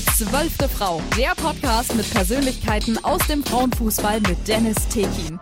Die 0.00 0.06
zwölfte 0.06 0.66
Frau, 0.66 1.02
der 1.18 1.34
Podcast 1.36 1.94
mit 1.94 2.10
Persönlichkeiten 2.10 2.96
aus 3.04 3.20
dem 3.26 3.44
Frauenfußball 3.44 4.22
mit 4.22 4.48
Dennis 4.48 4.88
Tekin. 4.88 5.38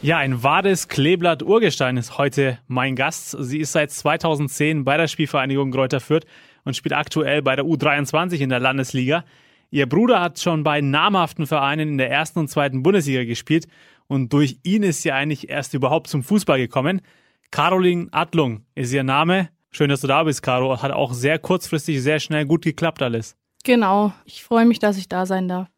Ja, 0.00 0.18
ein 0.18 0.44
wahres 0.44 0.86
Kleeblatt 0.86 1.42
Urgestein 1.42 1.96
ist 1.96 2.18
heute 2.18 2.60
mein 2.68 2.94
Gast. 2.94 3.36
Sie 3.40 3.58
ist 3.58 3.72
seit 3.72 3.90
2010 3.90 4.84
bei 4.84 4.96
der 4.96 5.08
Spielvereinigung 5.08 5.72
Greuther 5.72 5.98
Fürth 5.98 6.24
und 6.64 6.76
spielt 6.76 6.92
aktuell 6.92 7.42
bei 7.42 7.56
der 7.56 7.64
U23 7.64 8.38
in 8.38 8.50
der 8.50 8.60
Landesliga. 8.60 9.24
Ihr 9.72 9.88
Bruder 9.88 10.20
hat 10.20 10.38
schon 10.38 10.62
bei 10.62 10.80
namhaften 10.80 11.48
Vereinen 11.48 11.88
in 11.88 11.98
der 11.98 12.12
ersten 12.12 12.38
und 12.38 12.48
zweiten 12.48 12.84
Bundesliga 12.84 13.24
gespielt 13.24 13.66
und 14.06 14.32
durch 14.32 14.60
ihn 14.62 14.84
ist 14.84 15.02
sie 15.02 15.10
eigentlich 15.10 15.48
erst 15.48 15.74
überhaupt 15.74 16.06
zum 16.06 16.22
Fußball 16.22 16.58
gekommen. 16.58 17.02
Caroline 17.50 18.06
Adlung 18.12 18.64
ist 18.76 18.92
ihr 18.92 19.02
Name. 19.02 19.48
Schön, 19.76 19.90
dass 19.90 20.00
du 20.00 20.06
da 20.06 20.22
bist, 20.22 20.42
Caro. 20.42 20.80
Hat 20.80 20.90
auch 20.90 21.12
sehr 21.12 21.38
kurzfristig, 21.38 22.02
sehr 22.02 22.18
schnell 22.18 22.46
gut 22.46 22.62
geklappt 22.62 23.02
alles. 23.02 23.36
Genau. 23.62 24.10
Ich 24.24 24.42
freue 24.42 24.64
mich, 24.64 24.78
dass 24.78 24.96
ich 24.96 25.06
da 25.06 25.26
sein 25.26 25.48
darf. 25.48 25.68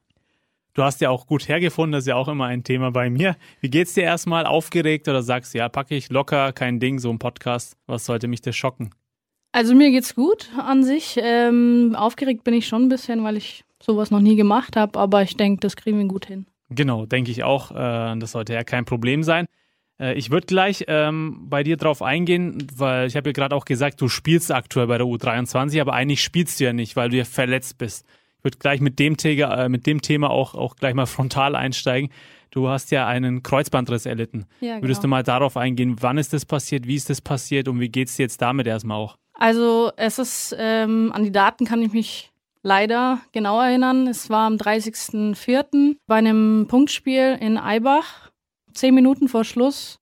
Du 0.74 0.84
hast 0.84 1.00
ja 1.00 1.10
auch 1.10 1.26
gut 1.26 1.48
hergefunden, 1.48 1.90
das 1.90 2.04
ist 2.04 2.06
ja 2.06 2.14
auch 2.14 2.28
immer 2.28 2.44
ein 2.44 2.62
Thema 2.62 2.92
bei 2.92 3.10
mir. 3.10 3.34
Wie 3.60 3.70
geht's 3.70 3.94
dir 3.94 4.04
erstmal? 4.04 4.46
Aufgeregt 4.46 5.08
oder 5.08 5.24
sagst 5.24 5.52
du, 5.52 5.58
ja, 5.58 5.68
packe 5.68 5.96
ich 5.96 6.10
locker, 6.10 6.52
kein 6.52 6.78
Ding, 6.78 7.00
so 7.00 7.10
ein 7.10 7.18
Podcast. 7.18 7.76
Was 7.88 8.04
sollte 8.04 8.28
mich 8.28 8.40
das 8.40 8.54
schocken? 8.54 8.90
Also 9.50 9.74
mir 9.74 9.90
geht's 9.90 10.14
gut 10.14 10.48
an 10.56 10.84
sich. 10.84 11.18
Ähm, 11.20 11.96
aufgeregt 11.98 12.44
bin 12.44 12.54
ich 12.54 12.68
schon 12.68 12.84
ein 12.84 12.88
bisschen, 12.88 13.24
weil 13.24 13.36
ich 13.36 13.64
sowas 13.82 14.12
noch 14.12 14.20
nie 14.20 14.36
gemacht 14.36 14.76
habe, 14.76 14.96
aber 14.96 15.22
ich 15.22 15.36
denke, 15.36 15.58
das 15.58 15.74
kriegen 15.74 15.98
wir 15.98 16.06
gut 16.06 16.26
hin. 16.26 16.46
Genau, 16.70 17.04
denke 17.04 17.32
ich 17.32 17.42
auch. 17.42 17.72
Äh, 17.72 18.16
das 18.20 18.30
sollte 18.30 18.52
ja 18.52 18.62
kein 18.62 18.84
Problem 18.84 19.24
sein. 19.24 19.46
Äh, 20.00 20.14
ich 20.14 20.30
würde 20.30 20.46
gleich 20.46 20.84
ähm, 20.88 21.46
bei 21.48 21.62
dir 21.62 21.76
drauf 21.76 22.02
eingehen, 22.02 22.66
weil 22.74 23.06
ich 23.06 23.16
habe 23.16 23.30
ja 23.30 23.32
gerade 23.32 23.54
auch 23.54 23.64
gesagt, 23.64 24.00
du 24.00 24.08
spielst 24.08 24.52
aktuell 24.52 24.86
bei 24.86 24.98
der 24.98 25.06
U23, 25.06 25.80
aber 25.80 25.92
eigentlich 25.92 26.22
spielst 26.22 26.60
du 26.60 26.64
ja 26.64 26.72
nicht, 26.72 26.96
weil 26.96 27.10
du 27.10 27.16
ja 27.16 27.24
verletzt 27.24 27.78
bist. 27.78 28.06
Ich 28.38 28.44
würde 28.44 28.58
gleich 28.58 28.80
mit 28.80 28.98
dem, 28.98 29.16
Thema, 29.16 29.64
äh, 29.64 29.68
mit 29.68 29.86
dem 29.86 30.00
Thema 30.00 30.30
auch, 30.30 30.54
auch 30.54 30.76
gleich 30.76 30.94
mal 30.94 31.06
frontal 31.06 31.56
einsteigen. 31.56 32.10
Du 32.50 32.68
hast 32.68 32.90
ja 32.90 33.06
einen 33.06 33.42
Kreuzbandriss 33.42 34.06
erlitten. 34.06 34.46
Ja, 34.60 34.74
genau. 34.74 34.84
Würdest 34.84 35.04
du 35.04 35.08
mal 35.08 35.22
darauf 35.22 35.56
eingehen, 35.56 35.96
wann 36.00 36.16
ist 36.16 36.32
das 36.32 36.46
passiert, 36.46 36.86
wie 36.86 36.94
ist 36.94 37.10
das 37.10 37.20
passiert 37.20 37.68
und 37.68 37.78
wie 37.78 37.90
geht 37.90 38.08
es 38.08 38.16
dir 38.16 38.22
jetzt 38.22 38.40
damit 38.40 38.66
erstmal 38.66 38.96
auch? 38.96 39.18
Also 39.34 39.92
es 39.96 40.18
ist, 40.18 40.56
ähm, 40.58 41.12
an 41.14 41.24
die 41.24 41.30
Daten 41.30 41.66
kann 41.66 41.82
ich 41.82 41.92
mich 41.92 42.32
leider 42.62 43.20
genau 43.32 43.60
erinnern. 43.60 44.06
Es 44.06 44.30
war 44.30 44.46
am 44.46 44.56
30.04. 44.56 45.96
bei 46.06 46.16
einem 46.16 46.66
Punktspiel 46.68 47.38
in 47.40 47.58
Eibach 47.58 48.27
zehn 48.72 48.94
Minuten 48.94 49.28
vor 49.28 49.44
Schluss 49.44 49.98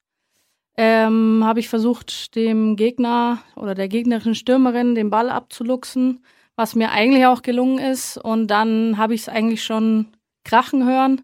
ähm, 0.76 1.42
habe 1.44 1.60
ich 1.60 1.68
versucht, 1.68 2.34
dem 2.36 2.76
Gegner 2.76 3.38
oder 3.56 3.74
der 3.74 3.88
gegnerischen 3.88 4.34
Stürmerin 4.34 4.94
den 4.94 5.10
Ball 5.10 5.30
abzuluxen, 5.30 6.22
was 6.54 6.74
mir 6.74 6.90
eigentlich 6.90 7.26
auch 7.26 7.42
gelungen 7.42 7.78
ist. 7.78 8.18
Und 8.18 8.48
dann 8.48 8.98
habe 8.98 9.14
ich 9.14 9.22
es 9.22 9.28
eigentlich 9.28 9.64
schon 9.64 10.08
krachen 10.44 10.86
hören 10.86 11.22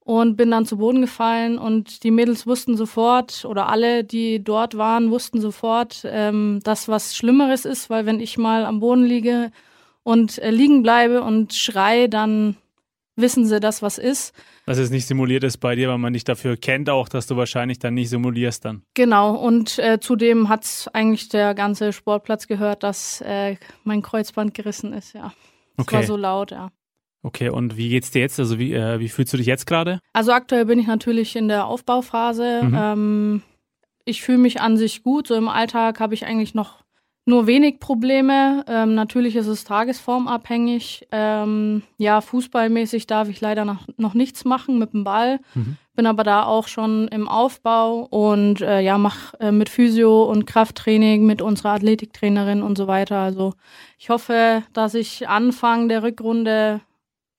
und 0.00 0.36
bin 0.36 0.50
dann 0.50 0.66
zu 0.66 0.78
Boden 0.78 1.00
gefallen. 1.00 1.58
Und 1.58 2.04
die 2.04 2.10
Mädels 2.10 2.46
wussten 2.46 2.76
sofort, 2.76 3.44
oder 3.44 3.68
alle, 3.68 4.04
die 4.04 4.42
dort 4.42 4.76
waren, 4.76 5.10
wussten 5.10 5.40
sofort, 5.40 6.02
ähm, 6.04 6.60
dass 6.62 6.88
was 6.88 7.16
Schlimmeres 7.16 7.64
ist, 7.64 7.90
weil 7.90 8.06
wenn 8.06 8.20
ich 8.20 8.38
mal 8.38 8.64
am 8.64 8.80
Boden 8.80 9.04
liege 9.04 9.50
und 10.04 10.38
äh, 10.38 10.50
liegen 10.50 10.82
bleibe 10.82 11.22
und 11.22 11.54
schrei, 11.54 12.06
dann 12.06 12.56
wissen 13.16 13.46
sie, 13.46 13.60
dass 13.60 13.82
was 13.82 13.98
ist. 13.98 14.34
Dass 14.66 14.78
es 14.78 14.90
nicht 14.90 15.06
simuliert 15.06 15.44
ist 15.44 15.58
bei 15.58 15.74
dir, 15.74 15.88
weil 15.88 15.98
man 15.98 16.12
dich 16.12 16.24
dafür 16.24 16.56
kennt 16.56 16.90
auch, 16.90 17.08
dass 17.08 17.26
du 17.26 17.36
wahrscheinlich 17.36 17.78
dann 17.78 17.94
nicht 17.94 18.10
simulierst 18.10 18.64
dann. 18.64 18.82
Genau, 18.94 19.34
und 19.34 19.78
äh, 19.78 19.98
zudem 20.00 20.48
hat 20.48 20.64
es 20.64 20.88
eigentlich 20.88 21.28
der 21.28 21.54
ganze 21.54 21.92
Sportplatz 21.92 22.46
gehört, 22.46 22.82
dass 22.82 23.20
äh, 23.20 23.56
mein 23.84 24.02
Kreuzband 24.02 24.54
gerissen 24.54 24.92
ist, 24.92 25.14
ja. 25.14 25.32
Es 25.76 25.84
okay. 25.84 25.96
war 25.96 26.02
so 26.04 26.16
laut, 26.16 26.50
ja. 26.50 26.70
Okay, 27.22 27.48
und 27.48 27.78
wie 27.78 27.88
geht's 27.88 28.10
dir 28.10 28.20
jetzt? 28.20 28.38
Also 28.38 28.58
wie, 28.58 28.74
äh, 28.74 29.00
wie 29.00 29.08
fühlst 29.08 29.32
du 29.32 29.38
dich 29.38 29.46
jetzt 29.46 29.66
gerade? 29.66 29.98
Also 30.12 30.32
aktuell 30.32 30.66
bin 30.66 30.78
ich 30.78 30.86
natürlich 30.86 31.36
in 31.36 31.48
der 31.48 31.66
Aufbauphase. 31.66 32.62
Mhm. 32.62 32.74
Ähm, 32.78 33.42
ich 34.04 34.22
fühle 34.22 34.38
mich 34.38 34.60
an 34.60 34.76
sich 34.76 35.02
gut. 35.02 35.28
So 35.28 35.34
im 35.34 35.48
Alltag 35.48 36.00
habe 36.00 36.12
ich 36.12 36.26
eigentlich 36.26 36.54
noch 36.54 36.83
nur 37.26 37.46
wenig 37.46 37.80
Probleme. 37.80 38.64
Ähm, 38.68 38.94
natürlich 38.94 39.36
ist 39.36 39.46
es 39.46 39.64
tagesformabhängig. 39.64 41.08
Ähm, 41.10 41.82
ja, 41.96 42.20
fußballmäßig 42.20 43.06
darf 43.06 43.28
ich 43.28 43.40
leider 43.40 43.64
noch, 43.64 43.86
noch 43.96 44.14
nichts 44.14 44.44
machen 44.44 44.78
mit 44.78 44.92
dem 44.92 45.04
Ball. 45.04 45.40
Mhm. 45.54 45.76
Bin 45.94 46.06
aber 46.06 46.24
da 46.24 46.44
auch 46.44 46.68
schon 46.68 47.08
im 47.08 47.28
Aufbau 47.28 48.00
und 48.10 48.60
äh, 48.60 48.80
ja, 48.80 48.98
mache 48.98 49.38
äh, 49.40 49.52
mit 49.52 49.68
Physio 49.68 50.24
und 50.24 50.46
Krafttraining 50.46 51.24
mit 51.24 51.40
unserer 51.40 51.70
Athletiktrainerin 51.70 52.62
und 52.62 52.76
so 52.76 52.88
weiter. 52.88 53.18
Also 53.18 53.54
ich 53.98 54.10
hoffe, 54.10 54.62
dass 54.72 54.94
ich 54.94 55.28
Anfang 55.28 55.88
der 55.88 56.02
Rückrunde 56.02 56.80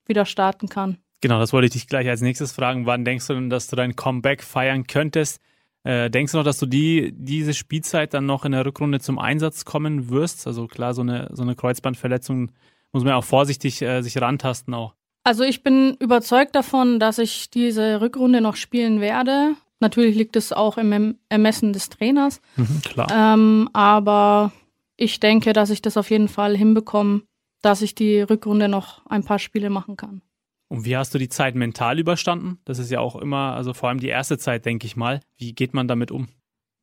wieder 0.06 0.24
starten 0.24 0.68
kann. 0.68 0.98
Genau, 1.20 1.38
das 1.38 1.52
wollte 1.52 1.66
ich 1.66 1.72
dich 1.72 1.86
gleich 1.86 2.08
als 2.08 2.22
nächstes 2.22 2.52
fragen. 2.52 2.86
Wann 2.86 3.04
denkst 3.04 3.26
du 3.26 3.34
denn, 3.34 3.50
dass 3.50 3.68
du 3.68 3.76
dein 3.76 3.94
Comeback 3.94 4.42
feiern 4.42 4.86
könntest? 4.86 5.40
Äh, 5.86 6.10
denkst 6.10 6.32
du 6.32 6.38
noch, 6.38 6.44
dass 6.44 6.58
du 6.58 6.66
die, 6.66 7.12
diese 7.16 7.54
Spielzeit 7.54 8.12
dann 8.12 8.26
noch 8.26 8.44
in 8.44 8.50
der 8.50 8.66
Rückrunde 8.66 8.98
zum 8.98 9.20
Einsatz 9.20 9.64
kommen 9.64 10.10
wirst? 10.10 10.44
Also 10.48 10.66
klar, 10.66 10.94
so 10.94 11.02
eine, 11.02 11.28
so 11.32 11.42
eine 11.42 11.54
Kreuzbandverletzung 11.54 12.50
muss 12.92 13.04
man 13.04 13.10
ja 13.12 13.16
auch 13.16 13.24
vorsichtig 13.24 13.80
äh, 13.82 14.02
sich 14.02 14.20
rantasten 14.20 14.74
auch. 14.74 14.94
Also 15.22 15.44
ich 15.44 15.62
bin 15.62 15.96
überzeugt 16.00 16.56
davon, 16.56 16.98
dass 16.98 17.18
ich 17.18 17.50
diese 17.50 18.00
Rückrunde 18.00 18.40
noch 18.40 18.56
spielen 18.56 19.00
werde. 19.00 19.54
Natürlich 19.78 20.16
liegt 20.16 20.34
es 20.34 20.52
auch 20.52 20.76
im 20.76 21.18
Ermessen 21.28 21.72
des 21.72 21.88
Trainers. 21.88 22.40
Mhm, 22.56 22.82
klar. 22.82 23.06
Ähm, 23.12 23.70
aber 23.72 24.50
ich 24.96 25.20
denke, 25.20 25.52
dass 25.52 25.70
ich 25.70 25.82
das 25.82 25.96
auf 25.96 26.10
jeden 26.10 26.28
Fall 26.28 26.56
hinbekomme, 26.56 27.22
dass 27.62 27.80
ich 27.80 27.94
die 27.94 28.22
Rückrunde 28.22 28.68
noch 28.68 29.06
ein 29.06 29.22
paar 29.22 29.38
Spiele 29.38 29.70
machen 29.70 29.96
kann. 29.96 30.20
Und 30.68 30.84
wie 30.84 30.96
hast 30.96 31.14
du 31.14 31.18
die 31.18 31.28
Zeit 31.28 31.54
mental 31.54 31.98
überstanden? 31.98 32.58
Das 32.64 32.78
ist 32.78 32.90
ja 32.90 33.00
auch 33.00 33.16
immer, 33.16 33.54
also 33.54 33.72
vor 33.72 33.88
allem 33.88 34.00
die 34.00 34.08
erste 34.08 34.36
Zeit, 34.38 34.64
denke 34.64 34.86
ich 34.86 34.96
mal. 34.96 35.20
Wie 35.36 35.54
geht 35.54 35.74
man 35.74 35.86
damit 35.86 36.10
um? 36.10 36.28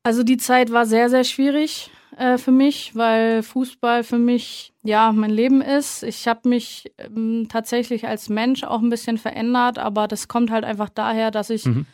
Also 0.04 0.22
die 0.22 0.36
Zeit 0.36 0.70
war 0.70 0.86
sehr, 0.86 1.10
sehr 1.10 1.24
schwierig 1.24 1.90
äh, 2.16 2.38
für 2.38 2.52
mich, 2.52 2.94
weil 2.94 3.42
Fußball 3.42 4.04
für 4.04 4.18
mich 4.18 4.72
ja 4.82 5.12
mein 5.12 5.30
Leben 5.30 5.60
ist. 5.60 6.02
Ich 6.02 6.28
habe 6.28 6.48
mich 6.48 6.92
ähm, 6.98 7.46
tatsächlich 7.48 8.06
als 8.06 8.28
Mensch 8.28 8.64
auch 8.64 8.82
ein 8.82 8.90
bisschen 8.90 9.18
verändert, 9.18 9.78
aber 9.78 10.08
das 10.08 10.28
kommt 10.28 10.50
halt 10.50 10.64
einfach 10.64 10.88
daher, 10.88 11.30
dass 11.30 11.50
ich 11.50 11.64
mhm. 11.64 11.86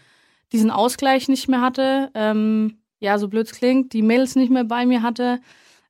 diesen 0.53 0.71
Ausgleich 0.71 1.29
nicht 1.29 1.49
mehr 1.49 1.61
hatte. 1.61 2.11
Ähm, 2.15 2.79
ja, 2.99 3.19
so 3.19 3.29
blöd 3.29 3.47
es 3.47 3.53
klingt, 3.53 3.93
die 3.93 4.03
Mails 4.03 4.37
nicht 4.37 4.51
mehr 4.51 4.65
bei 4.65 4.87
mir 4.87 5.03
hatte. 5.03 5.41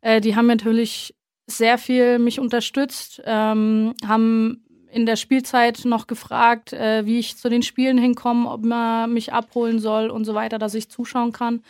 Äh, 0.01 0.21
die 0.21 0.37
haben 0.37 0.47
natürlich 0.47 1.15
sehr 1.47 1.79
viel 1.79 2.19
mich 2.19 2.39
unterstützt, 2.39 3.21
ähm, 3.25 3.95
haben 4.07 4.65
in 4.93 5.07
der 5.07 5.17
Spielzeit 5.17 5.85
noch 5.85 6.07
gefragt, 6.07 6.73
äh, 6.73 7.07
wie 7.07 7.19
ich 7.19 7.37
zu 7.37 7.49
den 7.49 7.63
Spielen 7.63 7.99
hinkomme, 7.99 8.51
ob 8.51 8.65
man 8.65 9.13
mich 9.13 9.33
abholen 9.33 9.79
soll 9.79 10.11
und 10.11 10.25
so 10.25 10.35
weiter, 10.35 10.59
dass 10.59 10.75
ich 10.75 10.91
zuschauen 10.91 11.33
kann. 11.33 11.63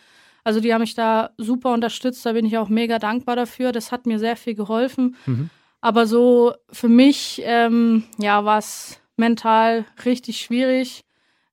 Also 0.45 0.61
die 0.61 0.73
haben 0.73 0.81
mich 0.81 0.95
da 0.95 1.31
super 1.37 1.73
unterstützt, 1.73 2.25
da 2.25 2.33
bin 2.33 2.47
ich 2.47 2.57
auch 2.59 2.69
mega 2.69 2.99
dankbar 2.99 3.37
dafür. 3.37 3.73
Das 3.73 3.93
hat 3.93 4.07
mir 4.07 4.19
sehr 4.19 4.37
viel 4.37 4.55
geholfen. 4.55 5.17
Mhm. 5.27 5.51
Aber 5.81 6.07
so 6.07 6.55
für 6.73 6.89
mich, 6.89 7.43
ähm, 7.45 8.05
ja, 8.19 8.45
war 8.45 8.59
es 8.59 9.01
mental 9.17 9.85
richtig 10.05 10.41
schwierig. 10.41 11.05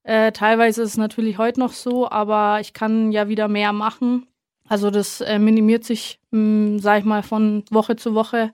Äh, 0.04 0.32
teilweise 0.32 0.84
ist 0.84 0.92
es 0.92 0.98
natürlich 0.98 1.38
heute 1.38 1.60
noch 1.60 1.74
so, 1.74 2.10
aber 2.10 2.60
ich 2.62 2.74
kann 2.74 3.12
ja 3.12 3.28
wieder 3.28 3.48
mehr 3.48 3.74
machen. 3.74 4.26
Also 4.70 4.90
das 4.90 5.22
äh, 5.22 5.40
minimiert 5.40 5.84
sich, 5.84 6.20
mh, 6.32 6.40
hm, 6.40 6.80
sag 6.80 7.00
ich 7.00 7.06
mal, 7.06 7.24
von 7.24 7.64
Woche 7.70 7.96
zu 7.96 8.14
Woche. 8.16 8.52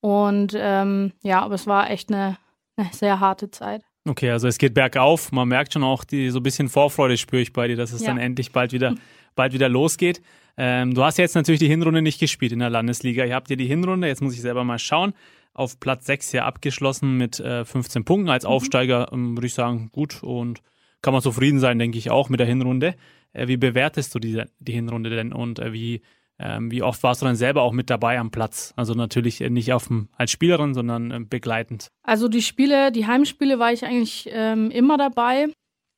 Und 0.00 0.54
ähm, 0.56 1.12
ja, 1.22 1.42
aber 1.42 1.54
es 1.54 1.66
war 1.66 1.90
echt 1.90 2.10
eine, 2.10 2.38
eine 2.76 2.88
sehr 2.92 3.20
harte 3.20 3.50
Zeit. 3.50 3.82
Okay, 4.08 4.30
also 4.30 4.48
es 4.48 4.58
geht 4.58 4.74
bergauf. 4.74 5.30
Man 5.32 5.48
merkt 5.48 5.72
schon 5.74 5.84
auch, 5.84 6.04
die 6.04 6.30
so 6.30 6.38
ein 6.38 6.42
bisschen 6.42 6.68
Vorfreude 6.68 7.16
spüre 7.16 7.42
ich 7.42 7.52
bei 7.52 7.68
dir, 7.68 7.76
dass 7.76 7.92
es 7.92 8.00
ja. 8.00 8.08
dann 8.08 8.18
endlich 8.18 8.52
bald 8.52 8.72
wieder, 8.72 8.94
bald 9.34 9.52
wieder 9.52 9.68
losgeht. 9.68 10.22
Ähm, 10.56 10.94
du 10.94 11.04
hast 11.04 11.18
jetzt 11.18 11.34
natürlich 11.34 11.60
die 11.60 11.68
Hinrunde 11.68 12.02
nicht 12.02 12.18
gespielt 12.18 12.52
in 12.52 12.58
der 12.60 12.70
Landesliga. 12.70 13.24
Ihr 13.24 13.34
habt 13.34 13.50
dir 13.50 13.56
die 13.56 13.66
Hinrunde, 13.66 14.08
jetzt 14.08 14.22
muss 14.22 14.34
ich 14.34 14.40
selber 14.40 14.64
mal 14.64 14.78
schauen, 14.78 15.12
auf 15.52 15.78
Platz 15.80 16.06
6 16.06 16.30
hier 16.30 16.44
abgeschlossen 16.44 17.16
mit 17.16 17.40
äh, 17.40 17.64
15 17.64 18.04
Punkten. 18.04 18.30
Als 18.30 18.44
mhm. 18.44 18.50
Aufsteiger 18.50 19.10
ähm, 19.12 19.36
würde 19.36 19.46
ich 19.46 19.54
sagen, 19.54 19.90
gut 19.92 20.22
und 20.22 20.62
kann 21.02 21.12
man 21.12 21.22
zufrieden 21.22 21.60
sein, 21.60 21.78
denke 21.78 21.98
ich 21.98 22.10
auch 22.10 22.28
mit 22.28 22.40
der 22.40 22.46
Hinrunde. 22.46 22.94
Äh, 23.32 23.48
wie 23.48 23.56
bewertest 23.56 24.14
du 24.14 24.18
die, 24.18 24.42
die 24.58 24.72
Hinrunde 24.72 25.10
denn 25.10 25.32
und 25.32 25.58
äh, 25.58 25.72
wie 25.72 26.02
ähm, 26.42 26.70
wie 26.70 26.82
oft 26.82 27.02
warst 27.02 27.20
du 27.20 27.26
dann 27.26 27.36
selber 27.36 27.62
auch 27.62 27.72
mit 27.72 27.90
dabei 27.90 28.18
am 28.18 28.30
Platz? 28.30 28.72
Also 28.74 28.94
natürlich 28.94 29.40
nicht 29.40 29.72
auf 29.74 29.88
dem, 29.88 30.08
als 30.16 30.30
Spielerin, 30.30 30.72
sondern 30.72 31.10
äh, 31.10 31.20
begleitend. 31.20 31.88
Also 32.02 32.28
die 32.28 32.40
Spiele, 32.40 32.90
die 32.92 33.06
Heimspiele 33.06 33.58
war 33.58 33.72
ich 33.72 33.84
eigentlich 33.84 34.28
ähm, 34.32 34.70
immer 34.70 34.96
dabei. 34.96 35.48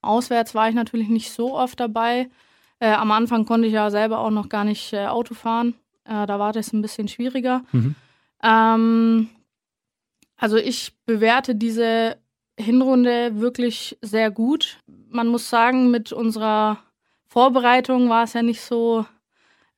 Auswärts 0.03 0.55
war 0.55 0.69
ich 0.69 0.75
natürlich 0.75 1.09
nicht 1.09 1.31
so 1.31 1.57
oft 1.57 1.79
dabei. 1.79 2.29
Äh, 2.81 2.91
am 2.91 3.13
Anfang 3.13 3.45
konnte 3.45 3.69
ich 3.69 3.75
ja 3.75 3.91
selber 3.91 4.19
auch 4.19 4.31
noch 4.31 4.49
gar 4.49 4.65
nicht 4.65 4.93
äh, 4.93 5.07
Auto 5.07 5.35
fahren. 5.35 5.75
Äh, 6.05 6.27
da 6.27 6.41
war 6.41 6.53
das 6.53 6.73
ein 6.73 6.83
bisschen 6.83 7.07
schwieriger. 7.07 7.63
Mhm. 7.71 7.95
Ähm, 8.43 9.29
also 10.37 10.57
ich 10.57 10.93
bewerte 11.07 11.55
diese 11.55 12.17
Hinrunde 12.59 13.39
wirklich 13.39 13.97
sehr 14.03 14.33
gut. 14.33 14.81
Man 15.09 15.29
muss 15.29 15.49
sagen, 15.49 15.93
mit 15.93 16.13
unserer 16.13 16.79
Vorbereitung 17.29 18.09
war 18.09 18.25
es 18.25 18.33
ja 18.33 18.43
nicht 18.43 18.61
so 18.61 19.07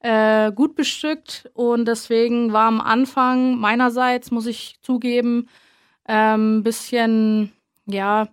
äh, 0.05 0.53
gut 0.53 0.75
bestückt 0.75 1.51
und 1.55 1.87
deswegen 1.87 2.53
war 2.53 2.67
am 2.67 2.83
Anfang 2.83 3.59
meinerseits, 3.59 4.31
muss 4.31 4.47
ich 4.47 4.77
zugeben, 4.83 5.49
ein 6.05 6.35
ähm, 6.41 6.63
bisschen, 6.63 7.53
ja, 7.87 8.29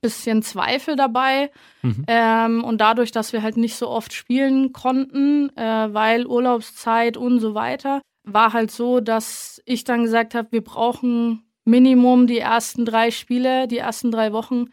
bisschen 0.00 0.42
Zweifel 0.42 0.94
dabei. 0.94 1.50
Mhm. 1.82 2.04
Ähm, 2.06 2.62
und 2.62 2.80
dadurch, 2.80 3.10
dass 3.10 3.32
wir 3.32 3.42
halt 3.42 3.56
nicht 3.56 3.74
so 3.74 3.88
oft 3.88 4.12
spielen 4.12 4.72
konnten, 4.72 5.50
äh, 5.56 5.92
weil 5.92 6.26
Urlaubszeit 6.26 7.16
und 7.16 7.40
so 7.40 7.54
weiter, 7.54 8.02
war 8.22 8.52
halt 8.52 8.70
so, 8.70 9.00
dass 9.00 9.60
ich 9.64 9.82
dann 9.82 10.04
gesagt 10.04 10.36
habe, 10.36 10.52
wir 10.52 10.62
brauchen 10.62 11.42
Minimum 11.64 12.28
die 12.28 12.38
ersten 12.38 12.84
drei 12.84 13.10
Spiele, 13.10 13.66
die 13.66 13.78
ersten 13.78 14.12
drei 14.12 14.32
Wochen, 14.32 14.66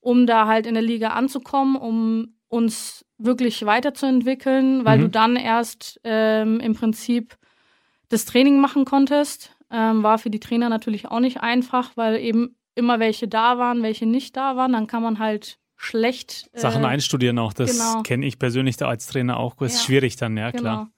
um 0.00 0.26
da 0.26 0.46
halt 0.46 0.66
in 0.66 0.72
der 0.72 0.82
Liga 0.82 1.08
anzukommen, 1.08 1.76
um 1.76 2.34
uns 2.48 3.04
wirklich 3.18 3.66
weiterzuentwickeln, 3.66 4.84
weil 4.84 4.98
mhm. 4.98 5.02
du 5.02 5.08
dann 5.08 5.36
erst 5.36 6.00
ähm, 6.04 6.60
im 6.60 6.74
Prinzip 6.74 7.36
das 8.08 8.24
Training 8.24 8.60
machen 8.60 8.84
konntest. 8.84 9.54
Ähm, 9.70 10.02
war 10.02 10.18
für 10.18 10.30
die 10.30 10.40
Trainer 10.40 10.70
natürlich 10.70 11.08
auch 11.08 11.20
nicht 11.20 11.40
einfach, 11.40 11.96
weil 11.96 12.16
eben 12.16 12.56
immer 12.74 13.00
welche 13.00 13.28
da 13.28 13.58
waren, 13.58 13.82
welche 13.82 14.06
nicht 14.06 14.36
da 14.36 14.56
waren. 14.56 14.72
Dann 14.72 14.86
kann 14.86 15.02
man 15.02 15.18
halt 15.18 15.58
schlecht 15.76 16.48
äh, 16.52 16.60
Sachen 16.60 16.84
einstudieren 16.84 17.38
auch. 17.38 17.52
Das 17.52 17.72
genau. 17.72 18.02
kenne 18.02 18.24
ich 18.24 18.38
persönlich 18.38 18.76
da 18.76 18.88
als 18.88 19.06
Trainer 19.06 19.36
auch. 19.36 19.54
Das 19.56 19.74
ist 19.74 19.80
ja. 19.80 19.86
schwierig 19.86 20.16
dann, 20.16 20.36
ja 20.36 20.50
genau. 20.50 20.62
klar. 20.62 20.90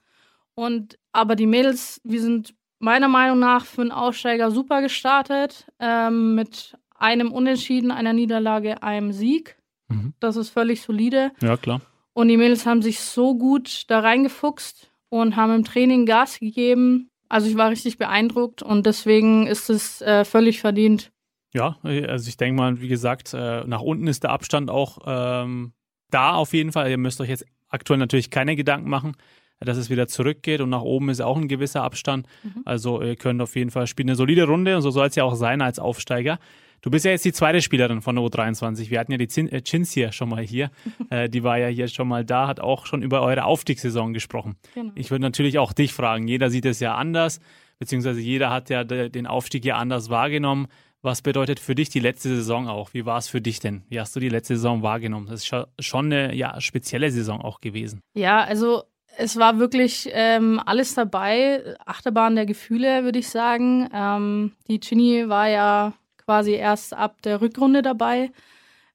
Und 0.54 0.98
aber 1.12 1.36
die 1.36 1.46
Mädels, 1.46 2.00
wir 2.04 2.20
sind 2.20 2.54
meiner 2.78 3.08
Meinung 3.08 3.38
nach 3.38 3.64
für 3.64 3.82
einen 3.82 3.92
Aussteiger 3.92 4.50
super 4.50 4.82
gestartet 4.82 5.66
ähm, 5.78 6.34
mit 6.34 6.76
einem 6.94 7.32
Unentschieden, 7.32 7.90
einer 7.90 8.12
Niederlage, 8.12 8.82
einem 8.82 9.12
Sieg. 9.12 9.56
Mhm. 9.88 10.14
Das 10.20 10.36
ist 10.36 10.50
völlig 10.50 10.82
solide. 10.82 11.32
Ja 11.40 11.56
klar. 11.56 11.80
Und 12.12 12.28
die 12.28 12.36
Mädels 12.36 12.66
haben 12.66 12.82
sich 12.82 13.00
so 13.00 13.36
gut 13.36 13.84
da 13.88 14.00
reingefuchst 14.00 14.90
und 15.08 15.36
haben 15.36 15.54
im 15.54 15.64
Training 15.64 16.06
Gas 16.06 16.38
gegeben. 16.38 17.10
Also 17.28 17.48
ich 17.48 17.56
war 17.56 17.70
richtig 17.70 17.98
beeindruckt 17.98 18.62
und 18.62 18.86
deswegen 18.86 19.46
ist 19.46 19.70
es 19.70 20.00
äh, 20.02 20.24
völlig 20.24 20.60
verdient. 20.60 21.12
Ja, 21.52 21.78
also 21.82 22.28
ich 22.28 22.36
denke 22.36 22.60
mal, 22.60 22.80
wie 22.80 22.88
gesagt, 22.88 23.34
äh, 23.34 23.64
nach 23.64 23.80
unten 23.80 24.06
ist 24.06 24.22
der 24.22 24.30
Abstand 24.30 24.70
auch 24.70 24.98
ähm, 25.04 25.72
da 26.10 26.34
auf 26.34 26.52
jeden 26.52 26.72
Fall. 26.72 26.90
Ihr 26.90 26.98
müsst 26.98 27.20
euch 27.20 27.28
jetzt 27.28 27.44
aktuell 27.68 27.98
natürlich 27.98 28.30
keine 28.30 28.56
Gedanken 28.56 28.88
machen, 28.88 29.16
dass 29.60 29.76
es 29.76 29.90
wieder 29.90 30.08
zurückgeht 30.08 30.60
und 30.60 30.70
nach 30.70 30.82
oben 30.82 31.08
ist 31.08 31.20
auch 31.20 31.36
ein 31.36 31.48
gewisser 31.48 31.82
Abstand. 31.82 32.26
Mhm. 32.42 32.62
Also 32.64 33.02
ihr 33.02 33.16
könnt 33.16 33.42
auf 33.42 33.56
jeden 33.56 33.70
Fall 33.70 33.86
spielen 33.86 34.08
eine 34.08 34.16
solide 34.16 34.46
Runde 34.46 34.76
und 34.76 34.82
so 34.82 34.90
soll 34.90 35.06
es 35.08 35.16
ja 35.16 35.24
auch 35.24 35.34
sein 35.34 35.60
als 35.60 35.78
Aufsteiger. 35.78 36.38
Du 36.82 36.90
bist 36.90 37.04
ja 37.04 37.10
jetzt 37.10 37.24
die 37.24 37.32
zweite 37.32 37.60
Spielerin 37.60 38.00
von 38.00 38.16
der 38.16 38.24
U23. 38.24 38.90
Wir 38.90 39.00
hatten 39.00 39.12
ja 39.12 39.18
die 39.18 39.40
äh, 39.40 39.62
Chins 39.62 39.92
hier 39.92 40.12
schon 40.12 40.28
mal 40.28 40.42
hier. 40.42 40.70
äh, 41.10 41.28
die 41.28 41.42
war 41.42 41.58
ja 41.58 41.68
hier 41.68 41.88
schon 41.88 42.08
mal 42.08 42.24
da, 42.24 42.46
hat 42.46 42.60
auch 42.60 42.86
schon 42.86 43.02
über 43.02 43.22
eure 43.22 43.44
Aufstiegssaison 43.44 44.12
gesprochen. 44.12 44.56
Genau. 44.74 44.92
Ich 44.94 45.10
würde 45.10 45.22
natürlich 45.22 45.58
auch 45.58 45.72
dich 45.72 45.92
fragen. 45.92 46.26
Jeder 46.26 46.50
sieht 46.50 46.64
es 46.64 46.80
ja 46.80 46.94
anders, 46.94 47.40
beziehungsweise 47.78 48.20
jeder 48.20 48.50
hat 48.50 48.70
ja 48.70 48.84
den 48.84 49.26
Aufstieg 49.26 49.64
ja 49.64 49.76
anders 49.76 50.10
wahrgenommen. 50.10 50.68
Was 51.02 51.22
bedeutet 51.22 51.60
für 51.60 51.74
dich 51.74 51.88
die 51.88 52.00
letzte 52.00 52.28
Saison 52.28 52.68
auch? 52.68 52.92
Wie 52.92 53.06
war 53.06 53.16
es 53.16 53.28
für 53.28 53.40
dich 53.40 53.58
denn? 53.58 53.84
Wie 53.88 53.98
hast 53.98 54.14
du 54.14 54.20
die 54.20 54.28
letzte 54.28 54.56
Saison 54.56 54.82
wahrgenommen? 54.82 55.28
Das 55.28 55.44
ist 55.44 55.66
schon 55.78 56.06
eine 56.06 56.34
ja, 56.34 56.60
spezielle 56.60 57.10
Saison 57.10 57.40
auch 57.40 57.60
gewesen. 57.60 58.00
Ja, 58.14 58.44
also 58.44 58.82
es 59.16 59.38
war 59.38 59.58
wirklich 59.58 60.10
ähm, 60.12 60.60
alles 60.64 60.94
dabei. 60.94 61.74
Achterbahn 61.86 62.36
der 62.36 62.44
Gefühle, 62.44 63.02
würde 63.02 63.18
ich 63.18 63.28
sagen. 63.28 63.88
Ähm, 63.94 64.52
die 64.68 64.78
Ginny 64.78 65.28
war 65.28 65.48
ja 65.48 65.94
quasi 66.30 66.52
erst 66.52 66.94
ab 66.94 67.22
der 67.22 67.40
Rückrunde 67.40 67.82
dabei, 67.82 68.30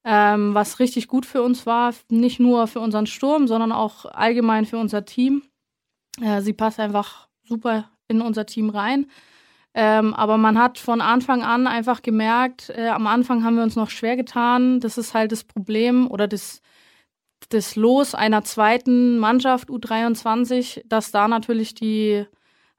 ähm, 0.05 0.53
was 0.53 0.79
richtig 0.79 1.09
gut 1.09 1.25
für 1.25 1.43
uns 1.43 1.65
war. 1.65 1.93
Nicht 2.09 2.39
nur 2.39 2.67
für 2.67 2.79
unseren 2.79 3.07
Sturm, 3.07 3.47
sondern 3.47 3.73
auch 3.73 4.05
allgemein 4.05 4.65
für 4.65 4.77
unser 4.77 5.03
Team. 5.03 5.43
Äh, 6.21 6.39
sie 6.39 6.53
passt 6.53 6.79
einfach 6.79 7.27
super 7.43 7.89
in 8.07 8.21
unser 8.21 8.45
Team 8.45 8.69
rein. 8.69 9.07
Ähm, 9.73 10.13
aber 10.13 10.37
man 10.37 10.57
hat 10.57 10.77
von 10.77 11.01
Anfang 11.01 11.43
an 11.43 11.67
einfach 11.67 12.01
gemerkt, 12.01 12.69
äh, 12.69 12.87
am 12.87 13.05
Anfang 13.05 13.43
haben 13.43 13.57
wir 13.57 13.63
uns 13.63 13.75
noch 13.75 13.89
schwer 13.89 14.15
getan. 14.15 14.79
Das 14.79 14.97
ist 14.97 15.13
halt 15.13 15.33
das 15.33 15.43
Problem 15.43 16.09
oder 16.09 16.29
das, 16.29 16.61
das 17.49 17.75
Los 17.75 18.15
einer 18.15 18.45
zweiten 18.45 19.17
Mannschaft 19.17 19.69
U23, 19.69 20.83
dass 20.85 21.11
da 21.11 21.27
natürlich 21.27 21.75
die 21.75 22.27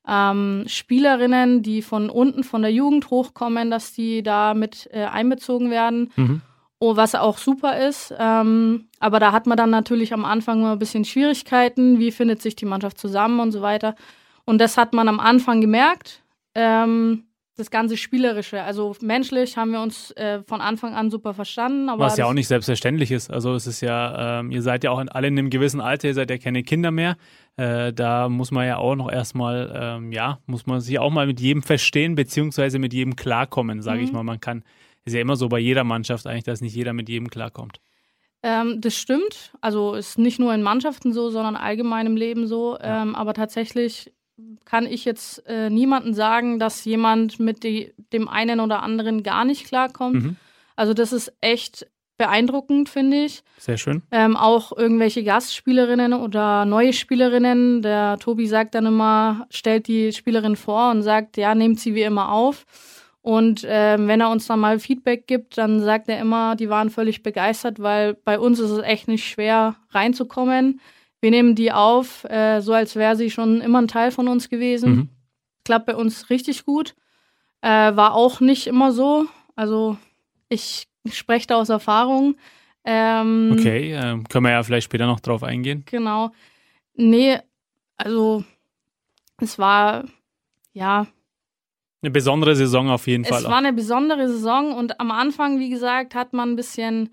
ähm, 0.08 0.64
Spielerinnen, 0.66 1.62
die 1.62 1.82
von 1.82 2.10
unten, 2.10 2.44
von 2.44 2.62
der 2.62 2.72
Jugend 2.72 3.10
hochkommen, 3.10 3.70
dass 3.70 3.92
die 3.92 4.22
da 4.22 4.54
mit 4.54 4.88
äh, 4.92 5.04
einbezogen 5.04 5.70
werden. 5.70 6.12
Mhm. 6.16 6.42
Oh, 6.78 6.96
was 6.96 7.14
auch 7.14 7.38
super 7.38 7.78
ist. 7.78 8.14
Ähm, 8.18 8.88
aber 9.00 9.18
da 9.18 9.32
hat 9.32 9.46
man 9.46 9.56
dann 9.56 9.70
natürlich 9.70 10.12
am 10.12 10.24
Anfang 10.24 10.60
mal 10.60 10.72
ein 10.72 10.78
bisschen 10.78 11.04
Schwierigkeiten. 11.04 11.98
Wie 11.98 12.12
findet 12.12 12.42
sich 12.42 12.54
die 12.54 12.66
Mannschaft 12.66 12.98
zusammen 12.98 13.40
und 13.40 13.50
so 13.50 13.62
weiter. 13.62 13.96
Und 14.44 14.58
das 14.58 14.76
hat 14.76 14.92
man 14.92 15.08
am 15.08 15.18
Anfang 15.18 15.60
gemerkt. 15.60 16.22
Ähm, 16.54 17.24
das 17.56 17.70
ganze 17.70 17.96
Spielerische. 17.96 18.62
Also 18.62 18.94
menschlich 19.00 19.56
haben 19.56 19.72
wir 19.72 19.80
uns 19.80 20.10
äh, 20.12 20.42
von 20.42 20.60
Anfang 20.60 20.94
an 20.94 21.10
super 21.10 21.32
verstanden. 21.32 21.88
Was 21.96 22.18
ja 22.18 22.26
auch 22.26 22.34
nicht 22.34 22.48
selbstverständlich 22.48 23.10
ist. 23.10 23.30
Also 23.30 23.54
es 23.54 23.66
ist 23.66 23.80
ja, 23.80 24.40
ähm, 24.40 24.50
ihr 24.50 24.60
seid 24.60 24.84
ja 24.84 24.90
auch 24.90 25.02
alle 25.10 25.28
in 25.28 25.38
einem 25.38 25.48
gewissen 25.48 25.80
Alter, 25.80 26.08
ihr 26.08 26.14
seid 26.14 26.30
ja 26.30 26.36
keine 26.36 26.62
Kinder 26.62 26.90
mehr. 26.90 27.16
Äh, 27.56 27.92
da 27.92 28.28
muss 28.28 28.50
man 28.50 28.66
ja 28.66 28.76
auch 28.76 28.96
noch 28.96 29.10
erstmal, 29.10 29.72
ähm, 29.74 30.12
ja, 30.12 30.40
muss 30.46 30.66
man 30.66 30.80
sich 30.80 30.98
auch 30.98 31.10
mal 31.10 31.26
mit 31.26 31.40
jedem 31.40 31.62
verstehen, 31.62 32.14
beziehungsweise 32.14 32.78
mit 32.78 32.92
jedem 32.92 33.16
klarkommen, 33.16 33.80
sage 33.80 33.98
mhm. 33.98 34.04
ich 34.04 34.12
mal. 34.12 34.22
Man 34.22 34.40
kann, 34.40 34.62
ist 35.04 35.14
ja 35.14 35.20
immer 35.20 35.36
so 35.36 35.48
bei 35.48 35.58
jeder 35.58 35.84
Mannschaft 35.84 36.26
eigentlich, 36.26 36.44
dass 36.44 36.60
nicht 36.60 36.74
jeder 36.74 36.92
mit 36.92 37.08
jedem 37.08 37.30
klarkommt. 37.30 37.80
Ähm, 38.42 38.80
das 38.80 38.94
stimmt. 38.96 39.52
Also 39.60 39.94
ist 39.94 40.18
nicht 40.18 40.38
nur 40.38 40.54
in 40.54 40.62
Mannschaften 40.62 41.12
so, 41.12 41.30
sondern 41.30 41.56
allgemein 41.56 42.06
im 42.06 42.16
Leben 42.16 42.46
so. 42.46 42.76
Ja. 42.78 43.02
Ähm, 43.02 43.14
aber 43.14 43.32
tatsächlich 43.32 44.12
kann 44.66 44.84
ich 44.84 45.04
jetzt 45.06 45.46
äh, 45.46 45.70
niemanden 45.70 46.12
sagen, 46.12 46.58
dass 46.58 46.84
jemand 46.84 47.40
mit 47.40 47.64
die, 47.64 47.94
dem 48.12 48.28
einen 48.28 48.60
oder 48.60 48.82
anderen 48.82 49.22
gar 49.22 49.46
nicht 49.46 49.66
klarkommt. 49.66 50.22
Mhm. 50.22 50.36
Also 50.76 50.92
das 50.92 51.12
ist 51.12 51.32
echt 51.40 51.86
beeindruckend, 52.16 52.88
finde 52.88 53.24
ich. 53.24 53.42
Sehr 53.58 53.76
schön. 53.76 54.02
Ähm, 54.10 54.36
auch 54.36 54.76
irgendwelche 54.76 55.22
Gastspielerinnen 55.22 56.12
oder 56.14 56.64
neue 56.64 56.92
Spielerinnen. 56.92 57.82
Der 57.82 58.16
Tobi 58.18 58.46
sagt 58.46 58.74
dann 58.74 58.86
immer, 58.86 59.46
stellt 59.50 59.86
die 59.88 60.12
Spielerin 60.12 60.56
vor 60.56 60.90
und 60.90 61.02
sagt, 61.02 61.36
ja, 61.36 61.54
nehmt 61.54 61.80
sie 61.80 61.94
wie 61.94 62.02
immer 62.02 62.32
auf. 62.32 62.64
Und 63.26 63.66
ähm, 63.68 64.06
wenn 64.06 64.20
er 64.20 64.30
uns 64.30 64.46
dann 64.46 64.60
mal 64.60 64.78
Feedback 64.78 65.26
gibt, 65.26 65.58
dann 65.58 65.80
sagt 65.80 66.08
er 66.08 66.20
immer, 66.20 66.54
die 66.54 66.68
waren 66.68 66.90
völlig 66.90 67.24
begeistert, 67.24 67.80
weil 67.80 68.14
bei 68.14 68.38
uns 68.38 68.60
ist 68.60 68.70
es 68.70 68.84
echt 68.84 69.08
nicht 69.08 69.28
schwer 69.28 69.74
reinzukommen. 69.90 70.80
Wir 71.20 71.32
nehmen 71.32 71.56
die 71.56 71.72
auf, 71.72 72.22
äh, 72.24 72.60
so 72.60 72.72
als 72.72 72.94
wäre 72.94 73.16
sie 73.16 73.30
schon 73.30 73.60
immer 73.60 73.80
ein 73.80 73.88
Teil 73.88 74.12
von 74.12 74.28
uns 74.28 74.48
gewesen. 74.48 74.90
Mhm. 74.90 75.08
Klappt 75.64 75.86
bei 75.86 75.96
uns 75.96 76.30
richtig 76.30 76.64
gut. 76.64 76.94
Äh, 77.62 77.96
war 77.96 78.14
auch 78.14 78.38
nicht 78.40 78.68
immer 78.68 78.92
so. 78.92 79.26
Also 79.56 79.96
ich 80.48 80.88
spreche 81.10 81.48
da 81.48 81.56
aus 81.56 81.68
Erfahrung. 81.68 82.36
Ähm, 82.84 83.50
okay, 83.52 83.92
äh, 83.92 84.22
können 84.28 84.44
wir 84.44 84.52
ja 84.52 84.62
vielleicht 84.62 84.84
später 84.84 85.06
noch 85.06 85.20
drauf 85.20 85.42
eingehen. 85.42 85.84
Genau. 85.86 86.30
Nee, 86.94 87.38
also 87.96 88.44
es 89.40 89.58
war 89.58 90.04
ja. 90.72 91.06
Eine 92.02 92.10
besondere 92.10 92.54
Saison 92.54 92.90
auf 92.90 93.06
jeden 93.06 93.24
es 93.24 93.30
Fall. 93.30 93.42
Es 93.42 93.48
war 93.48 93.58
eine 93.58 93.72
besondere 93.72 94.28
Saison 94.28 94.74
und 94.74 95.00
am 95.00 95.10
Anfang, 95.10 95.58
wie 95.58 95.70
gesagt, 95.70 96.14
hat 96.14 96.32
man 96.32 96.52
ein 96.52 96.56
bisschen 96.56 97.10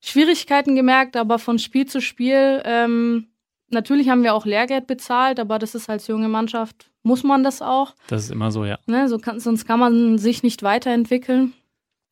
Schwierigkeiten 0.00 0.74
gemerkt, 0.76 1.16
aber 1.16 1.38
von 1.38 1.58
Spiel 1.58 1.86
zu 1.86 2.00
Spiel, 2.00 2.60
ähm, 2.64 3.28
natürlich 3.70 4.10
haben 4.10 4.22
wir 4.22 4.34
auch 4.34 4.44
Lehrgeld 4.44 4.86
bezahlt, 4.86 5.40
aber 5.40 5.58
das 5.58 5.74
ist 5.74 5.88
als 5.88 6.06
junge 6.08 6.28
Mannschaft, 6.28 6.90
muss 7.02 7.22
man 7.22 7.42
das 7.42 7.62
auch. 7.62 7.94
Das 8.08 8.24
ist 8.24 8.30
immer 8.30 8.50
so, 8.50 8.64
ja. 8.64 8.78
Ne, 8.86 9.08
so 9.08 9.18
kann, 9.18 9.40
sonst 9.40 9.64
kann 9.64 9.80
man 9.80 10.18
sich 10.18 10.42
nicht 10.42 10.62
weiterentwickeln. 10.62 11.54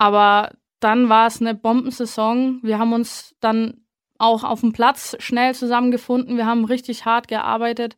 Aber 0.04 0.50
dann 0.80 1.08
war 1.08 1.28
es 1.28 1.40
eine 1.40 1.54
Bombensaison. 1.54 2.60
Wir 2.62 2.78
haben 2.78 2.92
uns 2.92 3.34
dann 3.40 3.86
auch 4.18 4.44
auf 4.44 4.60
dem 4.60 4.74
Platz 4.74 5.16
schnell 5.18 5.54
zusammengefunden. 5.54 6.36
Wir 6.36 6.44
haben 6.44 6.66
richtig 6.66 7.06
hart 7.06 7.26
gearbeitet. 7.26 7.96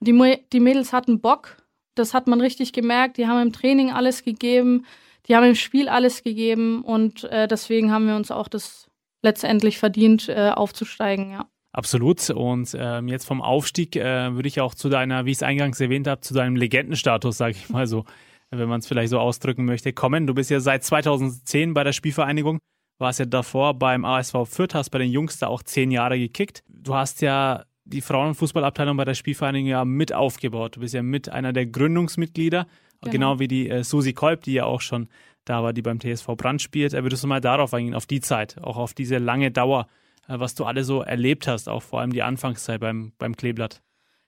Die, 0.00 0.38
die 0.52 0.60
Mädels 0.60 0.92
hatten 0.92 1.22
Bock. 1.22 1.56
Das 1.94 2.12
hat 2.12 2.26
man 2.26 2.42
richtig 2.42 2.74
gemerkt. 2.74 3.16
Die 3.16 3.26
haben 3.26 3.40
im 3.40 3.54
Training 3.54 3.90
alles 3.90 4.22
gegeben. 4.22 4.84
Die 5.28 5.34
haben 5.34 5.44
im 5.44 5.54
Spiel 5.54 5.88
alles 5.88 6.22
gegeben. 6.22 6.82
Und 6.82 7.24
äh, 7.24 7.48
deswegen 7.48 7.90
haben 7.90 8.06
wir 8.06 8.16
uns 8.16 8.30
auch 8.30 8.48
das 8.48 8.90
letztendlich 9.22 9.78
verdient, 9.78 10.28
äh, 10.28 10.50
aufzusteigen, 10.50 11.30
ja. 11.30 11.46
Absolut. 11.72 12.28
Und 12.28 12.76
ähm, 12.78 13.08
jetzt 13.08 13.26
vom 13.26 13.40
Aufstieg 13.40 13.96
äh, 13.96 14.34
würde 14.34 14.48
ich 14.48 14.60
auch 14.60 14.74
zu 14.74 14.90
deiner, 14.90 15.24
wie 15.24 15.30
ich 15.30 15.38
es 15.38 15.42
eingangs 15.42 15.80
erwähnt 15.80 16.06
habe, 16.06 16.20
zu 16.20 16.34
deinem 16.34 16.56
Legendenstatus, 16.56 17.38
sage 17.38 17.52
ich 17.52 17.70
mal 17.70 17.86
so, 17.86 18.04
wenn 18.50 18.68
man 18.68 18.80
es 18.80 18.86
vielleicht 18.86 19.10
so 19.10 19.18
ausdrücken 19.18 19.64
möchte, 19.64 19.92
kommen. 19.92 20.26
Du 20.26 20.34
bist 20.34 20.50
ja 20.50 20.60
seit 20.60 20.84
2010 20.84 21.74
bei 21.74 21.84
der 21.84 21.92
Spielvereinigung, 21.92 22.58
warst 22.98 23.18
ja 23.18 23.26
davor 23.26 23.74
beim 23.74 24.04
ASV 24.04 24.44
Fürth, 24.44 24.74
hast 24.74 24.90
bei 24.90 24.98
den 24.98 25.10
Jungs 25.10 25.38
da 25.38 25.48
auch 25.48 25.62
zehn 25.62 25.90
Jahre 25.90 26.18
gekickt. 26.18 26.62
Du 26.68 26.94
hast 26.94 27.22
ja 27.22 27.64
die 27.84 28.00
Frauenfußballabteilung 28.00 28.96
bei 28.96 29.04
der 29.04 29.14
Spielvereinigung 29.14 29.68
ja 29.68 29.84
mit 29.84 30.12
aufgebaut. 30.12 30.76
Du 30.76 30.80
bist 30.80 30.94
ja 30.94 31.02
mit 31.02 31.28
einer 31.28 31.52
der 31.52 31.66
Gründungsmitglieder, 31.66 32.66
genau, 33.00 33.12
genau 33.12 33.38
wie 33.38 33.48
die 33.48 33.68
äh, 33.68 33.84
Susi 33.84 34.12
Kolb, 34.12 34.42
die 34.42 34.54
ja 34.54 34.64
auch 34.64 34.80
schon 34.80 35.08
da 35.44 35.62
war, 35.62 35.72
die 35.72 35.82
beim 35.82 36.00
TSV 36.00 36.26
Brand 36.36 36.60
spielt. 36.62 36.94
Äh, 36.94 37.02
würdest 37.02 37.22
du 37.22 37.28
mal 37.28 37.40
darauf 37.40 37.72
eingehen, 37.74 37.94
auf 37.94 38.06
die 38.06 38.20
Zeit, 38.20 38.58
auch 38.62 38.76
auf 38.76 38.94
diese 38.94 39.18
lange 39.18 39.50
Dauer, 39.50 39.86
äh, 40.28 40.38
was 40.38 40.54
du 40.54 40.64
alle 40.64 40.84
so 40.84 41.02
erlebt 41.02 41.46
hast, 41.46 41.68
auch 41.68 41.82
vor 41.82 42.00
allem 42.00 42.12
die 42.12 42.22
Anfangszeit 42.22 42.80
beim, 42.80 43.12
beim 43.18 43.36
Kleeblatt? 43.36 43.82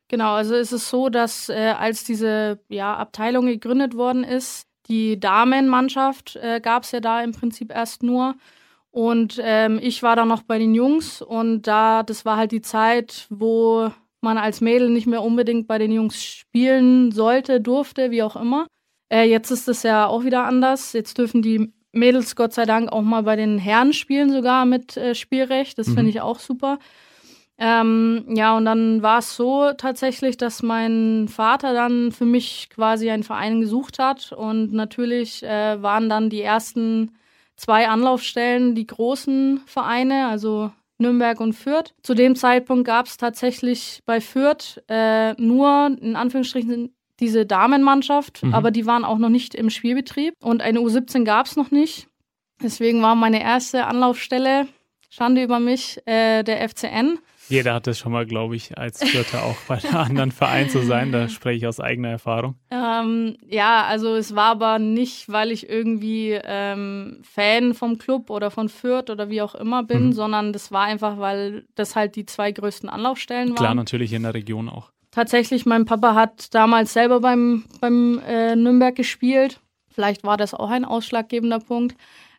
Genau, 0.09 0.33
also 0.33 0.55
ist 0.55 0.73
es 0.73 0.89
so, 0.89 1.11
dass 1.11 1.49
äh, 1.49 1.75
als 1.79 2.05
diese 2.05 2.61
ja, 2.69 2.97
Abteilung 2.97 3.47
gegründet 3.47 3.95
worden 3.95 4.25
ist, 4.25 4.67
die 4.89 5.21
Damenmannschaft 5.21 6.37
äh, 6.37 6.61
gab 6.61 6.85
es 6.85 6.93
ja 6.93 7.01
da 7.01 7.23
im 7.23 7.33
Prinzip 7.33 7.71
erst 7.71 8.03
nur. 8.03 8.35
Und 8.91 9.39
ähm, 9.43 9.79
ich 9.83 10.03
war 10.03 10.17
dann 10.17 10.29
noch 10.29 10.43
bei 10.43 10.59
den 10.59 10.75
Jungs 10.75 11.21
und 11.21 11.63
da, 11.67 12.03
das 12.03 12.25
war 12.25 12.39
halt 12.39 12.53
die 12.53 12.63
Zeit, 12.63 13.27
wo 13.29 13.93
man 14.23 14.39
als 14.39 14.61
Mädel 14.63 14.89
nicht 14.89 15.07
mehr 15.07 15.23
unbedingt 15.23 15.69
bei 15.69 15.79
den 15.79 15.93
Jungs 15.93 16.23
spielen 16.23 17.13
sollte, 17.13 17.61
durfte, 17.61 18.11
wie 18.11 18.23
auch 18.23 18.35
immer. 18.35 18.67
Äh, 19.13 19.25
jetzt 19.25 19.51
ist 19.51 19.69
es 19.69 19.83
ja 19.83 20.07
auch 20.07 20.25
wieder 20.25 20.45
anders. 20.45 20.95
Jetzt 20.95 21.19
dürfen 21.19 21.43
die 21.43 21.73
Mädels 21.93 22.35
Gott 22.35 22.55
sei 22.55 22.65
Dank 22.65 22.91
auch 22.91 23.03
mal 23.03 23.23
bei 23.23 23.37
den 23.37 23.59
Herren 23.59 23.93
spielen, 23.93 24.33
sogar 24.33 24.65
mit 24.65 24.97
äh, 24.97 25.15
Spielrecht. 25.15 25.79
Das 25.79 25.89
mhm. 25.89 25.95
finde 25.95 26.11
ich 26.11 26.21
auch 26.21 26.39
super. 26.39 26.79
Ähm, 27.59 28.25
ja, 28.29 28.57
und 28.57 28.65
dann 28.65 29.03
war 29.03 29.19
es 29.19 29.35
so 29.35 29.73
tatsächlich, 29.77 30.37
dass 30.37 30.63
mein 30.63 31.27
Vater 31.29 31.73
dann 31.75 32.13
für 32.13 32.25
mich 32.25 32.71
quasi 32.71 33.11
einen 33.11 33.25
Verein 33.25 33.61
gesucht 33.61 33.99
hat. 33.99 34.33
Und 34.33 34.73
natürlich 34.73 35.43
äh, 35.43 35.83
waren 35.83 36.09
dann 36.09 36.31
die 36.31 36.43
ersten 36.43 37.13
zwei 37.57 37.89
Anlaufstellen 37.89 38.75
die 38.75 38.87
großen 38.87 39.61
Vereine, 39.67 40.29
also 40.29 40.71
Nürnberg 40.99 41.41
und 41.41 41.53
Fürth. 41.53 41.95
Zu 42.03 42.15
dem 42.15 42.37
Zeitpunkt 42.37 42.87
gab 42.87 43.07
es 43.07 43.17
tatsächlich 43.17 44.03
bei 44.07 44.21
Fürth 44.21 44.81
äh, 44.89 45.33
nur 45.35 45.97
in 46.01 46.17
Anführungsstrichen 46.17 46.95
diese 47.21 47.47
Damenmannschaft, 47.47 48.43
mhm. 48.43 48.55
aber 48.55 48.71
die 48.71 48.87
waren 48.87 49.05
auch 49.05 49.19
noch 49.19 49.29
nicht 49.29 49.55
im 49.55 49.71
Spielbetrieb 49.71 50.35
und 50.41 50.63
eine 50.63 50.79
U17 50.79 51.25
gab 51.25 51.47
es 51.47 51.57
noch 51.57 51.71
nicht. 51.71 52.09
Deswegen 52.63 53.03
war 53.03 53.15
meine 53.15 53.43
erste 53.43 53.87
Anlaufstelle, 53.87 54.69
Schande 55.11 55.43
über 55.43 55.59
mich, 55.59 56.01
äh, 56.07 56.43
der 56.43 56.69
FCN. 56.69 57.19
Jeder 57.49 57.75
hat 57.75 57.87
das 57.87 57.99
schon 57.99 58.13
mal, 58.13 58.27
glaube 58.27 58.57
ich, 58.57 58.77
als 58.77 59.03
Vierter 59.03 59.45
auch 59.45 59.57
bei 59.67 59.77
einem 59.77 59.97
anderen 59.97 60.33
Verein 60.33 60.69
zu 60.69 60.83
sein. 60.83 61.13
Da 61.13 61.29
spreche 61.29 61.59
ich 61.59 61.67
aus 61.67 61.81
eigener 61.81 62.11
Erfahrung. 62.11 62.57
Ähm, 62.71 63.37
ja, 63.47 63.85
also 63.85 64.15
es 64.15 64.35
war 64.35 64.51
aber 64.51 64.79
nicht, 64.79 65.29
weil 65.31 65.51
ich 65.51 65.69
irgendwie 65.69 66.39
ähm, 66.43 67.21
Fan 67.23 67.75
vom 67.75 67.99
Club 67.99 68.31
oder 68.31 68.51
von 68.51 68.69
Fürth 68.69 69.11
oder 69.11 69.31
wie 69.31 69.43
auch 69.43 69.55
immer 69.55 69.83
bin, 69.83 70.07
mhm. 70.07 70.13
sondern 70.13 70.53
das 70.53 70.73
war 70.73 70.85
einfach, 70.85 71.19
weil 71.19 71.65
das 71.75 71.97
halt 71.97 72.17
die 72.17 72.27
zwei 72.27 72.53
größten 72.53 72.89
Anlaufstellen 72.89 73.51
waren. 73.51 73.57
Klar, 73.57 73.75
natürlich 73.75 74.13
in 74.13 74.23
der 74.23 74.35
Region 74.35 74.69
auch. 74.69 74.91
Tatsächlich, 75.11 75.65
mein 75.65 75.85
Papa 75.85 76.15
hat 76.15 76.55
damals 76.55 76.93
selber 76.93 77.21
beim, 77.21 77.65
beim 77.81 78.21
äh, 78.27 78.55
Nürnberg 78.55 78.95
gespielt. 78.95 79.61
Vielleicht 79.89 80.23
war 80.23 80.37
das 80.37 80.55
auch 80.55 80.71
ein 80.71 80.85
ausschlaggebender 80.85 81.61
Punkt. 81.61 81.97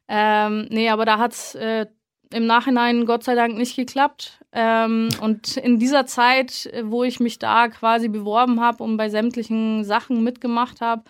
Ähm, 0.07 0.67
nee, 0.69 0.89
aber 0.89 1.05
da 1.05 1.17
hat 1.17 1.33
es 1.33 1.55
äh, 1.55 1.87
im 2.31 2.45
Nachhinein 2.45 3.05
Gott 3.05 3.24
sei 3.24 3.36
Dank 3.36 3.57
nicht 3.57 3.75
geklappt. 3.75 4.39
Ähm, 4.51 5.09
und 5.21 5.57
in 5.57 5.79
dieser 5.79 6.05
Zeit, 6.05 6.71
wo 6.83 7.03
ich 7.03 7.19
mich 7.19 7.39
da 7.39 7.67
quasi 7.67 8.07
beworben 8.07 8.62
habe 8.62 8.83
und 8.83 8.98
bei 8.98 9.09
sämtlichen 9.09 9.83
Sachen 9.83 10.24
mitgemacht 10.24 10.81
habe, 10.81 11.03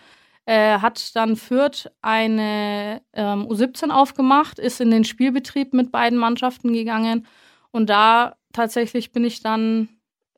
äh, 0.46 0.78
hat 0.78 1.14
dann 1.16 1.36
Fürth 1.36 1.90
eine 2.02 3.02
ähm, 3.12 3.46
U17 3.46 3.90
aufgemacht, 3.90 4.58
ist 4.58 4.80
in 4.80 4.90
den 4.90 5.04
Spielbetrieb 5.04 5.74
mit 5.74 5.92
beiden 5.92 6.18
Mannschaften 6.18 6.72
gegangen. 6.72 7.26
Und 7.70 7.90
da 7.90 8.36
tatsächlich 8.52 9.12
bin 9.12 9.24
ich 9.24 9.42
dann 9.42 9.88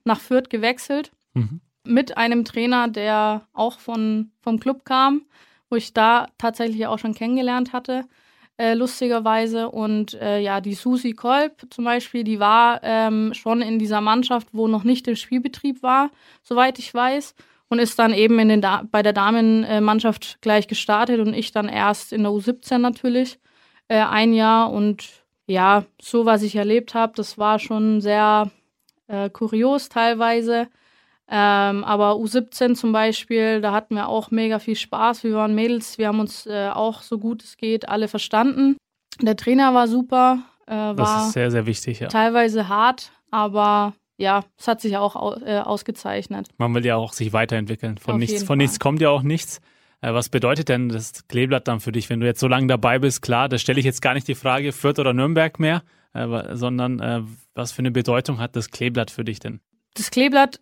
nach 0.05 0.21
Fürth 0.21 0.51
gewechselt 0.51 1.13
mhm. 1.35 1.61
mit 1.85 2.17
einem 2.17 2.45
Trainer, 2.45 2.89
der 2.89 3.47
auch 3.53 3.79
von, 3.79 4.33
vom 4.43 4.59
Club 4.59 4.85
kam, 4.85 5.23
wo 5.71 5.77
ich 5.77 5.95
da 5.95 6.27
tatsächlich 6.39 6.87
auch 6.87 6.99
schon 6.99 7.15
kennengelernt 7.15 7.73
hatte 7.73 8.05
äh, 8.57 8.75
lustigerweise. 8.75 9.71
Und 9.71 10.15
äh, 10.15 10.41
ja, 10.41 10.61
die 10.61 10.75
Susi 10.75 11.13
Kolb 11.13 11.67
zum 11.71 11.85
Beispiel, 11.85 12.25
die 12.25 12.41
war 12.41 12.81
ähm, 12.83 13.33
schon 13.35 13.63
in 13.63 13.79
dieser 13.79 14.01
Mannschaft, 14.01 14.49
wo 14.53 14.69
noch 14.69 14.85
nicht 14.85 15.09
im 15.09 15.17
Spielbetrieb 15.17 15.83
war, 15.83 16.11
soweit 16.43 16.79
ich 16.79 16.93
weiß. 16.93 17.35
Und 17.69 17.79
ist 17.79 17.99
dann 17.99 18.13
eben 18.13 18.39
in 18.39 18.49
den 18.51 18.61
da 18.61 18.83
bei 18.91 19.03
der 19.03 19.15
Damenmannschaft 19.15 20.43
gleich 20.43 20.69
gestartet 20.69 21.21
und 21.21 21.33
ich 21.33 21.53
dann 21.53 21.71
erst 21.71 22.13
in 22.13 22.23
der 22.23 22.33
U17 22.33 22.77
natürlich 22.77 23.39
äh, 23.89 23.97
ein 24.03 24.35
Jahr. 24.35 24.71
Und 24.71 25.09
ja, 25.47 25.85
so 26.01 26.27
was 26.27 26.43
ich 26.43 26.55
erlebt 26.57 26.95
habe, 26.95 27.15
das 27.17 27.39
war 27.39 27.59
schon 27.59 28.03
sehr 28.03 28.51
äh, 29.09 29.31
kurios 29.31 29.89
teilweise. 29.89 30.69
Ähm, 31.35 31.83
aber 31.85 32.13
U17 32.17 32.75
zum 32.75 32.93
Beispiel, 32.93 33.63
da 33.63 33.73
hatten 33.73 33.95
wir 33.95 34.09
auch 34.09 34.31
mega 34.31 34.59
viel 34.59 34.77
Spaß. 34.77 35.25
Wir 35.25 35.33
waren 35.33 35.55
Mädels, 35.55 35.97
wir 35.97 36.09
haben 36.09 36.21
uns 36.21 36.47
äh, 36.47 36.69
auch 36.69 37.01
so 37.01 37.19
gut 37.19 37.43
es 37.43 37.57
geht 37.57 37.89
alle 37.89 38.07
verstanden. 38.07 38.77
Der 39.19 39.35
Trainer 39.35 39.73
war 39.73 39.89
super. 39.89 40.43
Äh, 40.67 40.75
war 40.75 40.95
das 40.95 41.29
ist 41.29 41.33
sehr, 41.33 41.51
sehr 41.51 41.65
wichtig, 41.65 42.01
ja. 42.01 42.09
Teilweise 42.09 42.69
hart, 42.69 43.13
aber 43.31 43.95
ja, 44.19 44.45
es 44.59 44.69
hat 44.69 44.83
sich 44.83 44.99
auch 44.99 45.17
au 45.17 45.35
äh, 45.37 45.61
ausgezeichnet. 45.61 46.49
Man 46.59 46.75
will 46.75 46.85
ja 46.85 46.97
auch 46.97 47.15
sich 47.15 47.33
weiterentwickeln. 47.33 47.97
Von, 47.97 48.19
nichts, 48.19 48.43
von 48.43 48.59
nichts 48.59 48.79
kommt 48.79 49.01
ja 49.01 49.09
auch 49.09 49.23
nichts. 49.23 49.63
Äh, 50.03 50.13
was 50.13 50.29
bedeutet 50.29 50.69
denn 50.69 50.91
das 50.91 51.27
Kleeblatt 51.29 51.67
dann 51.67 51.81
für 51.81 51.93
dich, 51.93 52.11
wenn 52.11 52.21
du 52.21 52.27
jetzt 52.27 52.41
so 52.41 52.47
lange 52.47 52.67
dabei 52.67 52.99
bist? 52.99 53.23
Klar, 53.23 53.49
da 53.49 53.57
stelle 53.57 53.79
ich 53.79 53.87
jetzt 53.87 54.03
gar 54.03 54.13
nicht 54.13 54.29
die 54.29 54.35
Frage 54.35 54.71
Fürth 54.73 54.99
oder 54.99 55.15
Nürnberg 55.15 55.59
mehr, 55.59 55.83
äh, 56.13 56.55
sondern 56.55 57.01
äh, 57.01 57.23
was 57.55 57.73
für 57.73 57.79
eine 57.79 57.91
Bedeutung 57.91 58.39
hat 58.39 58.55
das 58.55 58.71
Kleeblatt 58.71 59.11
für 59.11 59.25
dich 59.25 59.39
denn? 59.39 59.61
Das 59.95 60.11
Kleeblatt 60.11 60.61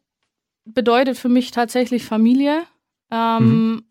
bedeutet 0.65 1.19
für 1.19 1.29
mich 1.29 1.51
tatsächlich 1.51 2.05
Familie. 2.05 2.63
Ähm, 3.11 3.73
mhm. 3.73 3.83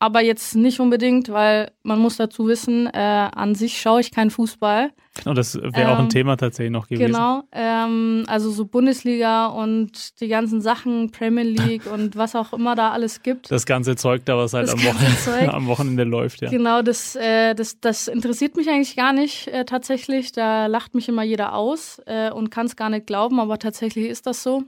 Aber 0.00 0.20
jetzt 0.20 0.54
nicht 0.54 0.80
unbedingt, 0.80 1.30
weil 1.30 1.70
man 1.82 1.98
muss 1.98 2.16
dazu 2.16 2.46
wissen, 2.46 2.86
äh, 2.88 2.98
an 2.98 3.54
sich 3.54 3.80
schaue 3.80 4.00
ich 4.00 4.10
keinen 4.10 4.30
Fußball. 4.30 4.90
Genau, 5.16 5.32
das 5.32 5.54
wäre 5.54 5.72
ähm, 5.74 5.86
auch 5.86 5.98
ein 5.98 6.04
ähm, 6.04 6.08
Thema 6.10 6.36
tatsächlich 6.36 6.72
noch 6.72 6.88
gewesen. 6.88 7.12
Genau, 7.12 7.44
ähm, 7.52 8.24
also 8.26 8.50
so 8.50 8.66
Bundesliga 8.66 9.46
und 9.46 10.20
die 10.20 10.28
ganzen 10.28 10.60
Sachen, 10.60 11.10
Premier 11.10 11.44
League 11.44 11.86
und 11.90 12.16
was 12.16 12.34
auch 12.34 12.52
immer 12.52 12.74
da 12.74 12.90
alles 12.90 13.22
gibt. 13.22 13.50
Das 13.50 13.64
ganze 13.64 13.94
Zeug 13.96 14.26
da, 14.26 14.36
was 14.36 14.52
halt 14.52 14.68
am 14.68 14.82
Wochenende, 14.82 15.54
am 15.54 15.66
Wochenende, 15.68 16.04
läuft, 16.04 16.42
ja. 16.42 16.50
Genau, 16.50 16.82
das, 16.82 17.14
äh, 17.16 17.54
das, 17.54 17.80
das 17.80 18.08
interessiert 18.08 18.56
mich 18.56 18.68
eigentlich 18.68 18.96
gar 18.96 19.12
nicht 19.12 19.46
äh, 19.48 19.64
tatsächlich. 19.64 20.32
Da 20.32 20.66
lacht 20.66 20.94
mich 20.94 21.08
immer 21.08 21.22
jeder 21.22 21.54
aus 21.54 22.02
äh, 22.06 22.30
und 22.30 22.50
kann 22.50 22.66
es 22.66 22.74
gar 22.74 22.90
nicht 22.90 23.06
glauben, 23.06 23.38
aber 23.38 23.58
tatsächlich 23.58 24.08
ist 24.08 24.26
das 24.26 24.42
so. 24.42 24.64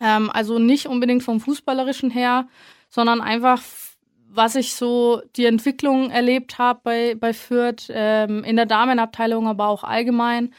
Ähm, 0.00 0.30
also 0.32 0.58
nicht 0.58 0.86
unbedingt 0.86 1.22
vom 1.22 1.40
Fußballerischen 1.40 2.10
her, 2.10 2.48
sondern 2.88 3.20
einfach, 3.20 3.62
was 4.28 4.54
ich 4.54 4.74
so 4.74 5.22
die 5.36 5.46
Entwicklung 5.46 6.10
erlebt 6.10 6.58
habe 6.58 6.80
bei, 6.82 7.14
bei 7.14 7.32
Fürth, 7.32 7.90
ähm, 7.90 8.44
in 8.44 8.56
der 8.56 8.66
Damenabteilung, 8.66 9.48
aber 9.48 9.68
auch 9.68 9.84
allgemein. 9.84 10.52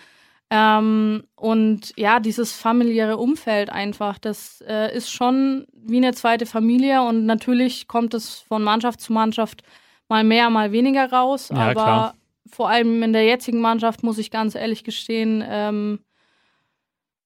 Ähm, 0.51 1.23
und 1.35 1.93
ja, 1.95 2.19
dieses 2.19 2.53
familiäre 2.53 3.17
Umfeld 3.17 3.69
einfach, 3.69 4.17
das 4.17 4.63
äh, 4.67 4.95
ist 4.95 5.11
schon 5.11 5.67
wie 5.73 5.97
eine 5.97 6.13
zweite 6.13 6.47
Familie 6.47 7.03
und 7.03 7.25
natürlich 7.25 7.87
kommt 7.87 8.15
es 8.15 8.39
von 8.39 8.63
Mannschaft 8.63 8.99
zu 8.99 9.13
Mannschaft 9.13 9.61
mal 10.07 10.23
mehr, 10.23 10.49
mal 10.49 10.71
weniger 10.71 11.11
raus. 11.11 11.49
Ja, 11.49 11.57
aber 11.57 11.73
klar. 11.73 12.15
vor 12.51 12.69
allem 12.69 13.03
in 13.03 13.13
der 13.13 13.25
jetzigen 13.25 13.61
Mannschaft 13.61 14.01
muss 14.01 14.17
ich 14.17 14.31
ganz 14.31 14.55
ehrlich 14.55 14.83
gestehen, 14.83 15.43
ähm, 15.47 15.99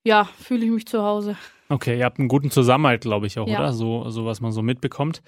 ja, 0.03 0.25
fühle 0.25 0.65
ich 0.65 0.71
mich 0.71 0.85
zu 0.85 1.01
Hause. 1.01 1.37
Okay, 1.73 1.97
ihr 1.97 2.05
habt 2.05 2.19
einen 2.19 2.27
guten 2.27 2.51
Zusammenhalt, 2.51 3.01
glaube 3.01 3.25
ich 3.25 3.39
auch, 3.39 3.47
ja. 3.47 3.57
oder? 3.57 3.73
So, 3.73 4.07
so, 4.11 4.25
was 4.25 4.41
man 4.41 4.51
so 4.51 4.61
mitbekommt. 4.61 5.23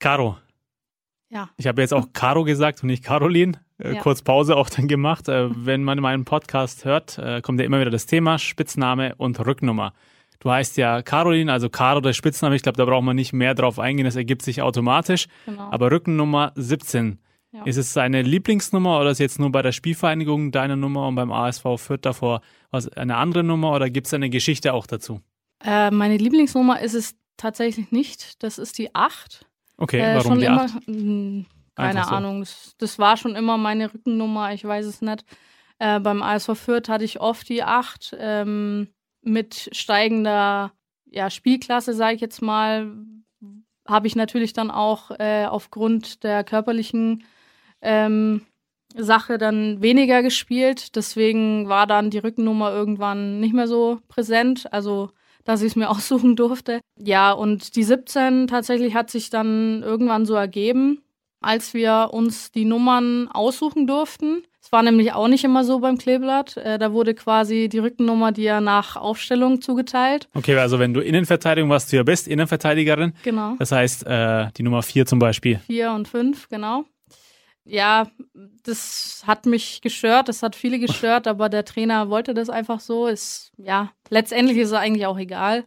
Caro. 0.00 0.36
Ja. 1.30 1.48
Ich 1.56 1.68
habe 1.68 1.80
jetzt 1.80 1.94
auch 1.94 2.12
Caro 2.12 2.42
gesagt 2.42 2.82
und 2.82 2.88
nicht 2.88 3.04
Caroline. 3.04 3.52
Äh, 3.78 3.94
ja. 3.94 4.00
Kurz 4.00 4.22
Pause 4.22 4.56
auch 4.56 4.68
dann 4.68 4.88
gemacht. 4.88 5.28
Äh, 5.28 5.48
wenn 5.64 5.84
man 5.84 6.00
meinen 6.00 6.24
Podcast 6.24 6.84
hört, 6.84 7.18
äh, 7.18 7.40
kommt 7.40 7.60
ja 7.60 7.66
immer 7.66 7.78
wieder 7.78 7.92
das 7.92 8.06
Thema 8.06 8.40
Spitzname 8.40 9.14
und 9.14 9.38
Rücknummer. 9.46 9.92
Du 10.40 10.50
heißt 10.50 10.76
ja 10.76 11.02
Caroline, 11.02 11.52
also 11.52 11.70
Caro 11.70 12.00
der 12.00 12.14
Spitzname. 12.14 12.56
Ich 12.56 12.62
glaube, 12.62 12.76
da 12.76 12.84
braucht 12.84 13.04
man 13.04 13.14
nicht 13.14 13.32
mehr 13.32 13.54
drauf 13.54 13.78
eingehen. 13.78 14.06
Das 14.06 14.16
ergibt 14.16 14.42
sich 14.42 14.60
automatisch. 14.60 15.28
Genau. 15.46 15.68
Aber 15.70 15.92
Rückennummer 15.92 16.50
17. 16.56 17.20
Ja. 17.52 17.64
Ist 17.64 17.76
es 17.76 17.92
seine 17.92 18.22
Lieblingsnummer 18.22 18.98
oder 18.98 19.10
ist 19.10 19.18
jetzt 19.18 19.38
nur 19.38 19.52
bei 19.52 19.60
der 19.60 19.72
Spielvereinigung 19.72 20.52
deine 20.52 20.76
Nummer 20.76 21.06
und 21.06 21.16
beim 21.16 21.30
ASV 21.30 21.76
Fürth 21.76 22.00
davor 22.06 22.40
was, 22.70 22.88
eine 22.88 23.16
andere 23.16 23.44
Nummer 23.44 23.72
oder 23.72 23.90
gibt 23.90 24.06
es 24.06 24.14
eine 24.14 24.30
Geschichte 24.30 24.72
auch 24.72 24.86
dazu? 24.86 25.20
Äh, 25.62 25.90
meine 25.90 26.16
Lieblingsnummer 26.16 26.80
ist 26.80 26.94
es 26.94 27.14
tatsächlich 27.36 27.92
nicht. 27.92 28.42
Das 28.42 28.56
ist 28.56 28.78
die 28.78 28.94
8. 28.94 29.46
Okay, 29.76 30.00
äh, 30.00 30.16
warum 30.16 30.38
die 30.38 30.46
immer, 30.46 30.64
8? 30.64 30.88
Mh, 30.88 30.94
hm, 30.94 31.46
keine 31.74 32.04
so. 32.04 32.10
Ahnung. 32.10 32.40
Das, 32.40 32.74
das, 32.78 32.98
war 32.98 33.18
schon 33.18 33.36
immer 33.36 33.58
meine 33.58 33.92
Rückennummer. 33.92 34.54
Ich 34.54 34.64
weiß 34.64 34.86
es 34.86 35.02
nicht. 35.02 35.24
Äh, 35.78 36.00
beim 36.00 36.22
ASV 36.22 36.56
Fürth 36.56 36.88
hatte 36.88 37.04
ich 37.04 37.20
oft 37.20 37.48
die 37.50 37.62
8 37.62 38.16
ähm, 38.18 38.88
mit 39.20 39.68
steigender 39.72 40.72
ja, 41.04 41.28
Spielklasse, 41.28 41.92
sage 41.92 42.14
ich 42.14 42.20
jetzt 42.22 42.40
mal. 42.40 42.90
Habe 43.86 44.06
ich 44.06 44.16
natürlich 44.16 44.54
dann 44.54 44.70
auch 44.70 45.10
äh, 45.18 45.44
aufgrund 45.44 46.22
der 46.22 46.44
körperlichen 46.44 47.24
ähm, 47.82 48.42
Sache 48.96 49.38
dann 49.38 49.82
weniger 49.82 50.22
gespielt. 50.22 50.96
Deswegen 50.96 51.68
war 51.68 51.86
dann 51.86 52.10
die 52.10 52.18
Rückennummer 52.18 52.72
irgendwann 52.72 53.40
nicht 53.40 53.54
mehr 53.54 53.68
so 53.68 54.00
präsent. 54.08 54.72
Also 54.72 55.10
dass 55.44 55.62
ich 55.62 55.68
es 55.68 55.76
mir 55.76 55.90
aussuchen 55.90 56.36
durfte. 56.36 56.80
Ja, 56.98 57.32
und 57.32 57.76
die 57.76 57.82
17 57.82 58.46
tatsächlich 58.46 58.94
hat 58.94 59.10
sich 59.10 59.30
dann 59.30 59.82
irgendwann 59.82 60.26
so 60.26 60.34
ergeben, 60.34 61.02
als 61.40 61.74
wir 61.74 62.10
uns 62.12 62.52
die 62.52 62.64
Nummern 62.64 63.28
aussuchen 63.28 63.86
durften. 63.86 64.42
Es 64.62 64.70
war 64.70 64.84
nämlich 64.84 65.12
auch 65.12 65.26
nicht 65.26 65.42
immer 65.42 65.64
so 65.64 65.80
beim 65.80 65.98
Kleeblatt. 65.98 66.56
Äh, 66.56 66.78
da 66.78 66.92
wurde 66.92 67.14
quasi 67.14 67.68
die 67.68 67.80
Rückennummer 67.80 68.30
dir 68.30 68.60
nach 68.60 68.94
Aufstellung 68.94 69.60
zugeteilt. 69.60 70.28
Okay, 70.34 70.56
also 70.56 70.78
wenn 70.78 70.94
du 70.94 71.00
Innenverteidigung 71.00 71.68
warst, 71.68 71.92
du 71.92 71.96
ja 71.96 72.04
bist, 72.04 72.28
Innenverteidigerin. 72.28 73.12
Genau. 73.24 73.56
Das 73.58 73.72
heißt, 73.72 74.06
äh, 74.06 74.46
die 74.56 74.62
Nummer 74.62 74.82
vier 74.82 75.04
zum 75.04 75.18
Beispiel. 75.18 75.58
Vier 75.66 75.90
und 75.90 76.06
fünf, 76.06 76.48
genau. 76.48 76.84
Ja, 77.64 78.08
das 78.64 79.22
hat 79.26 79.46
mich 79.46 79.80
gestört, 79.82 80.28
das 80.28 80.42
hat 80.42 80.56
viele 80.56 80.78
gestört, 80.78 81.26
aber 81.26 81.48
der 81.48 81.64
Trainer 81.64 82.10
wollte 82.10 82.34
das 82.34 82.50
einfach 82.50 82.80
so. 82.80 83.06
Ist, 83.06 83.52
ja, 83.56 83.92
letztendlich 84.10 84.58
ist 84.58 84.68
es 84.68 84.74
eigentlich 84.74 85.06
auch 85.06 85.18
egal. 85.18 85.64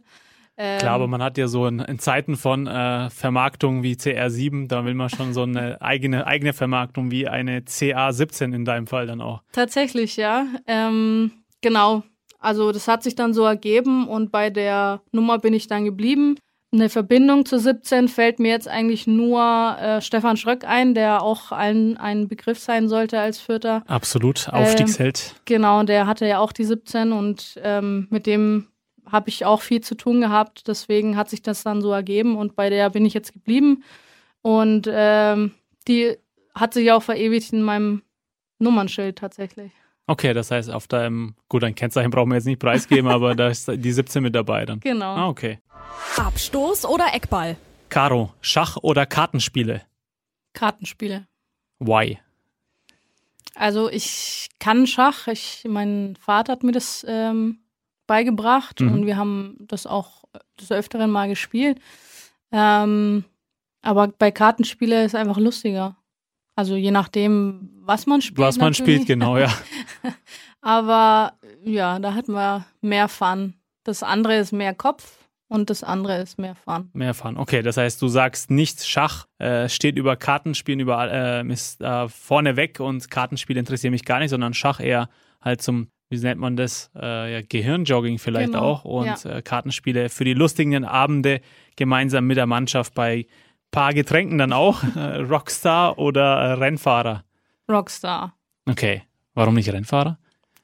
Ähm, 0.58 0.78
Klar, 0.78 0.94
aber 0.94 1.06
man 1.06 1.22
hat 1.22 1.36
ja 1.36 1.48
so 1.48 1.66
in, 1.66 1.80
in 1.80 1.98
Zeiten 1.98 2.36
von 2.36 2.66
äh, 2.66 3.10
Vermarktung 3.10 3.82
wie 3.82 3.94
CR7, 3.94 4.68
da 4.68 4.84
will 4.86 4.94
man 4.94 5.10
schon 5.10 5.34
so 5.34 5.42
eine 5.42 5.80
eigene, 5.82 6.26
eigene 6.26 6.54
Vermarktung 6.54 7.10
wie 7.10 7.28
eine 7.28 7.60
CA17 7.60 8.54
in 8.54 8.64
deinem 8.64 8.86
Fall 8.86 9.06
dann 9.06 9.20
auch. 9.20 9.42
Tatsächlich, 9.52 10.16
ja. 10.16 10.46
Ähm, 10.66 11.30
genau. 11.60 12.04
Also 12.38 12.72
das 12.72 12.88
hat 12.88 13.02
sich 13.02 13.14
dann 13.16 13.34
so 13.34 13.44
ergeben 13.44 14.08
und 14.08 14.30
bei 14.30 14.50
der 14.50 15.02
Nummer 15.12 15.38
bin 15.38 15.52
ich 15.52 15.66
dann 15.66 15.84
geblieben. 15.84 16.36
Eine 16.76 16.90
Verbindung 16.90 17.46
zu 17.46 17.58
17 17.58 18.06
fällt 18.06 18.38
mir 18.38 18.50
jetzt 18.50 18.68
eigentlich 18.68 19.06
nur 19.06 19.40
äh, 19.80 20.02
Stefan 20.02 20.36
Schröck 20.36 20.64
ein, 20.68 20.92
der 20.92 21.22
auch 21.22 21.50
ein, 21.50 21.96
ein 21.96 22.28
Begriff 22.28 22.58
sein 22.58 22.90
sollte 22.90 23.18
als 23.18 23.40
Vierter. 23.40 23.82
Absolut, 23.86 24.50
Aufstiegsheld. 24.50 25.32
Ähm, 25.32 25.40
genau, 25.46 25.82
der 25.84 26.06
hatte 26.06 26.26
ja 26.26 26.38
auch 26.38 26.52
die 26.52 26.66
17 26.66 27.12
und 27.12 27.58
ähm, 27.64 28.08
mit 28.10 28.26
dem 28.26 28.66
habe 29.10 29.30
ich 29.30 29.46
auch 29.46 29.62
viel 29.62 29.80
zu 29.80 29.94
tun 29.94 30.20
gehabt. 30.20 30.68
Deswegen 30.68 31.16
hat 31.16 31.30
sich 31.30 31.40
das 31.40 31.62
dann 31.62 31.80
so 31.80 31.92
ergeben 31.92 32.36
und 32.36 32.56
bei 32.56 32.68
der 32.68 32.90
bin 32.90 33.06
ich 33.06 33.14
jetzt 33.14 33.32
geblieben. 33.32 33.82
Und 34.42 34.86
ähm, 34.92 35.52
die 35.88 36.18
hat 36.54 36.74
sich 36.74 36.92
auch 36.92 37.02
verewigt 37.02 37.54
in 37.54 37.62
meinem 37.62 38.02
Nummernschild 38.58 39.16
tatsächlich. 39.16 39.72
Okay, 40.06 40.32
das 40.34 40.50
heißt, 40.50 40.70
auf 40.70 40.86
deinem, 40.86 41.34
gut, 41.48 41.64
ein 41.64 41.74
Kennzeichen 41.74 42.10
brauchen 42.10 42.30
wir 42.30 42.36
jetzt 42.36 42.46
nicht 42.46 42.60
preisgeben, 42.60 43.08
aber 43.10 43.34
da 43.34 43.48
ist 43.48 43.68
die 43.68 43.92
17 43.92 44.22
mit 44.22 44.34
dabei 44.34 44.64
dann. 44.64 44.80
Genau. 44.80 45.14
Ah, 45.14 45.28
okay. 45.28 45.58
Abstoß 46.16 46.84
oder 46.84 47.12
Eckball? 47.12 47.56
Caro, 47.88 48.32
Schach 48.40 48.76
oder 48.82 49.06
Kartenspiele? 49.06 49.82
Kartenspiele. 50.52 51.26
Why? 51.78 52.18
Also 53.54 53.90
ich 53.90 54.48
kann 54.58 54.86
Schach. 54.86 55.28
Ich, 55.28 55.64
mein 55.66 56.16
Vater 56.20 56.52
hat 56.52 56.62
mir 56.62 56.72
das 56.72 57.04
ähm, 57.08 57.58
beigebracht 58.06 58.80
mhm. 58.80 58.92
und 58.92 59.06
wir 59.06 59.16
haben 59.16 59.56
das 59.60 59.86
auch 59.86 60.24
des 60.60 60.70
Öfteren 60.70 61.10
mal 61.10 61.28
gespielt. 61.28 61.80
Ähm, 62.52 63.24
aber 63.82 64.08
bei 64.08 64.30
Kartenspiele 64.30 65.04
ist 65.04 65.14
es 65.14 65.20
einfach 65.20 65.38
lustiger. 65.38 65.96
Also 66.56 66.74
je 66.74 66.90
nachdem, 66.90 67.70
was 67.82 68.06
man 68.06 68.22
spielt. 68.22 68.38
Was 68.38 68.56
man 68.56 68.70
natürlich. 68.70 69.02
spielt, 69.02 69.06
genau, 69.06 69.36
ja. 69.36 69.52
aber 70.62 71.34
ja, 71.62 71.98
da 71.98 72.14
hat 72.14 72.28
man 72.28 72.64
mehr 72.80 73.08
Fun. 73.08 73.54
Das 73.84 74.02
andere 74.02 74.36
ist 74.36 74.52
mehr 74.52 74.74
Kopf 74.74 75.18
und 75.48 75.68
das 75.68 75.84
andere 75.84 76.18
ist 76.20 76.38
mehr 76.38 76.54
Fun. 76.54 76.90
Mehr 76.94 77.12
Fun. 77.12 77.36
Okay, 77.36 77.62
das 77.62 77.76
heißt, 77.76 78.00
du 78.00 78.08
sagst 78.08 78.50
nicht 78.50 78.84
Schach 78.84 79.26
äh, 79.38 79.68
steht 79.68 79.96
über 79.96 80.16
Kartenspielen 80.16 80.80
überall, 80.80 81.44
äh, 81.46 81.52
ist 81.52 81.80
äh, 81.82 82.08
vorne 82.08 82.56
weg 82.56 82.80
und 82.80 83.10
Kartenspiele 83.10 83.60
interessieren 83.60 83.92
mich 83.92 84.06
gar 84.06 84.18
nicht, 84.18 84.30
sondern 84.30 84.54
Schach 84.54 84.80
eher 84.80 85.10
halt 85.42 85.60
zum 85.60 85.88
wie 86.08 86.18
nennt 86.18 86.40
man 86.40 86.56
das, 86.56 86.90
äh, 86.94 87.32
ja, 87.34 87.40
Gehirnjogging 87.42 88.18
vielleicht 88.18 88.52
genau. 88.52 88.62
auch 88.62 88.84
und 88.84 89.24
ja. 89.24 89.38
äh, 89.38 89.42
Kartenspiele 89.42 90.08
für 90.08 90.24
die 90.24 90.34
lustigen 90.34 90.84
Abende 90.84 91.40
gemeinsam 91.74 92.26
mit 92.26 92.36
der 92.36 92.46
Mannschaft 92.46 92.94
bei 92.94 93.26
paar 93.76 93.92
Getränken 93.92 94.38
dann 94.38 94.52
auch. 94.52 94.82
Äh, 94.96 95.18
Rockstar 95.18 95.98
oder 95.98 96.36
äh, 96.36 96.52
Rennfahrer? 96.52 97.22
Rockstar. 97.68 98.34
Okay. 98.64 99.02
Warum 99.34 99.54
nicht 99.54 99.70
Rennfahrer? 99.70 100.18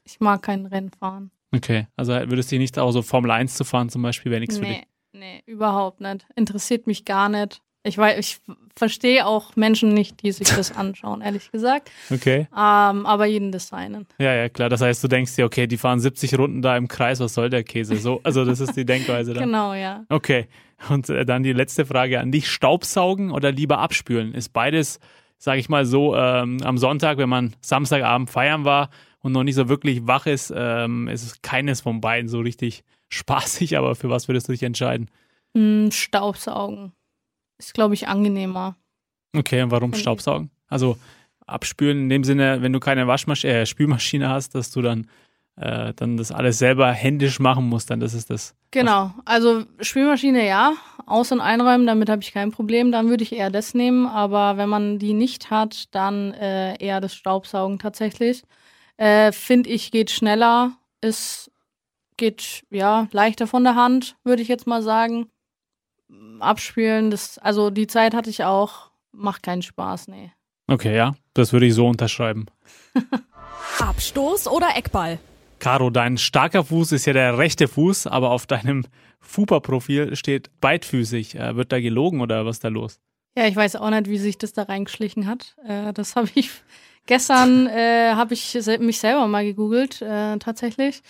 Ich 0.04 0.20
mag 0.20 0.42
kein 0.42 0.64
Rennfahren. 0.64 1.30
Okay. 1.54 1.86
Also 1.96 2.12
würdest 2.12 2.50
du 2.50 2.54
dich 2.54 2.60
nicht 2.60 2.78
auch 2.78 2.92
so 2.92 3.02
Formel 3.02 3.30
1 3.30 3.54
zu 3.54 3.64
fahren 3.64 3.90
zum 3.90 4.00
Beispiel, 4.00 4.32
wäre 4.32 4.40
nichts 4.40 4.58
nee, 4.58 4.66
für 4.66 4.72
dich? 4.72 4.82
Nee, 5.12 5.42
überhaupt 5.44 6.00
nicht. 6.00 6.24
Interessiert 6.34 6.86
mich 6.86 7.04
gar 7.04 7.28
nicht. 7.28 7.60
Ich, 7.84 7.98
weiß, 7.98 8.18
ich 8.18 8.40
verstehe 8.76 9.26
auch 9.26 9.54
Menschen 9.56 9.92
nicht, 9.92 10.22
die 10.22 10.32
sich 10.32 10.48
das 10.48 10.72
anschauen, 10.76 11.20
ehrlich 11.20 11.50
gesagt. 11.50 11.90
Okay. 12.10 12.46
Ähm, 12.52 13.06
aber 13.06 13.26
jeden 13.26 13.52
designen. 13.52 14.06
Ja, 14.18 14.32
ja, 14.34 14.48
klar. 14.48 14.70
Das 14.70 14.80
heißt, 14.80 15.04
du 15.04 15.08
denkst 15.08 15.36
dir, 15.36 15.44
okay, 15.44 15.66
die 15.66 15.76
fahren 15.76 16.00
70 16.00 16.38
Runden 16.38 16.62
da 16.62 16.76
im 16.76 16.88
Kreis, 16.88 17.20
was 17.20 17.34
soll 17.34 17.50
der 17.50 17.64
Käse? 17.64 17.96
So, 17.96 18.20
also 18.22 18.44
das 18.46 18.60
ist 18.60 18.76
die 18.76 18.84
Denkweise 18.86 19.34
dann. 19.34 19.44
genau, 19.44 19.74
ja. 19.74 20.04
Okay. 20.08 20.46
Und 20.88 21.08
äh, 21.08 21.24
dann 21.24 21.42
die 21.42 21.52
letzte 21.52 21.86
Frage 21.86 22.20
an 22.20 22.32
dich. 22.32 22.50
Staubsaugen 22.50 23.30
oder 23.30 23.52
lieber 23.52 23.78
abspülen? 23.78 24.34
Ist 24.34 24.52
beides, 24.52 25.00
sage 25.38 25.60
ich 25.60 25.68
mal 25.68 25.84
so, 25.84 26.16
ähm, 26.16 26.58
am 26.62 26.78
Sonntag, 26.78 27.18
wenn 27.18 27.28
man 27.28 27.54
Samstagabend 27.60 28.30
feiern 28.30 28.64
war 28.64 28.90
und 29.20 29.32
noch 29.32 29.44
nicht 29.44 29.54
so 29.54 29.68
wirklich 29.68 30.06
wach 30.06 30.26
ist, 30.26 30.52
ähm, 30.54 31.08
ist 31.08 31.22
es 31.22 31.42
keines 31.42 31.80
von 31.80 32.00
beiden 32.00 32.28
so 32.28 32.40
richtig 32.40 32.84
spaßig, 33.08 33.76
aber 33.76 33.94
für 33.94 34.10
was 34.10 34.28
würdest 34.28 34.48
du 34.48 34.52
dich 34.52 34.62
entscheiden? 34.62 35.08
Mm, 35.54 35.90
Staubsaugen. 35.90 36.92
Ist, 37.58 37.74
glaube 37.74 37.94
ich, 37.94 38.08
angenehmer. 38.08 38.76
Okay, 39.36 39.62
und 39.62 39.70
warum 39.70 39.94
Staubsaugen? 39.94 40.50
Also 40.68 40.98
abspülen 41.46 41.98
in 41.98 42.08
dem 42.08 42.24
Sinne, 42.24 42.62
wenn 42.62 42.72
du 42.72 42.80
keine 42.80 43.06
Waschmaschine, 43.06 43.52
äh, 43.60 43.66
Spülmaschine 43.66 44.28
hast, 44.28 44.54
dass 44.54 44.70
du 44.70 44.82
dann, 44.82 45.08
äh, 45.56 45.92
dann 45.94 46.16
das 46.16 46.32
alles 46.32 46.58
selber 46.58 46.90
händisch 46.92 47.40
machen 47.40 47.68
musst, 47.68 47.90
dann 47.90 48.00
das 48.00 48.14
ist 48.14 48.30
das. 48.30 48.54
Genau, 48.70 49.12
also 49.24 49.64
Spülmaschine 49.80 50.46
ja, 50.46 50.74
aus- 51.06 51.32
und 51.32 51.40
einräumen, 51.40 51.86
damit 51.86 52.08
habe 52.08 52.22
ich 52.22 52.32
kein 52.32 52.50
Problem, 52.50 52.92
dann 52.92 53.08
würde 53.08 53.22
ich 53.22 53.32
eher 53.32 53.50
das 53.50 53.74
nehmen, 53.74 54.06
aber 54.06 54.56
wenn 54.56 54.68
man 54.68 54.98
die 54.98 55.14
nicht 55.14 55.50
hat, 55.50 55.94
dann 55.94 56.32
äh, 56.32 56.76
eher 56.82 57.00
das 57.00 57.14
Staubsaugen 57.14 57.78
tatsächlich. 57.78 58.42
Äh, 58.96 59.32
Finde 59.32 59.70
ich, 59.70 59.90
geht 59.90 60.10
schneller, 60.10 60.72
ist, 61.00 61.50
geht 62.16 62.64
ja 62.70 63.08
leichter 63.12 63.46
von 63.46 63.64
der 63.64 63.74
Hand, 63.74 64.16
würde 64.24 64.42
ich 64.42 64.48
jetzt 64.48 64.66
mal 64.66 64.82
sagen 64.82 65.26
abspielen, 66.40 67.10
das, 67.10 67.38
also 67.38 67.70
die 67.70 67.86
Zeit 67.86 68.14
hatte 68.14 68.30
ich 68.30 68.44
auch, 68.44 68.90
macht 69.12 69.42
keinen 69.42 69.62
Spaß, 69.62 70.08
nee. 70.08 70.32
Okay, 70.68 70.96
ja, 70.96 71.14
das 71.34 71.52
würde 71.52 71.66
ich 71.66 71.74
so 71.74 71.86
unterschreiben. 71.86 72.46
Abstoß 73.78 74.48
oder 74.48 74.76
Eckball? 74.76 75.18
Caro, 75.62 75.90
dein 75.90 76.18
starker 76.18 76.64
Fuß 76.64 76.90
ist 76.90 77.06
ja 77.06 77.12
der 77.12 77.38
rechte 77.38 77.68
Fuß, 77.68 78.08
aber 78.08 78.32
auf 78.32 78.48
deinem 78.48 78.84
Fupa-Profil 79.20 80.16
steht 80.16 80.50
beidfüßig. 80.60 81.36
Äh, 81.36 81.54
wird 81.54 81.70
da 81.70 81.78
gelogen 81.78 82.20
oder 82.20 82.44
was 82.44 82.56
ist 82.56 82.64
da 82.64 82.68
los? 82.68 82.98
Ja, 83.36 83.46
ich 83.46 83.54
weiß 83.54 83.76
auch 83.76 83.90
nicht, 83.90 84.08
wie 84.08 84.18
sich 84.18 84.36
das 84.36 84.52
da 84.52 84.64
reingeschlichen 84.64 85.28
hat. 85.28 85.54
Äh, 85.64 85.92
das 85.92 86.16
habe 86.16 86.28
ich 86.34 86.50
gestern 87.06 87.68
äh, 87.68 88.10
habe 88.14 88.34
ich 88.34 88.58
mich 88.80 88.98
selber 88.98 89.28
mal 89.28 89.44
gegoogelt, 89.44 90.02
äh, 90.02 90.36
tatsächlich. 90.38 91.00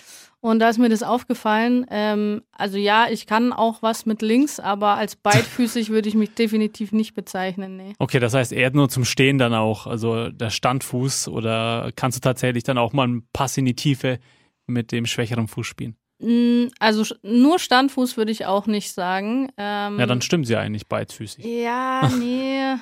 Und 0.40 0.58
da 0.58 0.68
ist 0.68 0.76
mir 0.76 0.90
das 0.90 1.02
aufgefallen. 1.02 1.86
Ähm, 1.90 2.42
also 2.52 2.76
ja, 2.76 3.06
ich 3.10 3.26
kann 3.26 3.54
auch 3.54 3.80
was 3.80 4.04
mit 4.04 4.20
links, 4.20 4.60
aber 4.60 4.96
als 4.96 5.16
beidfüßig 5.16 5.88
würde 5.88 6.10
ich 6.10 6.14
mich 6.14 6.34
definitiv 6.34 6.92
nicht 6.92 7.14
bezeichnen. 7.14 7.78
Nee. 7.78 7.94
Okay, 7.98 8.20
das 8.20 8.34
heißt 8.34 8.52
eher 8.52 8.70
nur 8.72 8.90
zum 8.90 9.06
Stehen 9.06 9.38
dann 9.38 9.54
auch, 9.54 9.86
also 9.86 10.28
der 10.28 10.50
Standfuß 10.50 11.28
oder 11.28 11.90
kannst 11.96 12.18
du 12.18 12.20
tatsächlich 12.20 12.64
dann 12.64 12.76
auch 12.76 12.92
mal 12.92 13.04
einen 13.04 13.26
Pass 13.32 13.56
in 13.56 13.64
die 13.64 13.76
Tiefe 13.76 14.18
mit 14.72 14.92
dem 14.92 15.06
schwächeren 15.06 15.48
Fuß 15.48 15.66
spielen? 15.66 15.96
Mm, 16.18 16.68
also 16.78 17.14
nur 17.22 17.58
Standfuß 17.58 18.16
würde 18.16 18.32
ich 18.32 18.46
auch 18.46 18.66
nicht 18.66 18.92
sagen. 18.92 19.50
Ähm, 19.56 19.98
ja, 19.98 20.06
dann 20.06 20.22
stimmt 20.22 20.46
sie 20.46 20.56
eigentlich 20.56 20.86
beidfüßig. 20.86 21.44
Ja, 21.44 22.08
nee. 22.18 22.74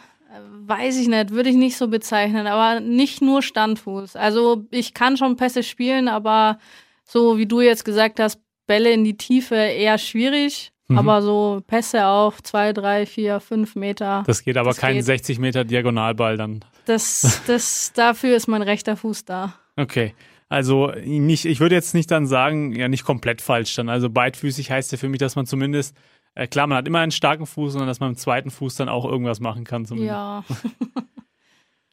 Weiß 0.67 0.97
ich 0.99 1.09
nicht, 1.09 1.31
würde 1.31 1.51
ich 1.51 1.57
nicht 1.57 1.77
so 1.77 1.89
bezeichnen, 1.89 2.47
aber 2.47 2.79
nicht 2.79 3.21
nur 3.21 3.43
Standfuß. 3.43 4.15
Also 4.15 4.65
ich 4.71 4.95
kann 4.95 5.17
schon 5.17 5.37
Pässe 5.37 5.65
spielen, 5.65 6.07
aber 6.07 6.59
so 7.05 7.37
wie 7.37 7.47
du 7.47 7.61
jetzt 7.61 7.85
gesagt 7.85 8.21
hast, 8.21 8.41
Bälle 8.67 8.93
in 8.93 9.03
die 9.03 9.17
Tiefe 9.17 9.57
eher 9.57 9.99
schwierig. 9.99 10.71
Mhm. 10.91 10.99
Aber 10.99 11.23
so 11.23 11.63
Pässe 11.67 12.07
auf 12.07 12.43
zwei, 12.43 12.73
drei, 12.73 13.07
vier, 13.07 13.41
fünf 13.41 13.75
Meter. 13.77 14.25
Das 14.27 14.43
geht 14.43 14.57
aber 14.57 14.71
das 14.71 14.79
kein 14.79 14.97
geht. 14.97 15.05
60 15.05 15.39
Meter 15.39 15.65
Diagonalball 15.65 16.37
dann. 16.37 16.65
Das, 16.85 17.43
das, 17.47 17.93
dafür 17.95 18.37
ist 18.37 18.49
mein 18.49 18.63
rechter 18.63 18.97
Fuß 18.97 19.25
da. 19.25 19.55
Okay. 19.77 20.15
Also 20.51 20.93
nicht, 21.05 21.45
ich 21.45 21.61
würde 21.61 21.77
jetzt 21.77 21.95
nicht 21.95 22.11
dann 22.11 22.27
sagen, 22.27 22.75
ja, 22.75 22.89
nicht 22.89 23.05
komplett 23.05 23.41
falsch 23.41 23.75
dann. 23.77 23.89
Also 23.89 24.11
beidfüßig 24.11 24.71
heißt 24.71 24.91
ja 24.91 24.99
für 24.99 25.09
mich, 25.09 25.21
dass 25.21 25.37
man 25.37 25.47
zumindest, 25.47 25.97
äh, 26.35 26.49
klar, 26.49 26.67
man 26.67 26.77
hat 26.77 26.89
immer 26.89 26.99
einen 26.99 27.13
starken 27.13 27.47
Fuß, 27.47 27.73
sondern 27.73 27.87
dass 27.87 28.01
man 28.01 28.11
im 28.11 28.17
zweiten 28.17 28.51
Fuß 28.51 28.75
dann 28.75 28.89
auch 28.89 29.05
irgendwas 29.05 29.39
machen 29.39 29.63
kann. 29.63 29.87
Zumindest. 29.87 30.11
Ja. 30.13 30.45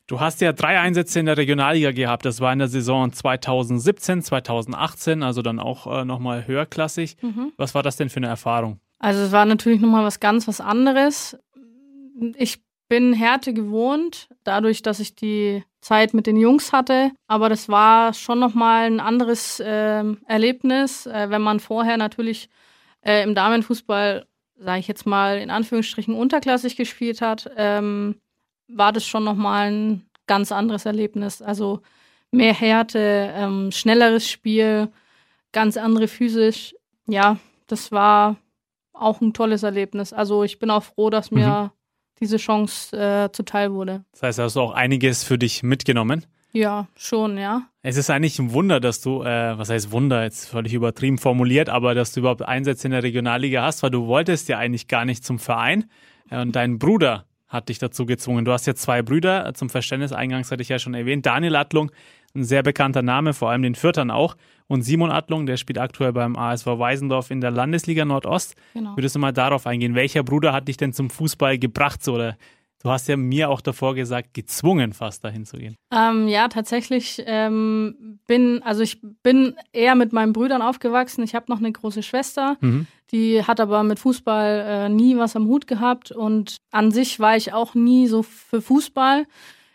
Du 0.09 0.21
hast 0.21 0.39
ja 0.39 0.53
drei 0.53 0.79
Einsätze 0.79 1.19
in 1.19 1.25
der 1.25 1.35
Regionalliga 1.35 1.91
gehabt. 1.91 2.23
Das 2.23 2.39
war 2.39 2.53
in 2.53 2.59
der 2.59 2.69
Saison 2.69 3.11
2017, 3.11 4.21
2018, 4.21 5.21
also 5.21 5.41
dann 5.41 5.59
auch 5.59 5.85
äh, 5.85 6.05
nochmal 6.05 6.47
höherklassig. 6.47 7.17
Mhm. 7.21 7.51
Was 7.57 7.75
war 7.75 7.83
das 7.83 7.97
denn 7.97 8.09
für 8.09 8.17
eine 8.17 8.27
Erfahrung? 8.27 8.79
Also 8.99 9.19
es 9.23 9.33
war 9.33 9.45
natürlich 9.45 9.81
nochmal 9.81 10.05
was 10.05 10.21
ganz 10.21 10.47
was 10.47 10.61
anderes. 10.61 11.37
Ich 12.37 12.61
bin 12.89 13.13
Härte 13.13 13.53
gewohnt, 13.53 14.29
dadurch, 14.43 14.81
dass 14.81 14.99
ich 14.99 15.15
die 15.15 15.63
Zeit 15.81 16.13
mit 16.13 16.27
den 16.27 16.37
Jungs 16.37 16.71
hatte. 16.71 17.11
Aber 17.27 17.49
das 17.49 17.69
war 17.69 18.13
schon 18.13 18.39
nochmal 18.39 18.85
ein 18.85 18.99
anderes 18.99 19.59
äh, 19.59 20.03
Erlebnis, 20.25 21.05
äh, 21.05 21.29
wenn 21.29 21.41
man 21.41 21.59
vorher 21.59 21.97
natürlich 21.97 22.49
äh, 23.01 23.23
im 23.23 23.35
Damenfußball, 23.35 24.25
sage 24.57 24.79
ich 24.79 24.87
jetzt 24.87 25.05
mal 25.05 25.37
in 25.37 25.49
Anführungsstrichen, 25.49 26.13
unterklassig 26.13 26.75
gespielt 26.75 27.21
hat. 27.21 27.49
Ähm, 27.57 28.15
war 28.67 28.91
das 28.91 29.05
schon 29.05 29.23
nochmal 29.23 29.71
ein 29.71 30.09
ganz 30.25 30.51
anderes 30.51 30.85
Erlebnis. 30.85 31.41
Also 31.41 31.81
mehr 32.31 32.53
Härte, 32.53 33.31
ähm, 33.33 33.71
schnelleres 33.71 34.29
Spiel, 34.29 34.89
ganz 35.51 35.77
andere 35.77 36.07
physisch. 36.07 36.75
Ja, 37.07 37.37
das 37.67 37.91
war 37.91 38.37
auch 38.93 39.21
ein 39.21 39.33
tolles 39.33 39.63
Erlebnis. 39.63 40.13
Also 40.13 40.43
ich 40.43 40.59
bin 40.59 40.69
auch 40.69 40.83
froh, 40.83 41.09
dass 41.09 41.31
mir 41.31 41.71
mhm. 41.71 41.76
Diese 42.19 42.37
Chance 42.37 42.97
äh, 42.97 43.31
zuteil 43.31 43.73
wurde. 43.73 44.03
Das 44.11 44.23
heißt, 44.23 44.39
hast 44.39 44.55
du 44.55 44.61
auch 44.61 44.73
einiges 44.73 45.23
für 45.23 45.37
dich 45.37 45.63
mitgenommen? 45.63 46.25
Ja, 46.53 46.87
schon, 46.97 47.37
ja. 47.37 47.63
Es 47.83 47.97
ist 47.97 48.09
eigentlich 48.09 48.39
ein 48.39 48.51
Wunder, 48.51 48.79
dass 48.79 49.01
du, 49.01 49.21
äh, 49.21 49.57
was 49.57 49.69
heißt 49.69 49.91
Wunder, 49.91 50.23
jetzt 50.23 50.49
völlig 50.49 50.73
übertrieben 50.73 51.17
formuliert, 51.17 51.69
aber 51.69 51.93
dass 51.93 52.13
du 52.13 52.21
überhaupt 52.21 52.41
Einsätze 52.41 52.87
in 52.87 52.91
der 52.91 53.03
Regionalliga 53.03 53.63
hast, 53.63 53.83
weil 53.83 53.91
du 53.91 54.07
wolltest 54.07 54.49
ja 54.49 54.57
eigentlich 54.57 54.87
gar 54.87 55.05
nicht 55.05 55.23
zum 55.23 55.39
Verein. 55.39 55.85
Und 56.29 56.55
dein 56.55 56.79
Bruder 56.79 57.25
hat 57.47 57.69
dich 57.69 57.79
dazu 57.79 58.05
gezwungen. 58.05 58.43
Du 58.43 58.51
hast 58.51 58.67
ja 58.67 58.75
zwei 58.75 59.01
Brüder, 59.01 59.53
zum 59.53 59.69
Verständnis, 59.69 60.11
eingangs 60.11 60.51
hatte 60.51 60.61
ich 60.61 60.69
ja 60.69 60.79
schon 60.79 60.93
erwähnt. 60.93 61.25
Daniel 61.25 61.55
Attlung, 61.55 61.91
ein 62.37 62.45
sehr 62.45 62.63
bekannter 62.63 63.01
Name, 63.01 63.33
vor 63.33 63.49
allem 63.49 63.63
den 63.63 63.75
Fürtern 63.75 64.11
auch. 64.11 64.37
Und 64.67 64.83
Simon 64.83 65.11
Attlung, 65.11 65.45
der 65.45 65.57
spielt 65.57 65.77
aktuell 65.77 66.13
beim 66.13 66.35
ASV 66.35 66.65
Weisendorf 66.65 67.31
in 67.31 67.41
der 67.41 67.51
Landesliga 67.51 68.05
Nordost. 68.05 68.55
Genau. 68.73 68.95
Würdest 68.95 69.15
du 69.15 69.19
mal 69.19 69.33
darauf 69.33 69.65
eingehen? 69.65 69.95
Welcher 69.95 70.23
Bruder 70.23 70.53
hat 70.53 70.67
dich 70.67 70.77
denn 70.77 70.93
zum 70.93 71.09
Fußball 71.09 71.57
gebracht? 71.57 72.03
So, 72.03 72.15
oder 72.15 72.37
Du 72.83 72.91
hast 72.91 73.07
ja 73.07 73.17
mir 73.17 73.49
auch 73.49 73.61
davor 73.61 73.95
gesagt, 73.95 74.33
gezwungen 74.33 74.93
fast 74.93 75.23
dahin 75.23 75.45
zu 75.45 75.57
gehen. 75.57 75.75
Ähm, 75.91 76.27
ja, 76.27 76.47
tatsächlich 76.47 77.21
ähm, 77.25 78.19
bin, 78.27 78.61
also 78.61 78.83
ich 78.83 79.01
bin 79.23 79.55
eher 79.73 79.95
mit 79.95 80.13
meinen 80.13 80.31
Brüdern 80.31 80.61
aufgewachsen. 80.61 81.23
Ich 81.23 81.33
habe 81.33 81.47
noch 81.49 81.57
eine 81.57 81.71
große 81.71 82.03
Schwester, 82.03 82.57
mhm. 82.61 82.85
die 83.11 83.43
hat 83.43 83.59
aber 83.59 83.81
mit 83.81 83.97
Fußball 83.97 84.65
äh, 84.67 84.89
nie 84.89 85.17
was 85.17 85.35
am 85.35 85.47
Hut 85.47 85.65
gehabt 85.65 86.11
und 86.11 86.57
an 86.71 86.91
sich 86.91 87.19
war 87.19 87.35
ich 87.35 87.51
auch 87.51 87.73
nie 87.73 88.07
so 88.07 88.21
für 88.21 88.61
Fußball. 88.61 89.25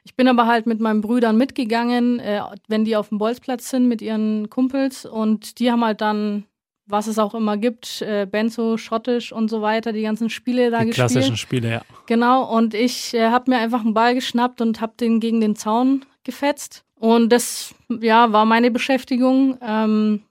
Ich 0.05 0.17
bin 0.17 0.27
aber 0.29 0.47
halt 0.47 0.67
mit 0.67 0.81
meinen 0.81 1.01
Brüdern 1.01 1.37
mitgegangen, 1.37 2.19
äh, 2.19 2.41
wenn 2.69 2.85
die 2.85 2.97
auf 2.97 3.11
dem 3.11 3.19
Bolzplatz 3.19 3.71
sind 3.71 3.89
mit 3.89 4.03
ihren 4.03 4.51
Kumpels 4.51 5.07
und 5.07 5.59
die 5.59 5.71
haben 5.71 5.85
halt 5.85 6.01
dann 6.01 6.45
was 6.87 7.07
es 7.07 7.19
auch 7.19 7.35
immer 7.35 7.57
gibt, 7.57 8.03
äh, 8.03 8.27
Benzo, 8.31 8.77
Schottisch 8.77 9.33
und 9.33 9.49
so 9.49 9.63
weiter, 9.63 9.93
die 9.93 10.03
ganzen 10.03 10.31
Spiele 10.31 10.71
da 10.71 10.81
die 10.81 10.87
gespielt. 10.87 11.11
Klassischen 11.11 11.37
Spiele, 11.37 11.71
ja. 11.71 11.83
Genau, 12.07 12.45
und 12.55 12.75
ich 12.75 13.15
äh, 13.15 13.31
habe 13.31 13.51
mir 13.51 13.59
einfach 13.59 13.81
einen 13.81 13.95
Ball 13.95 14.15
geschnappt 14.15 14.61
und 14.61 14.81
habe 14.81 14.93
den 14.99 15.21
gegen 15.21 15.41
den 15.41 15.57
Zaun 15.57 16.05
gefetzt. 16.25 16.85
Und 16.95 17.31
das, 17.33 17.75
ja, 17.89 18.33
war 18.33 18.45
meine 18.45 18.71
Beschäftigung. 18.71 19.59
Ähm, 19.61 20.23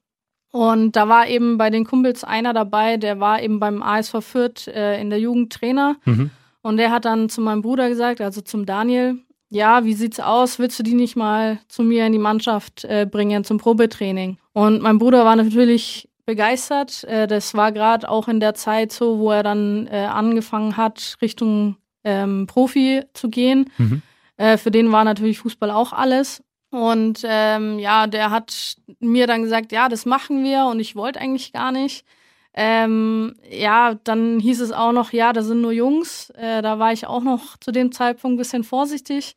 und 0.51 0.95
da 0.95 1.10
war 1.10 1.27
eben 1.27 1.57
bei 1.57 1.69
den 1.69 1.86
Kumpels 1.86 2.23
einer 2.23 2.53
dabei, 2.53 2.97
der 2.97 3.19
war 3.19 3.41
eben 3.41 3.60
beim 3.60 3.81
ASV 3.81 4.21
Fürth 4.21 4.67
äh, 4.67 5.01
in 5.01 5.10
der 5.10 5.19
Jugend 5.19 5.51
Trainer. 5.51 5.95
Mhm. 6.05 6.29
Und 6.62 6.77
der 6.77 6.91
hat 6.91 7.05
dann 7.05 7.29
zu 7.29 7.41
meinem 7.41 7.62
Bruder 7.62 7.89
gesagt, 7.89 8.21
also 8.21 8.41
zum 8.41 8.65
Daniel, 8.65 9.17
ja, 9.52 9.84
wie 9.84 9.94
sieht's 9.94 10.20
aus? 10.20 10.60
Willst 10.60 10.80
du 10.80 10.84
die 10.84 10.94
nicht 10.94 11.18
mal 11.18 11.60
zu 11.68 11.84
mir 11.84 12.06
in 12.06 12.14
die 12.14 12.20
Mannschaft 12.20 12.86
äh, 12.86 13.06
bringen 13.10 13.44
zum 13.44 13.58
Probetraining? 13.58 14.38
Und 14.54 14.82
mein 14.82 14.98
Bruder 14.98 15.26
war 15.26 15.36
natürlich 15.36 16.10
begeistert. 16.26 17.04
Äh, 17.04 17.28
das 17.28 17.54
war 17.54 17.74
gerade 17.74 18.10
auch 18.10 18.30
in 18.30 18.40
der 18.40 18.54
Zeit 18.54 18.94
so, 18.94 19.20
wo 19.20 19.32
er 19.32 19.44
dann 19.44 19.88
äh, 19.88 20.06
angefangen 20.06 20.78
hat, 20.78 21.18
Richtung 21.22 21.76
ähm, 22.06 22.48
Profi 22.48 23.04
zu 23.14 23.30
gehen. 23.30 23.70
Mhm. 23.78 24.02
Äh, 24.38 24.58
für 24.58 24.72
den 24.72 24.90
war 24.92 25.04
natürlich 25.04 25.40
Fußball 25.40 25.70
auch 25.70 25.92
alles. 25.92 26.42
Und 26.70 27.26
ähm, 27.26 27.78
ja, 27.78 28.08
der 28.08 28.32
hat 28.32 28.78
mir 29.02 29.28
dann 29.28 29.44
gesagt, 29.44 29.74
ja, 29.74 29.90
das 29.90 30.06
machen 30.06 30.46
wir 30.46 30.68
und 30.68 30.80
ich 30.80 30.96
wollte 30.96 31.20
eigentlich 31.20 31.52
gar 31.52 31.74
nicht. 31.74 32.06
Ähm, 32.54 33.36
ja, 33.50 33.96
dann 34.04 34.40
hieß 34.40 34.60
es 34.62 34.72
auch 34.72 34.92
noch, 34.92 35.14
ja, 35.14 35.32
da 35.34 35.42
sind 35.42 35.62
nur 35.62 35.72
Jungs. 35.72 36.30
Äh, 36.32 36.62
da 36.62 36.80
war 36.80 36.92
ich 36.92 37.08
auch 37.08 37.24
noch 37.24 37.58
zu 37.58 37.72
dem 37.72 37.92
Zeitpunkt 37.92 38.36
ein 38.36 38.38
bisschen 38.38 38.64
vorsichtig. 38.64 39.36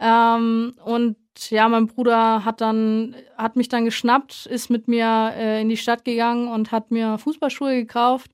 Ähm, 0.00 0.74
und 0.84 1.16
ja, 1.50 1.68
mein 1.68 1.86
Bruder 1.86 2.44
hat 2.44 2.60
dann, 2.60 3.14
hat 3.36 3.56
mich 3.56 3.68
dann 3.68 3.84
geschnappt, 3.84 4.46
ist 4.46 4.70
mit 4.70 4.88
mir 4.88 5.32
äh, 5.36 5.60
in 5.62 5.68
die 5.68 5.76
Stadt 5.76 6.04
gegangen 6.04 6.48
und 6.48 6.72
hat 6.72 6.90
mir 6.90 7.18
Fußballschuhe 7.18 7.74
gekauft, 7.76 8.32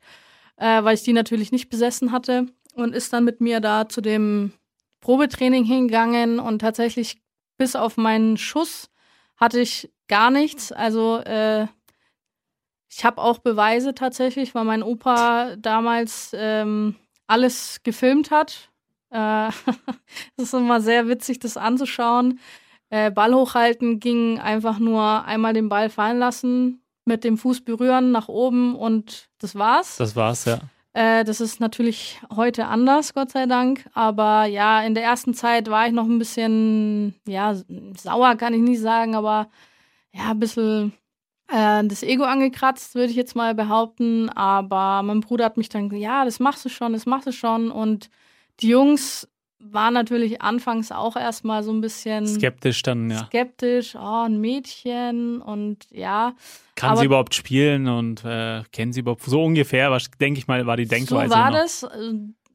äh, 0.57 0.83
weil 0.83 0.95
ich 0.95 1.03
die 1.03 1.13
natürlich 1.13 1.53
nicht 1.53 1.69
besessen 1.69 2.13
hatte 2.13 2.47
und 2.75 2.95
ist 2.95 3.13
dann 3.13 3.25
mit 3.25 3.41
mir 3.41 3.61
da 3.61 3.89
zu 3.89 4.01
dem 4.01 4.53
Probetraining 5.01 5.65
hingegangen 5.65 6.39
und 6.39 6.61
tatsächlich 6.61 7.19
bis 7.59 7.77
auf 7.77 7.97
meinen 7.97 8.37
Schuss 8.39 8.91
hatte 9.37 9.61
ich 9.61 9.91
gar 10.09 10.31
nichts. 10.31 10.73
Also 10.73 11.19
äh, 11.19 11.67
ich 12.97 13.05
habe 13.05 13.21
auch 13.21 13.39
Beweise 13.39 13.95
tatsächlich, 13.95 14.55
weil 14.55 14.65
mein 14.65 14.85
Opa 14.85 15.57
damals 15.57 16.31
ähm, 16.33 16.95
alles 17.27 17.81
gefilmt 17.83 18.31
hat. 18.31 18.71
Äh, 19.11 19.51
das 20.37 20.47
ist 20.47 20.55
immer 20.55 20.81
sehr 20.81 21.09
witzig, 21.09 21.41
das 21.41 21.57
anzuschauen. 21.57 22.39
Äh, 22.91 23.11
Ball 23.11 23.35
hochhalten 23.35 23.99
ging 23.99 24.39
einfach 24.39 24.79
nur 24.79 25.25
einmal 25.25 25.55
den 25.55 25.69
Ball 25.69 25.91
fallen 25.91 26.19
lassen, 26.19 26.83
mit 27.05 27.25
dem 27.25 27.37
Fuß 27.37 27.65
berühren 27.65 28.13
nach 28.13 28.29
oben 28.29 28.77
und 28.77 29.29
das 29.39 29.57
war's. 29.57 29.97
Das 29.97 30.15
war's, 30.15 30.45
ja. 30.45 30.61
Äh, 30.93 31.25
das 31.25 31.41
ist 31.41 31.59
natürlich 31.59 32.21
heute 32.37 32.67
anders, 32.67 33.13
Gott 33.13 33.33
sei 33.33 33.47
Dank. 33.47 33.87
Aber 33.95 34.45
ja, 34.45 34.83
in 34.83 34.95
der 34.95 35.03
ersten 35.03 35.35
Zeit 35.35 35.69
war 35.69 35.89
ich 35.89 35.93
noch 35.93 36.07
ein 36.07 36.21
bisschen, 36.21 37.17
ja, 37.27 37.57
sauer 37.97 38.37
kann 38.37 38.55
ich 38.55 38.63
nicht 38.63 38.81
sagen, 38.81 39.17
aber 39.17 39.49
ja, 40.13 40.31
ein 40.31 40.39
bisschen 40.39 40.93
äh, 41.49 41.85
das 41.85 42.03
Ego 42.03 42.25
angekratzt, 42.25 42.95
würde 42.95 43.11
ich 43.11 43.17
jetzt 43.17 43.37
mal 43.37 43.55
behaupten. 43.55 44.29
Aber 44.31 45.03
mein 45.03 45.21
Bruder 45.21 45.45
hat 45.45 45.57
mich 45.57 45.69
dann 45.69 45.89
gesagt, 45.89 46.03
ja, 46.03 46.25
das 46.25 46.41
machst 46.41 46.65
du 46.65 46.69
schon, 46.69 46.93
das 46.93 47.07
machst 47.07 47.27
du 47.27 47.33
schon. 47.33 47.71
Und 47.71 48.11
die 48.61 48.69
Jungs 48.69 49.29
war 49.67 49.91
natürlich 49.91 50.43
anfangs 50.43 50.93
auch 50.93 51.17
erstmal 51.17 51.63
so 51.63 51.73
ein 51.73 51.81
bisschen 51.81 52.27
skeptisch 52.27 52.83
dann, 52.83 53.11
ja. 53.11 53.25
Skeptisch, 53.27 53.95
oh, 53.95 54.25
ein 54.27 54.41
Mädchen 54.41 55.41
und 55.41 55.87
ja. 55.91 56.35
Kann 56.75 56.91
aber, 56.91 57.01
sie 57.01 57.07
überhaupt 57.07 57.35
spielen 57.35 57.89
und 57.89 58.25
äh, 58.25 58.63
kennen 58.73 58.93
sie 58.93 59.01
überhaupt 59.01 59.23
so 59.23 59.43
ungefähr, 59.43 59.91
was 59.91 60.11
denke 60.21 60.39
ich 60.39 60.47
mal, 60.47 60.67
war 60.67 60.77
die 60.77 60.87
Denkweise. 60.87 61.29
So 61.29 61.35
war 61.35 61.49
immer. 61.49 61.59
das. 61.59 61.87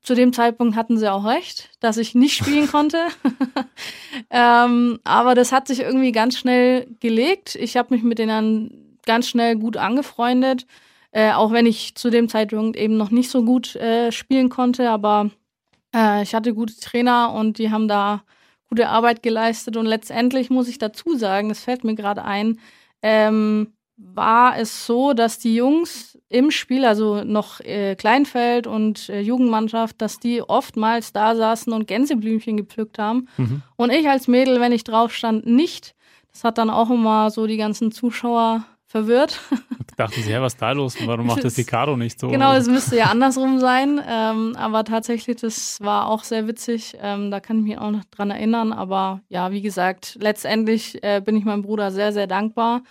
Zu 0.02 0.16
dem 0.16 0.34
Zeitpunkt 0.34 0.76
hatten 0.76 0.98
sie 0.98 1.12
auch 1.12 1.26
recht, 1.26 1.70
dass 1.80 1.98
ich 1.98 2.16
nicht 2.16 2.36
spielen 2.36 2.68
konnte. 2.72 2.98
ähm, 4.30 5.00
aber 5.04 5.36
das 5.36 5.52
hat 5.52 5.68
sich 5.68 5.82
irgendwie 5.82 6.12
ganz 6.12 6.38
schnell 6.38 6.88
gelegt. 7.00 7.56
Ich 7.56 7.78
habe 7.78 7.94
mich 7.94 8.04
mit 8.04 8.20
denen 8.20 8.98
ganz 9.06 9.28
schnell 9.28 9.56
gut 9.56 9.78
angefreundet. 9.78 10.66
Äh, 11.12 11.32
auch 11.32 11.52
wenn 11.52 11.66
ich 11.66 11.96
zu 11.96 12.10
dem 12.10 12.30
Zeitpunkt 12.30 12.78
eben 12.78 12.96
noch 12.96 13.10
nicht 13.10 13.32
so 13.32 13.44
gut 13.44 13.76
äh, 13.76 14.12
spielen 14.12 14.50
konnte, 14.50 14.90
aber 14.92 15.32
äh, 15.96 16.22
ich 16.22 16.36
hatte 16.36 16.54
gute 16.54 16.80
Trainer 16.80 17.34
und 17.34 17.58
die 17.58 17.72
haben 17.72 17.88
da 17.88 18.24
gute 18.70 18.90
Arbeit 18.90 19.24
geleistet. 19.24 19.78
Und 19.78 19.86
letztendlich 19.86 20.50
muss 20.50 20.68
ich 20.68 20.78
dazu 20.78 21.16
sagen, 21.16 21.50
das 21.50 21.64
fällt 21.64 21.84
mir 21.84 21.96
gerade 21.96 22.24
ein, 22.24 22.60
ähm, 23.02 23.74
war 24.00 24.58
es 24.58 24.86
so, 24.86 25.14
dass 25.14 25.40
die 25.40 25.56
Jungs 25.56 26.18
im 26.30 26.52
Spiel, 26.52 26.86
also 26.86 27.24
noch 27.24 27.60
äh, 27.60 27.96
Kleinfeld 27.96 28.68
und 28.68 29.10
äh, 29.10 29.20
Jugendmannschaft, 29.20 30.02
dass 30.02 30.20
die 30.20 30.42
oftmals 30.42 31.12
da 31.12 31.36
saßen 31.36 31.74
und 31.74 31.88
Gänseblümchen 31.88 32.56
gepflückt 32.56 33.00
haben. 33.00 33.28
Mhm. 33.38 33.62
Und 33.76 33.92
ich 33.92 34.08
als 34.08 34.28
Mädel, 34.28 34.60
wenn 34.60 34.72
ich 34.72 34.84
drauf 34.84 35.14
stand, 35.14 35.46
nicht. 35.46 35.96
Das 36.32 36.44
hat 36.44 36.58
dann 36.58 36.70
auch 36.70 36.90
immer 36.90 37.32
so 37.32 37.48
die 37.48 37.58
ganzen 37.58 37.92
Zuschauer 37.92 38.64
verwirrt. 38.86 39.40
Dachten 39.98 40.22
sie, 40.22 40.32
ja, 40.32 40.42
was 40.42 40.54
ist 40.54 40.62
da 40.62 40.72
los? 40.72 40.96
Warum 41.06 41.28
macht 41.28 41.44
das 41.44 41.56
die 41.56 41.66
Caro 41.66 41.98
nicht 41.98 42.20
so? 42.20 42.30
Genau, 42.30 42.54
es 42.54 42.68
müsste 42.68 42.96
ja 42.96 43.06
andersrum 43.12 43.60
sein. 43.60 44.00
Ähm, 44.08 44.56
aber 44.56 44.84
tatsächlich, 44.86 45.38
das 45.38 45.82
war 45.82 46.08
auch 46.08 46.24
sehr 46.24 46.48
witzig. 46.48 46.96
Ähm, 47.02 47.32
da 47.32 47.40
kann 47.40 47.60
ich 47.60 47.64
mich 47.64 47.78
auch 47.78 47.92
noch 47.92 48.06
dran 48.06 48.32
erinnern. 48.32 48.72
Aber 48.72 49.22
ja, 49.30 49.52
wie 49.52 49.62
gesagt, 49.62 50.18
letztendlich 50.22 51.04
äh, 51.04 51.22
bin 51.24 51.36
ich 51.36 51.44
meinem 51.44 51.64
Bruder 51.64 51.92
sehr, 51.92 52.14
sehr 52.14 52.28
dankbar. 52.28 52.82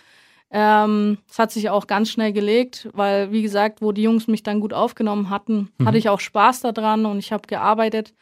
Ähm, 0.51 1.19
es 1.29 1.37
hat 1.37 1.51
sich 1.51 1.69
auch 1.69 1.87
ganz 1.87 2.09
schnell 2.09 2.33
gelegt, 2.33 2.89
weil, 2.93 3.31
wie 3.31 3.41
gesagt, 3.41 3.81
wo 3.81 3.91
die 3.91 4.03
Jungs 4.03 4.27
mich 4.27 4.43
dann 4.43 4.59
gut 4.59 4.73
aufgenommen 4.73 5.29
hatten, 5.29 5.69
mhm. 5.77 5.85
hatte 5.85 5.97
ich 5.97 6.09
auch 6.09 6.19
Spaß 6.19 6.61
daran 6.61 7.05
und 7.05 7.19
ich 7.19 7.31
habe 7.31 7.47
gearbeitet. 7.47 8.13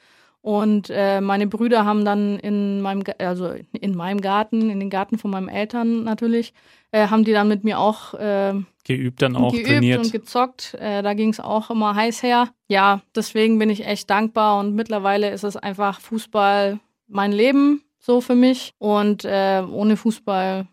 Und 0.41 0.89
äh, 0.89 1.19
meine 1.19 1.47
Brüder 1.47 1.83
haben 1.83 2.05
dann 2.05 2.39
in 2.39 2.79
meinem, 2.81 3.03
also 3.17 3.53
in 3.73 3.95
meinem 3.95 4.21
Garten, 4.21 4.69
in 4.69 4.79
den 4.79 4.89
Garten 4.89 5.17
von 5.17 5.31
meinen 5.31 5.49
Eltern 5.49 6.03
natürlich, 6.03 6.53
äh, 6.91 7.07
haben 7.07 7.25
die 7.25 7.33
dann 7.33 7.49
mit 7.49 7.63
mir 7.63 7.79
auch 7.79 8.13
äh, 8.13 8.53
geübt, 8.85 9.21
dann 9.21 9.35
auch 9.35 9.51
geübt 9.51 9.67
trainiert 9.67 9.99
und 9.99 10.11
gezockt. 10.11 10.73
Äh, 10.75 11.01
da 11.01 11.13
ging 11.15 11.29
es 11.29 11.39
auch 11.39 11.69
immer 11.69 11.95
heiß 11.95 12.23
her. 12.23 12.49
Ja, 12.69 13.01
deswegen 13.15 13.59
bin 13.59 13.69
ich 13.69 13.85
echt 13.85 14.09
dankbar 14.09 14.59
und 14.59 14.73
mittlerweile 14.73 15.31
ist 15.31 15.43
es 15.43 15.57
einfach 15.57 15.99
Fußball 15.99 16.79
mein 17.07 17.31
Leben 17.31 17.83
so 17.99 18.21
für 18.21 18.35
mich 18.35 18.73
und 18.77 19.25
äh, 19.25 19.63
ohne 19.69 19.97
Fußball, 19.97 20.67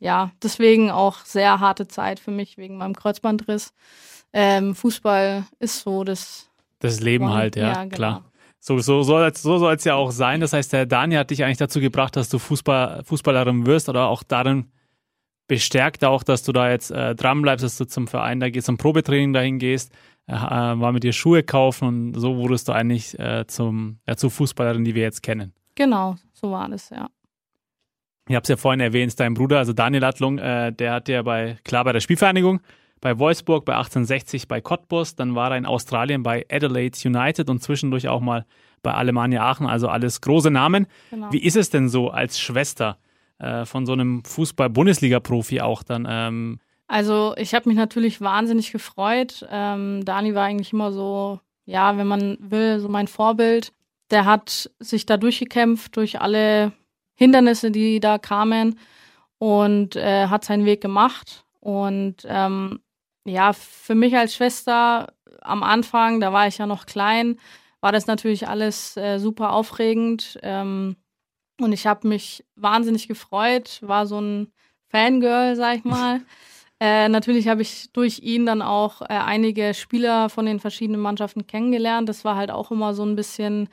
ja, 0.00 0.30
deswegen 0.42 0.90
auch 0.90 1.24
sehr 1.24 1.60
harte 1.60 1.88
Zeit 1.88 2.20
für 2.20 2.30
mich 2.30 2.58
wegen 2.58 2.76
meinem 2.76 2.94
Kreuzbandriss. 2.94 3.72
Ähm, 4.32 4.74
Fußball 4.74 5.46
ist 5.58 5.80
so 5.80 6.04
das 6.04 6.50
das 6.78 7.00
Leben 7.00 7.32
halt, 7.32 7.56
ja, 7.56 7.68
ja 7.68 7.84
genau. 7.84 7.94
klar. 7.94 8.24
So, 8.60 8.78
so, 8.78 9.02
so, 9.02 9.28
so 9.32 9.58
soll 9.58 9.74
es 9.74 9.84
ja 9.84 9.94
auch 9.94 10.10
sein. 10.10 10.40
Das 10.40 10.52
heißt, 10.52 10.72
der 10.72 10.86
Daniel 10.86 11.20
hat 11.20 11.30
dich 11.30 11.44
eigentlich 11.44 11.56
dazu 11.56 11.80
gebracht, 11.80 12.16
dass 12.16 12.28
du 12.28 12.38
Fußball, 12.38 13.04
Fußballerin 13.04 13.64
wirst 13.64 13.88
oder 13.88 14.08
auch 14.08 14.22
darin 14.22 14.72
bestärkt 15.46 16.04
auch, 16.04 16.24
dass 16.24 16.42
du 16.42 16.52
da 16.52 16.70
jetzt 16.70 16.90
äh, 16.90 17.14
dran 17.14 17.42
bleibst, 17.42 17.64
dass 17.64 17.78
du 17.78 17.84
zum 17.84 18.08
Verein 18.08 18.40
da 18.40 18.50
gehst, 18.50 18.66
zum 18.66 18.76
Probetraining 18.76 19.32
dahin 19.32 19.58
gehst, 19.58 19.92
äh, 20.26 20.34
äh, 20.34 20.38
war 20.38 20.90
mit 20.90 21.04
dir 21.04 21.12
Schuhe 21.12 21.44
kaufen 21.44 21.86
und 21.86 22.14
so 22.20 22.36
wurdest 22.36 22.66
du 22.68 22.72
eigentlich 22.72 23.16
äh, 23.18 23.46
zum, 23.46 24.00
ja, 24.06 24.16
zur 24.16 24.30
Fußballerin, 24.30 24.84
die 24.84 24.96
wir 24.96 25.02
jetzt 25.02 25.22
kennen. 25.22 25.52
Genau, 25.76 26.16
so 26.32 26.50
war 26.50 26.68
das, 26.68 26.90
ja. 26.90 27.08
Ich 28.28 28.34
habe 28.34 28.42
es 28.42 28.48
ja 28.48 28.56
vorhin 28.56 28.80
erwähnt, 28.80 29.18
dein 29.20 29.34
Bruder, 29.34 29.58
also 29.58 29.72
Daniel 29.72 30.04
Adlung, 30.04 30.38
äh, 30.38 30.72
der 30.72 30.94
hat 30.94 31.08
ja 31.08 31.22
bei, 31.22 31.58
klar 31.64 31.84
bei 31.84 31.92
der 31.92 32.00
Spielvereinigung, 32.00 32.60
bei 33.00 33.18
Wolfsburg, 33.18 33.64
bei 33.64 33.74
1860, 33.74 34.48
bei 34.48 34.60
Cottbus, 34.60 35.14
dann 35.14 35.36
war 35.36 35.52
er 35.52 35.58
in 35.58 35.66
Australien 35.66 36.24
bei 36.24 36.44
Adelaide 36.50 36.98
United 37.04 37.48
und 37.48 37.62
zwischendurch 37.62 38.08
auch 38.08 38.20
mal 38.20 38.44
bei 38.82 38.92
Alemannia 38.92 39.42
Aachen, 39.48 39.66
also 39.66 39.88
alles 39.88 40.20
große 40.20 40.50
Namen. 40.50 40.86
Genau. 41.10 41.32
Wie 41.32 41.42
ist 41.42 41.56
es 41.56 41.70
denn 41.70 41.88
so 41.88 42.10
als 42.10 42.40
Schwester 42.40 42.98
äh, 43.38 43.64
von 43.64 43.86
so 43.86 43.92
einem 43.92 44.24
Fußball-Bundesliga-Profi 44.24 45.60
auch 45.60 45.84
dann? 45.84 46.06
Ähm? 46.08 46.58
Also 46.88 47.34
ich 47.36 47.54
habe 47.54 47.68
mich 47.68 47.78
natürlich 47.78 48.20
wahnsinnig 48.20 48.72
gefreut. 48.72 49.46
Ähm, 49.50 50.04
Dani 50.04 50.34
war 50.34 50.44
eigentlich 50.44 50.72
immer 50.72 50.92
so, 50.92 51.40
ja, 51.64 51.96
wenn 51.96 52.06
man 52.06 52.38
will, 52.40 52.80
so 52.80 52.88
mein 52.88 53.08
Vorbild. 53.08 53.72
Der 54.10 54.24
hat 54.24 54.70
sich 54.78 55.04
da 55.06 55.16
durchgekämpft 55.16 55.96
durch 55.96 56.20
alle 56.20 56.72
Hindernisse, 57.16 57.70
die 57.70 57.98
da 57.98 58.18
kamen 58.18 58.78
und 59.38 59.96
äh, 59.96 60.28
hat 60.28 60.44
seinen 60.44 60.64
Weg 60.64 60.80
gemacht. 60.80 61.44
Und 61.60 62.18
ähm, 62.26 62.80
ja, 63.24 63.52
für 63.52 63.94
mich 63.94 64.16
als 64.16 64.34
Schwester 64.34 65.12
am 65.40 65.62
Anfang, 65.62 66.20
da 66.20 66.32
war 66.32 66.46
ich 66.46 66.58
ja 66.58 66.66
noch 66.66 66.86
klein, 66.86 67.38
war 67.80 67.92
das 67.92 68.06
natürlich 68.06 68.48
alles 68.48 68.96
äh, 68.96 69.18
super 69.18 69.52
aufregend. 69.52 70.38
Ähm, 70.42 70.96
und 71.60 71.72
ich 71.72 71.86
habe 71.86 72.06
mich 72.06 72.44
wahnsinnig 72.54 73.08
gefreut, 73.08 73.78
war 73.82 74.06
so 74.06 74.20
ein 74.20 74.52
Fangirl, 74.88 75.56
sag 75.56 75.78
ich 75.78 75.84
mal. 75.84 76.20
äh, 76.80 77.08
natürlich 77.08 77.48
habe 77.48 77.62
ich 77.62 77.90
durch 77.92 78.20
ihn 78.20 78.46
dann 78.46 78.62
auch 78.62 79.02
äh, 79.02 79.06
einige 79.06 79.74
Spieler 79.74 80.28
von 80.28 80.46
den 80.46 80.60
verschiedenen 80.60 81.00
Mannschaften 81.00 81.46
kennengelernt. 81.46 82.08
Das 82.08 82.24
war 82.24 82.36
halt 82.36 82.50
auch 82.50 82.70
immer 82.70 82.94
so 82.94 83.04
ein 83.04 83.16
bisschen 83.16 83.68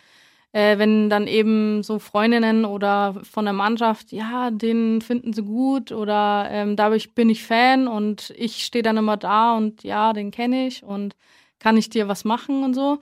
äh, 0.54 0.78
wenn 0.78 1.10
dann 1.10 1.28
eben 1.28 1.84
so 1.84 2.00
Freundinnen 2.00 2.64
oder 2.64 3.16
von 3.24 3.46
der 3.46 3.54
Mannschaft, 3.54 4.12
ja, 4.12 4.52
den 4.52 5.02
finden 5.02 5.34
sie 5.34 5.44
gut 5.44 5.92
oder 5.92 6.48
ähm, 6.50 6.76
dadurch 6.76 7.14
bin 7.14 7.30
ich 7.30 7.44
Fan 7.44 7.88
und 7.88 8.34
ich 8.38 8.64
stehe 8.64 8.84
dann 8.84 8.98
immer 8.98 9.18
da 9.18 9.58
und 9.58 9.84
ja, 9.84 10.14
den 10.14 10.32
kenne 10.32 10.68
ich 10.68 10.84
und 10.84 11.16
kann 11.60 11.76
ich 11.76 11.90
dir 11.90 12.08
was 12.08 12.24
machen 12.24 12.64
und 12.64 12.74
so. 12.74 13.00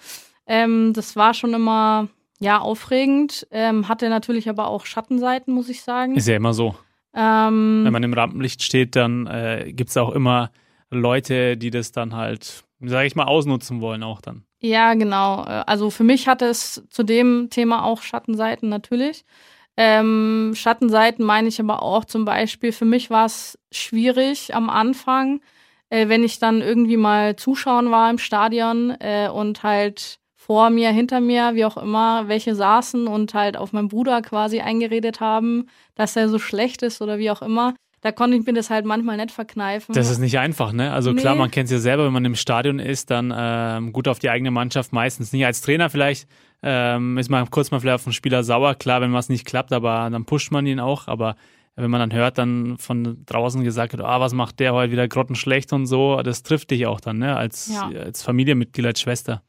Ähm, 0.47 0.93
das 0.93 1.15
war 1.15 1.33
schon 1.33 1.53
immer 1.53 2.07
ja 2.39 2.59
aufregend, 2.59 3.47
ähm, 3.51 3.87
hatte 3.87 4.09
natürlich 4.09 4.49
aber 4.49 4.67
auch 4.67 4.85
Schattenseiten, 4.85 5.53
muss 5.53 5.69
ich 5.69 5.83
sagen. 5.83 6.15
Ist 6.15 6.27
ja 6.27 6.37
immer 6.37 6.53
so. 6.53 6.75
Ähm, 7.13 7.81
Wenn 7.83 7.93
man 7.93 8.03
im 8.03 8.13
Rampenlicht 8.13 8.63
steht, 8.63 8.95
dann 8.95 9.27
äh, 9.27 9.71
gibt 9.73 9.89
es 9.89 9.97
auch 9.97 10.11
immer 10.11 10.51
Leute, 10.89 11.57
die 11.57 11.69
das 11.69 11.91
dann 11.91 12.15
halt, 12.15 12.63
sage 12.83 13.07
ich 13.07 13.15
mal, 13.15 13.25
ausnutzen 13.25 13.81
wollen 13.81 14.03
auch 14.03 14.21
dann. 14.21 14.43
Ja, 14.59 14.93
genau. 14.93 15.43
Äh, 15.43 15.63
also 15.65 15.89
für 15.89 16.03
mich 16.03 16.27
hatte 16.27 16.45
es 16.45 16.83
zu 16.89 17.03
dem 17.03 17.49
Thema 17.49 17.83
auch 17.83 18.01
Schattenseiten 18.01 18.69
natürlich. 18.69 19.25
Ähm, 19.77 20.51
Schattenseiten 20.55 21.25
meine 21.25 21.47
ich 21.47 21.59
aber 21.59 21.81
auch 21.81 22.05
zum 22.05 22.25
Beispiel, 22.25 22.71
für 22.71 22.85
mich 22.85 23.09
war 23.09 23.25
es 23.25 23.57
schwierig 23.71 24.53
am 24.53 24.69
Anfang, 24.69 25.41
äh, 25.89 26.07
wenn 26.09 26.23
ich 26.23 26.39
dann 26.39 26.61
irgendwie 26.61 26.97
mal 26.97 27.35
zuschauen 27.35 27.89
war 27.91 28.09
im 28.09 28.17
Stadion 28.17 28.91
äh, 28.99 29.29
und 29.29 29.63
halt 29.63 30.19
vor 30.35 30.69
mir, 30.69 30.89
hinter 30.89 31.21
mir, 31.21 31.53
wie 31.53 31.65
auch 31.65 31.77
immer, 31.77 32.27
welche 32.27 32.55
saßen 32.55 33.07
und 33.07 33.33
halt 33.33 33.55
auf 33.57 33.73
meinen 33.73 33.87
Bruder 33.87 34.21
quasi 34.21 34.59
eingeredet 34.59 35.19
haben, 35.21 35.67
dass 35.95 36.15
er 36.15 36.29
so 36.29 36.39
schlecht 36.39 36.81
ist 36.81 37.01
oder 37.01 37.17
wie 37.19 37.31
auch 37.31 37.41
immer 37.41 37.75
da 38.01 38.11
konnte 38.11 38.35
ich 38.35 38.45
mir 38.45 38.53
das 38.53 38.69
halt 38.69 38.85
manchmal 38.85 39.17
nicht 39.17 39.31
verkneifen. 39.31 39.93
Das 39.93 40.09
ist 40.09 40.17
nicht 40.17 40.39
einfach, 40.39 40.73
ne? 40.73 40.91
Also 40.91 41.11
nee. 41.11 41.21
klar, 41.21 41.35
man 41.35 41.51
kennt 41.51 41.65
es 41.65 41.71
ja 41.71 41.79
selber, 41.79 42.05
wenn 42.05 42.13
man 42.13 42.25
im 42.25 42.35
Stadion 42.35 42.79
ist, 42.79 43.11
dann 43.11 43.33
ähm, 43.35 43.93
gut 43.93 44.07
auf 44.07 44.17
die 44.17 44.29
eigene 44.29 44.49
Mannschaft 44.49 44.91
meistens 44.91 45.31
nicht. 45.31 45.45
Als 45.45 45.61
Trainer 45.61 45.89
vielleicht 45.89 46.27
ähm, 46.63 47.19
ist 47.19 47.29
man 47.29 47.49
kurz 47.51 47.69
mal 47.69 47.79
vielleicht 47.79 47.95
auf 47.95 48.03
den 48.03 48.13
Spieler 48.13 48.43
sauer, 48.43 48.73
klar, 48.75 49.01
wenn 49.01 49.13
was 49.13 49.29
nicht 49.29 49.45
klappt, 49.45 49.71
aber 49.71 50.09
dann 50.09 50.25
pusht 50.25 50.51
man 50.51 50.65
ihn 50.65 50.79
auch. 50.79 51.07
Aber 51.07 51.35
wenn 51.75 51.91
man 51.91 51.99
dann 51.99 52.13
hört, 52.13 52.39
dann 52.39 52.77
von 52.79 53.23
draußen 53.25 53.63
gesagt 53.63 53.93
wird, 53.93 54.03
ah, 54.03 54.19
was 54.19 54.33
macht 54.33 54.59
der 54.59 54.73
heute 54.73 54.91
wieder 54.91 55.07
grottenschlecht 55.07 55.71
und 55.71 55.85
so, 55.85 56.21
das 56.23 56.41
trifft 56.41 56.71
dich 56.71 56.87
auch 56.87 56.99
dann, 56.99 57.19
ne? 57.19 57.37
Als, 57.37 57.71
ja. 57.71 57.87
als 57.99 58.23
Familienmitglied, 58.23 58.85
als 58.85 59.01
Schwester. 59.01 59.43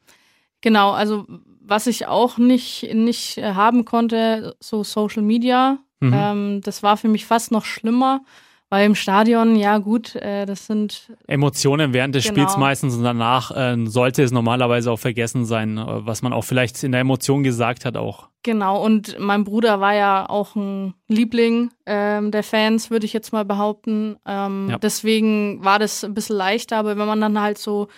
Genau, 0.61 0.93
also 0.93 1.27
was 1.61 1.87
ich 1.87 2.07
auch 2.07 2.37
nicht, 2.37 2.95
nicht 2.95 3.39
haben 3.39 3.85
konnte, 3.85 4.57
so 4.61 4.85
Social 4.85 5.23
Media, 5.23 5.79
Mhm. 6.03 6.15
Ähm, 6.15 6.61
das 6.63 6.83
war 6.83 6.97
für 6.97 7.09
mich 7.09 7.27
fast 7.27 7.53
noch 7.53 7.65
schlimmer, 7.65 8.23
weil 8.71 8.87
im 8.87 8.95
Stadion, 8.95 9.55
ja 9.55 9.79
gut, 9.79 10.17
äh, 10.17 10.47
das 10.47 10.67
sind 10.67 11.13
Emotionen 11.27 11.93
während 11.93 12.15
des 12.15 12.25
genau. 12.25 12.35
Spiels 12.35 12.57
meistens 12.57 12.97
und 12.97 13.05
danach 13.05 13.51
äh, 13.51 13.77
sollte 13.87 14.23
es 14.23 14.33
normalerweise 14.33 14.91
auch 14.91 14.99
vergessen 14.99 15.45
sein, 15.45 15.79
äh, 15.79 15.85
was 16.07 16.23
man 16.23 16.33
auch 16.33 16.43
vielleicht 16.43 16.83
in 16.83 16.93
der 16.93 17.03
Emotion 17.03 17.43
gesagt 17.43 17.85
hat 17.85 17.97
auch. 17.97 18.29
Genau, 18.43 18.83
und 18.83 19.17
mein 19.21 19.45
Bruder 19.45 19.81
war 19.81 19.95
ja 19.95 20.29
auch 20.29 20.57
ein 20.57 20.95
Liebling 21.07 21.71
ähm, 21.87 22.33
der 22.33 22.43
Fans, 22.43 22.91
würde 22.91 23.07
ich 23.07 23.13
jetzt 23.13 23.33
mal 23.33 23.45
behaupten. 23.45 24.17
Ähm, 24.27 24.69
ja. 24.71 24.79
Deswegen 24.79 25.65
war 25.65 25.79
das 25.79 26.03
ein 26.03 26.15
bisschen 26.15 26.37
leichter, 26.37 26.79
aber 26.79 26.97
wenn 26.97 27.07
man 27.07 27.21
dann 27.21 27.41
halt 27.41 27.59
so 27.59 27.89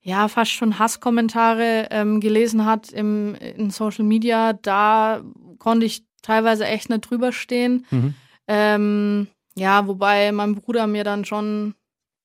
ja, 0.00 0.28
fast 0.28 0.52
schon 0.52 0.78
Hasskommentare 0.78 1.88
ähm, 1.90 2.20
gelesen 2.20 2.66
hat 2.66 2.92
im, 2.92 3.34
in 3.34 3.70
Social 3.70 4.04
Media, 4.04 4.52
da 4.52 5.22
konnte 5.58 5.86
ich 5.86 6.04
teilweise 6.24 6.66
echt 6.66 6.90
nicht 6.90 7.08
drüber 7.08 7.32
stehen. 7.32 7.86
Mhm. 7.90 8.14
Ähm, 8.48 9.26
ja, 9.56 9.86
wobei 9.86 10.32
mein 10.32 10.54
Bruder 10.54 10.86
mir 10.86 11.04
dann 11.04 11.24
schon 11.24 11.74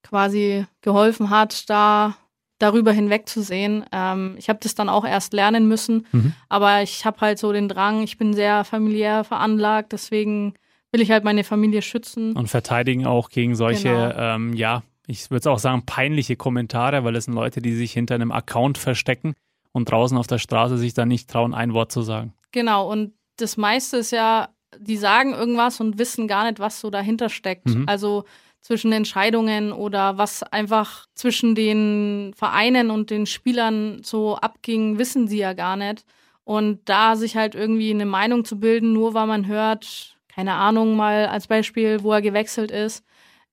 quasi 0.04 0.66
geholfen 0.82 1.30
hat, 1.30 1.70
da 1.70 2.16
darüber 2.58 2.92
hinwegzusehen. 2.92 3.86
Ähm, 3.92 4.36
ich 4.38 4.50
habe 4.50 4.60
das 4.62 4.76
dann 4.76 4.90
auch 4.90 5.06
erst 5.06 5.34
lernen 5.34 5.68
müssen, 5.68 6.06
mhm. 6.12 6.34
aber 6.50 6.82
ich 6.82 7.06
habe 7.06 7.22
halt 7.22 7.40
so 7.40 7.54
den 7.54 7.70
Drang, 7.70 8.04
ich 8.04 8.18
bin 8.18 8.34
sehr 8.34 8.66
familiär 8.66 9.24
veranlagt, 9.24 9.94
deswegen 9.94 10.54
will 10.92 11.02
ich 11.02 11.12
halt 11.12 11.24
meine 11.24 11.44
Familie 11.44 11.82
schützen. 11.82 12.34
Und 12.34 12.48
verteidigen 12.48 13.06
auch 13.06 13.30
gegen 13.30 13.56
solche, 13.56 13.90
genau. 13.90 14.36
ähm, 14.36 14.54
ja, 14.54 14.84
ich 15.08 15.32
würde 15.32 15.50
auch 15.52 15.60
sagen, 15.60 15.86
peinliche 15.86 16.36
Kommentare, 16.36 17.04
weil 17.04 17.16
es 17.16 17.26
sind 17.26 17.34
Leute, 17.34 17.62
die 17.62 17.74
sich 17.74 17.94
hinter 17.94 18.16
einem 18.16 18.32
Account 18.32 18.78
verstecken 18.78 19.36
und 19.72 19.90
draußen 19.90 20.18
auf 20.18 20.28
der 20.28 20.40
Straße 20.40 20.78
sich 20.78 20.94
dann 20.94 21.08
nicht 21.08 21.30
trauen, 21.30 21.54
ein 21.54 21.74
Wort 21.74 21.92
zu 21.92 22.02
sagen. 22.02 22.34
Genau, 22.52 22.92
und 22.92 23.14
das 23.42 23.58
meiste 23.58 23.98
ist 23.98 24.12
ja, 24.12 24.50
die 24.78 24.98
sagen 24.98 25.34
irgendwas 25.34 25.80
und 25.80 25.98
wissen 25.98 26.28
gar 26.28 26.46
nicht, 26.46 26.60
was 26.60 26.80
so 26.80 26.90
dahinter 26.90 27.30
steckt. 27.30 27.68
Mhm. 27.68 27.86
Also 27.88 28.26
zwischen 28.62 28.92
Entscheidungen 28.92 29.72
oder 29.72 30.18
was 30.18 30.44
einfach 30.44 31.06
zwischen 31.16 31.56
den 31.56 32.34
Vereinen 32.36 32.92
und 32.92 33.10
den 33.10 33.26
Spielern 33.26 34.02
so 34.04 34.36
abging, 34.36 34.98
wissen 34.98 35.28
sie 35.28 35.40
ja 35.40 35.54
gar 35.54 35.76
nicht. 35.76 36.06
Und 36.44 36.82
da 36.86 37.16
sich 37.16 37.38
halt 37.38 37.56
irgendwie 37.56 37.92
eine 37.92 38.06
Meinung 38.06 38.44
zu 38.44 38.60
bilden, 38.60 38.94
nur 38.94 39.14
weil 39.14 39.28
man 39.28 39.48
hört, 39.48 40.18
keine 40.28 40.54
Ahnung, 40.54 40.96
mal 40.96 41.28
als 41.28 41.48
Beispiel, 41.48 42.04
wo 42.04 42.12
er 42.12 42.22
gewechselt 42.22 42.72
ist, 42.72 43.04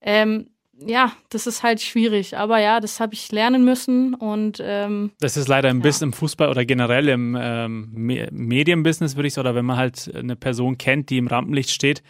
ähm, 0.01 0.51
ja, 0.79 1.13
das 1.31 1.47
ist 1.47 1.63
halt 1.63 1.81
schwierig. 1.81 2.37
Aber 2.37 2.59
ja, 2.59 2.81
das 2.81 3.01
habe 3.01 3.15
ich 3.15 3.31
lernen 3.33 3.65
müssen 3.65 4.15
und 4.15 4.61
ähm, 4.63 5.13
das 5.21 5.37
ist 5.37 5.49
leider 5.49 5.69
ein 5.69 5.79
ja. 5.79 5.83
bisschen 5.83 6.09
im 6.09 6.13
Fußball 6.13 6.49
oder 6.49 6.65
generell 6.65 7.09
im 7.09 7.37
ähm, 7.39 7.91
Medienbusiness, 8.31 9.17
würde 9.17 9.29
ich 9.29 9.35
sagen, 9.35 9.49
oder 9.49 9.55
wenn 9.55 9.65
man 9.65 9.77
halt 9.77 10.11
eine 10.15 10.37
Person 10.37 10.79
kennt, 10.79 11.11
die 11.11 11.19
im 11.19 11.27
Rampenlicht 11.27 11.71
steht, 11.71 12.03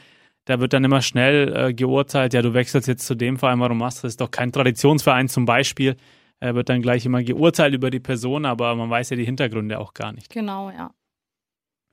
da 0.46 0.60
wird 0.60 0.72
dann 0.72 0.84
immer 0.84 1.02
schnell 1.02 1.54
äh, 1.54 1.74
geurteilt, 1.74 2.34
ja, 2.34 2.42
du 2.42 2.54
wechselst 2.54 2.88
jetzt 2.88 3.06
zu 3.06 3.14
dem 3.14 3.36
Verein, 3.36 3.60
warum 3.60 3.78
machst 3.78 3.98
du 3.98 4.02
das? 4.02 4.12
ist 4.12 4.20
doch 4.20 4.30
kein 4.30 4.52
Traditionsverein 4.52 5.28
zum 5.28 5.44
Beispiel. 5.44 5.96
Er 6.38 6.54
wird 6.54 6.68
dann 6.68 6.82
gleich 6.82 7.06
immer 7.06 7.22
geurteilt 7.22 7.74
über 7.74 7.90
die 7.90 8.00
Person, 8.00 8.44
aber 8.44 8.74
man 8.74 8.90
weiß 8.90 9.10
ja 9.10 9.16
die 9.16 9.24
Hintergründe 9.24 9.78
auch 9.78 9.94
gar 9.94 10.12
nicht. 10.12 10.30
Genau, 10.30 10.70
ja. 10.70 10.90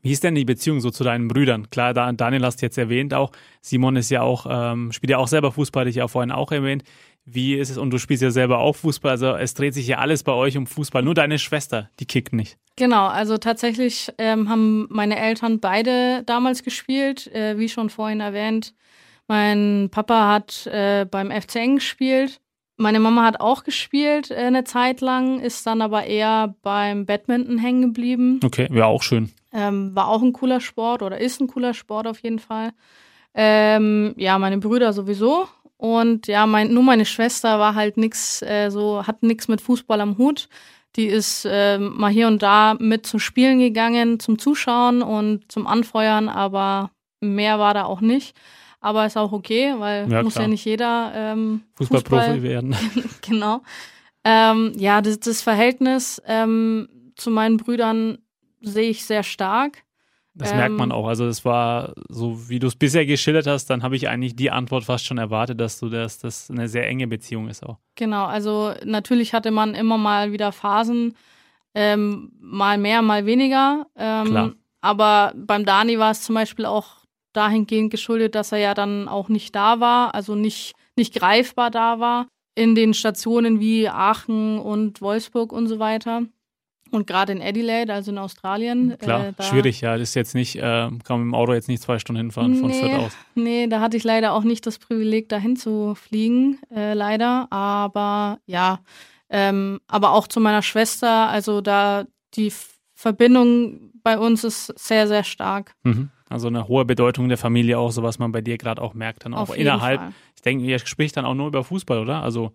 Wie 0.04 0.12
ist 0.12 0.24
denn 0.26 0.36
die 0.36 0.44
Beziehung 0.44 0.82
so 0.82 0.92
zu 0.92 1.06
deinen 1.06 1.30
Brüdern? 1.30 1.70
Klar, 1.70 1.94
Daniel 1.94 2.44
hast 2.44 2.62
du 2.62 2.66
jetzt 2.66 2.78
erwähnt 2.78 3.14
auch. 3.14 3.32
Simon 3.62 3.96
ist 3.96 4.10
ja 4.10 4.22
auch, 4.22 4.46
ähm, 4.50 4.92
spielt 4.92 5.12
ja 5.12 5.18
auch 5.18 5.30
selber 5.30 5.54
Fußball, 5.54 5.88
ich 5.88 5.96
ja 5.96 6.10
vorhin 6.10 6.32
auch 6.32 6.52
erwähnt. 6.52 6.84
Wie 7.26 7.56
ist 7.56 7.70
es? 7.70 7.78
Und 7.78 7.92
du 7.92 7.98
spielst 7.98 8.22
ja 8.22 8.30
selber 8.30 8.60
auch 8.60 8.76
Fußball. 8.76 9.12
Also 9.12 9.34
es 9.36 9.54
dreht 9.54 9.74
sich 9.74 9.88
ja 9.88 10.00
alles 10.00 10.24
bei 10.24 10.34
euch 10.34 10.58
um 10.58 10.68
Fußball. 10.68 11.04
Nur 11.04 11.14
deine 11.14 11.40
Schwester, 11.40 11.90
die 12.02 12.06
kickt 12.06 12.34
nicht. 12.34 12.58
Genau, 12.76 13.08
also 13.08 13.38
tatsächlich 13.38 14.12
ähm, 14.18 14.50
haben 14.50 14.88
meine 14.90 15.18
Eltern 15.18 15.62
beide 15.62 16.24
damals 16.26 16.64
gespielt, 16.64 17.28
äh, 17.34 17.58
wie 17.58 17.70
schon 17.70 17.90
vorhin 17.90 18.20
erwähnt. 18.20 18.74
Mein 19.30 19.88
Papa 19.90 20.28
hat 20.28 20.68
äh, 20.68 21.06
beim 21.10 21.32
FCN 21.32 21.76
gespielt. 21.76 22.42
Meine 22.76 23.00
Mama 23.00 23.24
hat 23.24 23.40
auch 23.40 23.64
gespielt 23.64 24.32
äh, 24.32 24.36
eine 24.36 24.66
Zeit 24.66 25.00
lang, 25.00 25.40
ist 25.40 25.66
dann 25.66 25.82
aber 25.82 26.04
eher 26.06 26.56
beim 26.62 27.06
Badminton 27.06 27.58
hängen 27.58 27.84
geblieben. 27.84 28.42
Okay, 28.44 28.68
wäre 28.70 28.88
auch 28.88 29.04
schön. 29.04 29.32
Ähm, 29.54 29.96
war 29.96 30.08
auch 30.08 30.22
ein 30.22 30.34
cooler 30.34 30.60
Sport 30.60 31.04
oder 31.04 31.20
ist 31.20 31.40
ein 31.40 31.48
cooler 31.48 31.74
Sport 31.74 32.08
auf 32.08 32.20
jeden 32.20 32.40
Fall. 32.40 32.72
Ähm, 33.36 34.14
ja, 34.18 34.38
meine 34.40 34.58
Brüder 34.58 34.94
sowieso. 34.94 35.48
Und 35.78 36.28
ja, 36.28 36.48
mein, 36.48 36.74
nur 36.74 36.84
meine 36.84 37.06
Schwester 37.06 37.60
war 37.60 37.76
halt 37.76 37.98
nix, 37.98 38.42
äh, 38.42 38.70
so, 38.70 39.06
hat 39.06 39.22
nichts 39.22 39.48
mit 39.48 39.62
Fußball 39.62 40.00
am 40.02 40.18
Hut. 40.18 40.48
Die 40.96 41.08
ist 41.08 41.46
äh, 41.50 41.78
mal 41.78 42.12
hier 42.12 42.28
und 42.28 42.42
da 42.42 42.76
mit 42.80 43.06
zu 43.06 43.20
Spielen 43.20 43.60
gegangen, 43.60 44.20
zum 44.20 44.38
Zuschauen 44.38 45.02
und 45.02 45.52
zum 45.52 45.66
Anfeuern, 45.66 46.30
aber 46.30 46.92
mehr 47.20 47.60
war 47.60 47.74
da 47.74 47.86
auch 47.86 48.02
nicht. 48.02 48.36
Aber 48.80 49.06
ist 49.06 49.18
auch 49.18 49.32
okay, 49.32 49.74
weil 49.78 50.12
ja, 50.12 50.24
muss 50.24 50.36
ja 50.36 50.48
nicht 50.48 50.66
jeder 50.66 51.12
ähm, 51.16 51.62
Fußballprofi 51.76 52.22
Fußball 52.22 52.44
werden. 52.44 52.76
genau. 53.22 53.62
Ähm, 54.24 54.74
ja, 54.78 55.02
das, 55.02 55.20
das 55.20 55.42
Verhältnis 55.42 56.22
ähm, 56.28 56.88
zu 57.16 57.30
meinen 57.30 57.58
Brüdern 57.58 58.20
sehe 58.64 58.90
ich 58.90 59.06
sehr 59.06 59.24
stark. 59.24 59.84
Das 60.36 60.52
ähm, 60.52 60.58
merkt 60.58 60.76
man 60.76 60.90
ähm, 60.90 60.96
auch. 60.96 61.08
Also 61.08 61.28
es 61.28 61.46
war 61.46 61.94
so, 62.10 62.50
wie 62.50 62.60
du 62.60 62.68
es 62.68 62.76
bisher 62.76 63.06
geschildert 63.06 63.46
hast, 63.46 63.68
dann 63.68 63.84
habe 63.84 63.96
ich 63.96 64.10
eigentlich 64.10 64.36
die 64.36 64.50
Antwort 64.50 64.86
fast 64.86 65.06
schon 65.06 65.20
erwartet, 65.20 65.60
dass 65.60 65.80
du 65.80 65.90
das, 65.90 66.18
das 66.18 66.50
eine 66.50 66.68
sehr 66.68 66.88
enge 66.88 67.08
Beziehung 67.08 67.50
ist 67.50 67.64
auch. 67.64 67.78
Genau, 67.96 68.26
also 68.26 68.74
natürlich 68.84 69.34
hatte 69.34 69.52
man 69.52 69.76
immer 69.76 69.98
mal 69.98 70.32
wieder 70.32 70.52
Phasen, 70.52 71.16
ähm, 71.76 72.32
mal 72.40 72.78
mehr, 72.78 73.02
mal 73.02 73.26
weniger. 73.26 73.86
Ähm, 73.96 74.26
Klar. 74.26 74.52
Aber 74.82 75.34
beim 75.36 75.66
Dani 75.66 76.00
war 76.00 76.12
es 76.12 76.24
zum 76.24 76.36
Beispiel 76.36 76.66
auch 76.66 77.04
dahingehend 77.34 77.92
geschuldet, 77.92 78.36
dass 78.36 78.52
er 78.52 78.60
ja 78.60 78.74
dann 78.74 79.08
auch 79.08 79.30
nicht 79.30 79.56
da 79.56 79.80
war, 79.80 80.14
also 80.16 80.36
nicht, 80.36 80.74
nicht 80.96 81.14
greifbar 81.14 81.72
da 81.72 82.00
war 82.00 82.28
in 82.56 82.76
den 82.76 82.94
Stationen 82.94 83.60
wie 83.60 83.90
Aachen 83.90 84.60
und 84.60 85.02
Wolfsburg 85.02 85.52
und 85.52 85.68
so 85.68 85.80
weiter. 85.80 86.24
Und 86.94 87.08
gerade 87.08 87.34
in 87.34 87.42
Adelaide, 87.42 87.92
also 87.92 88.12
in 88.12 88.20
Australien. 88.20 88.96
Klar, 89.00 89.34
äh, 89.36 89.44
schwierig, 89.44 89.82
ja. 89.82 89.98
Das 89.98 90.10
ist 90.10 90.14
jetzt 90.14 90.36
nicht, 90.36 90.58
äh, 90.58 90.62
kann 90.62 91.02
man 91.08 91.20
mit 91.22 91.28
dem 91.30 91.34
Auto 91.34 91.52
jetzt 91.54 91.68
nicht 91.68 91.82
zwei 91.82 91.98
Stunden 91.98 92.20
hinfahren 92.20 92.52
nee, 92.52 92.60
von 92.60 92.72
Fürth 92.72 93.00
aus. 93.00 93.18
Nee, 93.34 93.66
da 93.66 93.80
hatte 93.80 93.98
ich 93.98 94.04
leider 94.04 94.34
auch 94.34 94.44
nicht 94.44 94.68
das 94.68 94.78
Privileg, 94.78 95.28
dahin 95.28 95.56
zu 95.56 95.96
fliegen, 95.96 96.60
äh, 96.70 96.94
leider. 96.94 97.48
Aber 97.52 98.38
ja, 98.46 98.80
ähm, 99.32 99.80
aber 99.88 100.12
auch 100.12 100.28
zu 100.28 100.40
meiner 100.40 100.62
Schwester, 100.62 101.30
also 101.30 101.62
da 101.62 102.06
die 102.36 102.54
Verbindung 102.94 103.92
bei 104.04 104.20
uns 104.20 104.44
ist 104.44 104.68
sehr, 104.78 105.08
sehr 105.08 105.24
stark. 105.24 105.74
Mhm. 105.82 106.12
Also 106.30 106.48
eine 106.48 106.68
hohe 106.68 106.86
Bedeutung 106.86 107.28
der 107.28 107.40
Familie 107.40 107.80
auch, 107.80 107.92
so 107.92 108.04
was 108.04 108.20
man 108.20 108.32
bei 108.32 108.42
dir 108.42 108.60
gerade 108.60 108.80
auch 108.80 108.94
merkt, 108.94 109.26
dann 109.26 109.34
auch 109.34 109.50
Auf 109.50 109.58
innerhalb. 109.58 110.14
Ich 110.36 110.44
denke, 110.44 110.64
ihr 110.64 110.78
spricht 110.78 111.18
dann 111.18 111.26
auch 111.26 111.34
nur 111.34 111.48
über 111.48 111.64
Fußball, 111.64 111.98
oder? 111.98 112.22
Also 112.22 112.54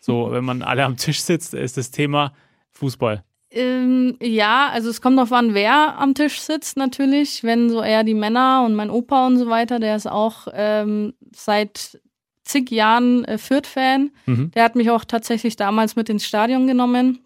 so, 0.00 0.30
wenn 0.30 0.44
man 0.44 0.62
alle 0.62 0.84
am 0.84 0.96
Tisch 0.96 1.22
sitzt, 1.22 1.54
ist 1.54 1.76
das 1.76 1.90
Thema 1.90 2.32
Fußball. 2.70 3.24
Ähm, 3.52 4.16
ja, 4.22 4.68
also 4.68 4.90
es 4.90 5.00
kommt 5.00 5.18
darauf 5.18 5.32
an, 5.32 5.54
wer 5.54 5.98
am 5.98 6.14
Tisch 6.14 6.40
sitzt 6.40 6.76
natürlich. 6.76 7.42
Wenn 7.42 7.68
so 7.68 7.82
eher 7.82 8.04
die 8.04 8.14
Männer 8.14 8.62
und 8.64 8.74
mein 8.74 8.90
Opa 8.90 9.26
und 9.26 9.38
so 9.38 9.48
weiter, 9.48 9.80
der 9.80 9.96
ist 9.96 10.06
auch 10.06 10.46
ähm, 10.52 11.14
seit 11.34 12.00
zig 12.44 12.70
Jahren 12.70 13.24
äh, 13.24 13.38
Fürth-Fan. 13.38 14.10
Mhm. 14.26 14.50
Der 14.52 14.64
hat 14.64 14.76
mich 14.76 14.90
auch 14.90 15.04
tatsächlich 15.04 15.56
damals 15.56 15.96
mit 15.96 16.08
ins 16.08 16.24
Stadion 16.24 16.66
genommen. 16.66 17.24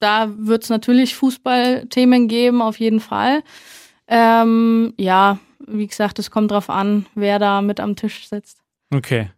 Da 0.00 0.32
wird 0.36 0.64
es 0.64 0.68
natürlich 0.68 1.14
Fußballthemen 1.14 2.26
geben, 2.26 2.60
auf 2.60 2.80
jeden 2.80 3.00
Fall. 3.00 3.42
Ähm, 4.08 4.94
ja, 4.96 5.38
wie 5.66 5.86
gesagt, 5.86 6.18
es 6.18 6.30
kommt 6.30 6.50
darauf 6.50 6.70
an, 6.70 7.06
wer 7.14 7.38
da 7.38 7.62
mit 7.62 7.78
am 7.78 7.94
Tisch 7.94 8.28
sitzt. 8.28 8.58
Okay. 8.92 9.30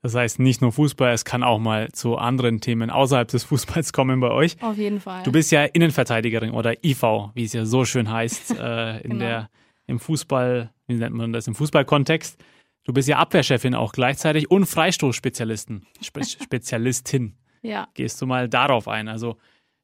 Das 0.00 0.14
heißt, 0.14 0.38
nicht 0.38 0.62
nur 0.62 0.70
Fußball, 0.70 1.12
es 1.12 1.24
kann 1.24 1.42
auch 1.42 1.58
mal 1.58 1.90
zu 1.90 2.16
anderen 2.16 2.60
Themen 2.60 2.90
außerhalb 2.90 3.26
des 3.28 3.44
Fußballs 3.44 3.92
kommen 3.92 4.20
bei 4.20 4.30
euch. 4.30 4.56
Auf 4.62 4.78
jeden 4.78 5.00
Fall. 5.00 5.24
Du 5.24 5.32
bist 5.32 5.50
ja 5.50 5.64
Innenverteidigerin 5.64 6.52
oder 6.52 6.84
IV, 6.84 7.02
wie 7.34 7.44
es 7.44 7.52
ja 7.52 7.64
so 7.64 7.84
schön 7.84 8.10
heißt, 8.10 8.50
äh, 8.58 9.00
in 9.00 9.10
genau. 9.10 9.18
der, 9.18 9.50
im 9.86 9.98
Fußball, 9.98 10.70
wie 10.86 10.94
nennt 10.94 11.16
man 11.16 11.32
das, 11.32 11.48
im 11.48 11.54
Fußballkontext. 11.56 12.38
Du 12.84 12.92
bist 12.92 13.08
ja 13.08 13.18
Abwehrchefin 13.18 13.74
auch 13.74 13.92
gleichzeitig 13.92 14.50
und 14.50 14.66
Freistoßspezialistin, 14.66 15.84
Spe 16.00 16.24
Spezialistin. 16.24 17.34
ja. 17.62 17.88
Gehst 17.94 18.22
du 18.22 18.26
mal 18.26 18.48
darauf 18.48 18.86
ein? 18.86 19.08
Also 19.08 19.36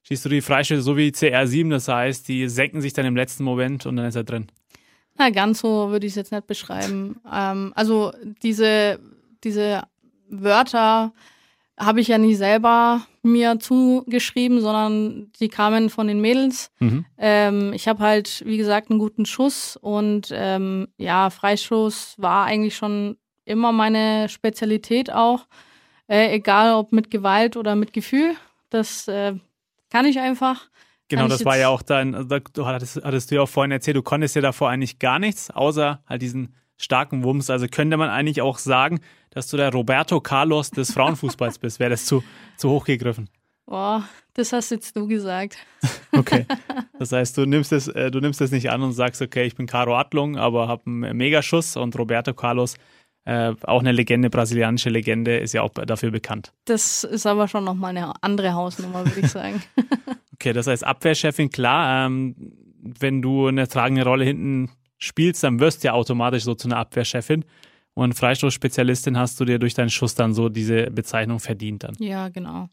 schießt 0.03 0.25
du 0.25 0.29
die 0.29 0.41
Freistöße 0.41 0.81
so 0.81 0.95
wie 0.95 1.09
CR7, 1.09 1.69
das 1.69 1.87
heißt, 1.89 2.27
die 2.27 2.47
senken 2.47 2.79
sich 2.79 2.93
dann 2.93 3.05
im 3.05 3.15
letzten 3.15 3.43
Moment 3.43 3.85
und 3.85 3.97
dann 3.97 4.05
ist 4.05 4.15
er 4.15 4.23
drin. 4.23 4.47
Na, 5.17 5.29
ganz 5.29 5.59
so 5.59 5.89
würde 5.89 6.05
ich 6.05 6.13
es 6.13 6.15
jetzt 6.15 6.31
nicht 6.31 6.47
beschreiben. 6.47 7.19
Ähm, 7.31 7.73
also 7.75 8.13
diese, 8.41 8.99
diese 9.43 9.83
Wörter 10.29 11.13
habe 11.77 11.99
ich 11.99 12.07
ja 12.07 12.17
nicht 12.17 12.37
selber 12.37 13.05
mir 13.21 13.59
zugeschrieben, 13.59 14.61
sondern 14.61 15.31
die 15.39 15.49
kamen 15.49 15.89
von 15.89 16.07
den 16.07 16.21
Mädels. 16.21 16.71
Mhm. 16.79 17.05
Ähm, 17.17 17.73
ich 17.73 17.87
habe 17.87 17.99
halt, 17.99 18.43
wie 18.45 18.57
gesagt, 18.57 18.89
einen 18.89 18.99
guten 18.99 19.25
Schuss 19.25 19.77
und 19.77 20.29
ähm, 20.31 20.87
ja, 20.97 21.29
Freischuss 21.29 22.15
war 22.17 22.45
eigentlich 22.45 22.75
schon 22.75 23.17
immer 23.43 23.71
meine 23.71 24.29
Spezialität 24.29 25.11
auch. 25.11 25.47
Äh, 26.07 26.35
egal 26.35 26.75
ob 26.75 26.91
mit 26.91 27.09
Gewalt 27.09 27.57
oder 27.57 27.75
mit 27.75 27.91
Gefühl. 27.93 28.35
Das 28.69 29.07
äh, 29.07 29.33
kann 29.89 30.05
ich 30.05 30.19
einfach. 30.19 30.69
Genau, 31.07 31.27
das 31.27 31.45
war 31.45 31.57
ja 31.57 31.69
auch 31.69 31.81
dein, 31.81 32.13
du 32.53 32.65
hattest, 32.65 33.03
hattest 33.03 33.29
du 33.29 33.35
ja 33.35 33.41
auch 33.41 33.49
vorhin 33.49 33.71
erzählt, 33.71 33.97
du 33.97 34.01
konntest 34.01 34.35
ja 34.35 34.41
davor 34.41 34.69
eigentlich 34.69 34.97
gar 34.97 35.19
nichts, 35.19 35.51
außer 35.51 36.01
halt 36.07 36.21
diesen 36.21 36.55
starken 36.77 37.23
Wumms. 37.23 37.49
Also 37.49 37.67
könnte 37.67 37.97
man 37.97 38.09
eigentlich 38.09 38.41
auch 38.41 38.57
sagen, 38.57 38.99
dass 39.31 39.47
du 39.47 39.57
der 39.57 39.71
Roberto 39.71 40.21
Carlos 40.21 40.71
des 40.71 40.93
Frauenfußballs 40.93 41.59
bist. 41.59 41.79
Wäre 41.79 41.91
das 41.91 42.05
zu, 42.05 42.23
zu 42.57 42.69
hoch 42.69 42.85
gegriffen? 42.85 43.29
Boah, 43.65 44.07
das 44.33 44.53
hast 44.53 44.71
jetzt 44.71 44.95
du 44.95 45.07
gesagt. 45.07 45.57
Okay. 46.11 46.45
Das 46.97 47.11
heißt, 47.11 47.37
du 47.37 47.45
nimmst 47.45 47.73
es, 47.73 47.89
äh, 47.89 48.09
du 48.09 48.21
nimmst 48.21 48.39
es 48.39 48.51
nicht 48.51 48.71
an 48.71 48.81
und 48.81 48.93
sagst, 48.93 49.21
okay, 49.21 49.43
ich 49.43 49.55
bin 49.55 49.65
Caro 49.65 49.97
Adlung, 49.97 50.37
aber 50.37 50.69
habe 50.69 50.83
einen 50.85 51.17
Megaschuss 51.17 51.75
und 51.75 51.93
Roberto 51.99 52.33
Carlos, 52.33 52.77
äh, 53.25 53.53
auch 53.63 53.81
eine 53.81 53.91
Legende, 53.91 54.29
brasilianische 54.29 54.89
Legende, 54.89 55.37
ist 55.37 55.53
ja 55.53 55.61
auch 55.61 55.71
dafür 55.71 56.11
bekannt. 56.11 56.53
Das 56.63 57.03
ist 57.03 57.25
aber 57.25 57.49
schon 57.49 57.65
nochmal 57.65 57.89
eine 57.89 58.13
andere 58.23 58.53
Hausnummer, 58.53 59.05
würde 59.05 59.19
ich 59.19 59.27
sagen. 59.29 59.61
okay, 60.33 60.53
das 60.53 60.67
heißt 60.67 60.85
Abwehrchefin, 60.85 61.49
klar, 61.49 62.05
ähm, 62.05 62.35
wenn 62.81 63.21
du 63.21 63.47
eine 63.47 63.67
tragende 63.67 64.05
Rolle 64.05 64.23
hinten 64.23 64.69
spielst, 64.97 65.43
dann 65.43 65.59
wirst 65.59 65.83
du 65.83 65.87
ja 65.87 65.93
automatisch 65.93 66.43
so 66.43 66.55
zu 66.55 66.67
einer 66.67 66.77
Abwehrchefin. 66.77 67.45
Und 67.93 68.13
Freistoßspezialistin 68.13 69.17
hast 69.17 69.39
du 69.39 69.45
dir 69.45 69.57
durch 69.57 69.73
deinen 69.73 69.89
Schuss 69.89 70.15
dann 70.15 70.33
so 70.33 70.49
diese 70.49 70.91
Bezeichnung 70.91 71.39
verdient 71.39 71.83
dann. 71.83 71.95
Ja, 71.99 72.27
genau. 72.29 72.69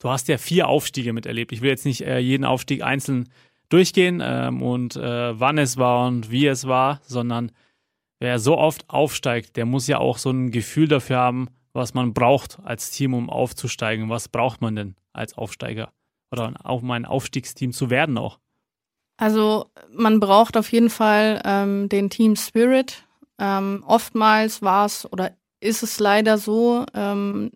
Du 0.00 0.10
hast 0.10 0.28
ja 0.28 0.36
vier 0.36 0.68
Aufstiege 0.68 1.12
miterlebt. 1.12 1.52
Ich 1.52 1.62
will 1.62 1.70
jetzt 1.70 1.86
nicht 1.86 2.02
äh, 2.02 2.18
jeden 2.18 2.44
Aufstieg 2.44 2.82
einzeln 2.82 3.28
durchgehen 3.68 4.20
ähm, 4.22 4.62
und 4.62 4.96
äh, 4.96 5.40
wann 5.40 5.58
es 5.58 5.76
war 5.76 6.06
und 6.06 6.30
wie 6.30 6.46
es 6.46 6.66
war, 6.66 7.00
sondern 7.04 7.52
wer 8.20 8.38
so 8.38 8.58
oft 8.58 8.88
aufsteigt, 8.90 9.56
der 9.56 9.64
muss 9.64 9.86
ja 9.86 9.98
auch 9.98 10.18
so 10.18 10.30
ein 10.30 10.50
Gefühl 10.50 10.88
dafür 10.88 11.16
haben, 11.16 11.48
was 11.72 11.94
man 11.94 12.14
braucht 12.14 12.58
als 12.64 12.90
Team, 12.90 13.14
um 13.14 13.30
aufzusteigen. 13.30 14.08
Was 14.08 14.28
braucht 14.28 14.60
man 14.60 14.76
denn 14.76 14.96
als 15.12 15.36
Aufsteiger? 15.36 15.92
Oder 16.32 16.52
um 16.64 16.90
ein 16.90 17.04
Aufstiegsteam 17.04 17.72
zu 17.72 17.90
werden 17.90 18.18
auch? 18.18 18.38
Also 19.16 19.66
man 19.92 20.20
braucht 20.20 20.56
auf 20.56 20.70
jeden 20.72 20.90
Fall 20.90 21.40
ähm, 21.44 21.88
den 21.88 22.10
Team 22.10 22.36
Spirit. 22.36 23.04
Ähm, 23.38 23.84
oftmals 23.86 24.62
war 24.62 24.86
es 24.86 25.10
oder 25.10 25.32
ist 25.60 25.82
es 25.82 25.98
leider 25.98 26.38
so, 26.38 26.84
ähm, 26.94 27.50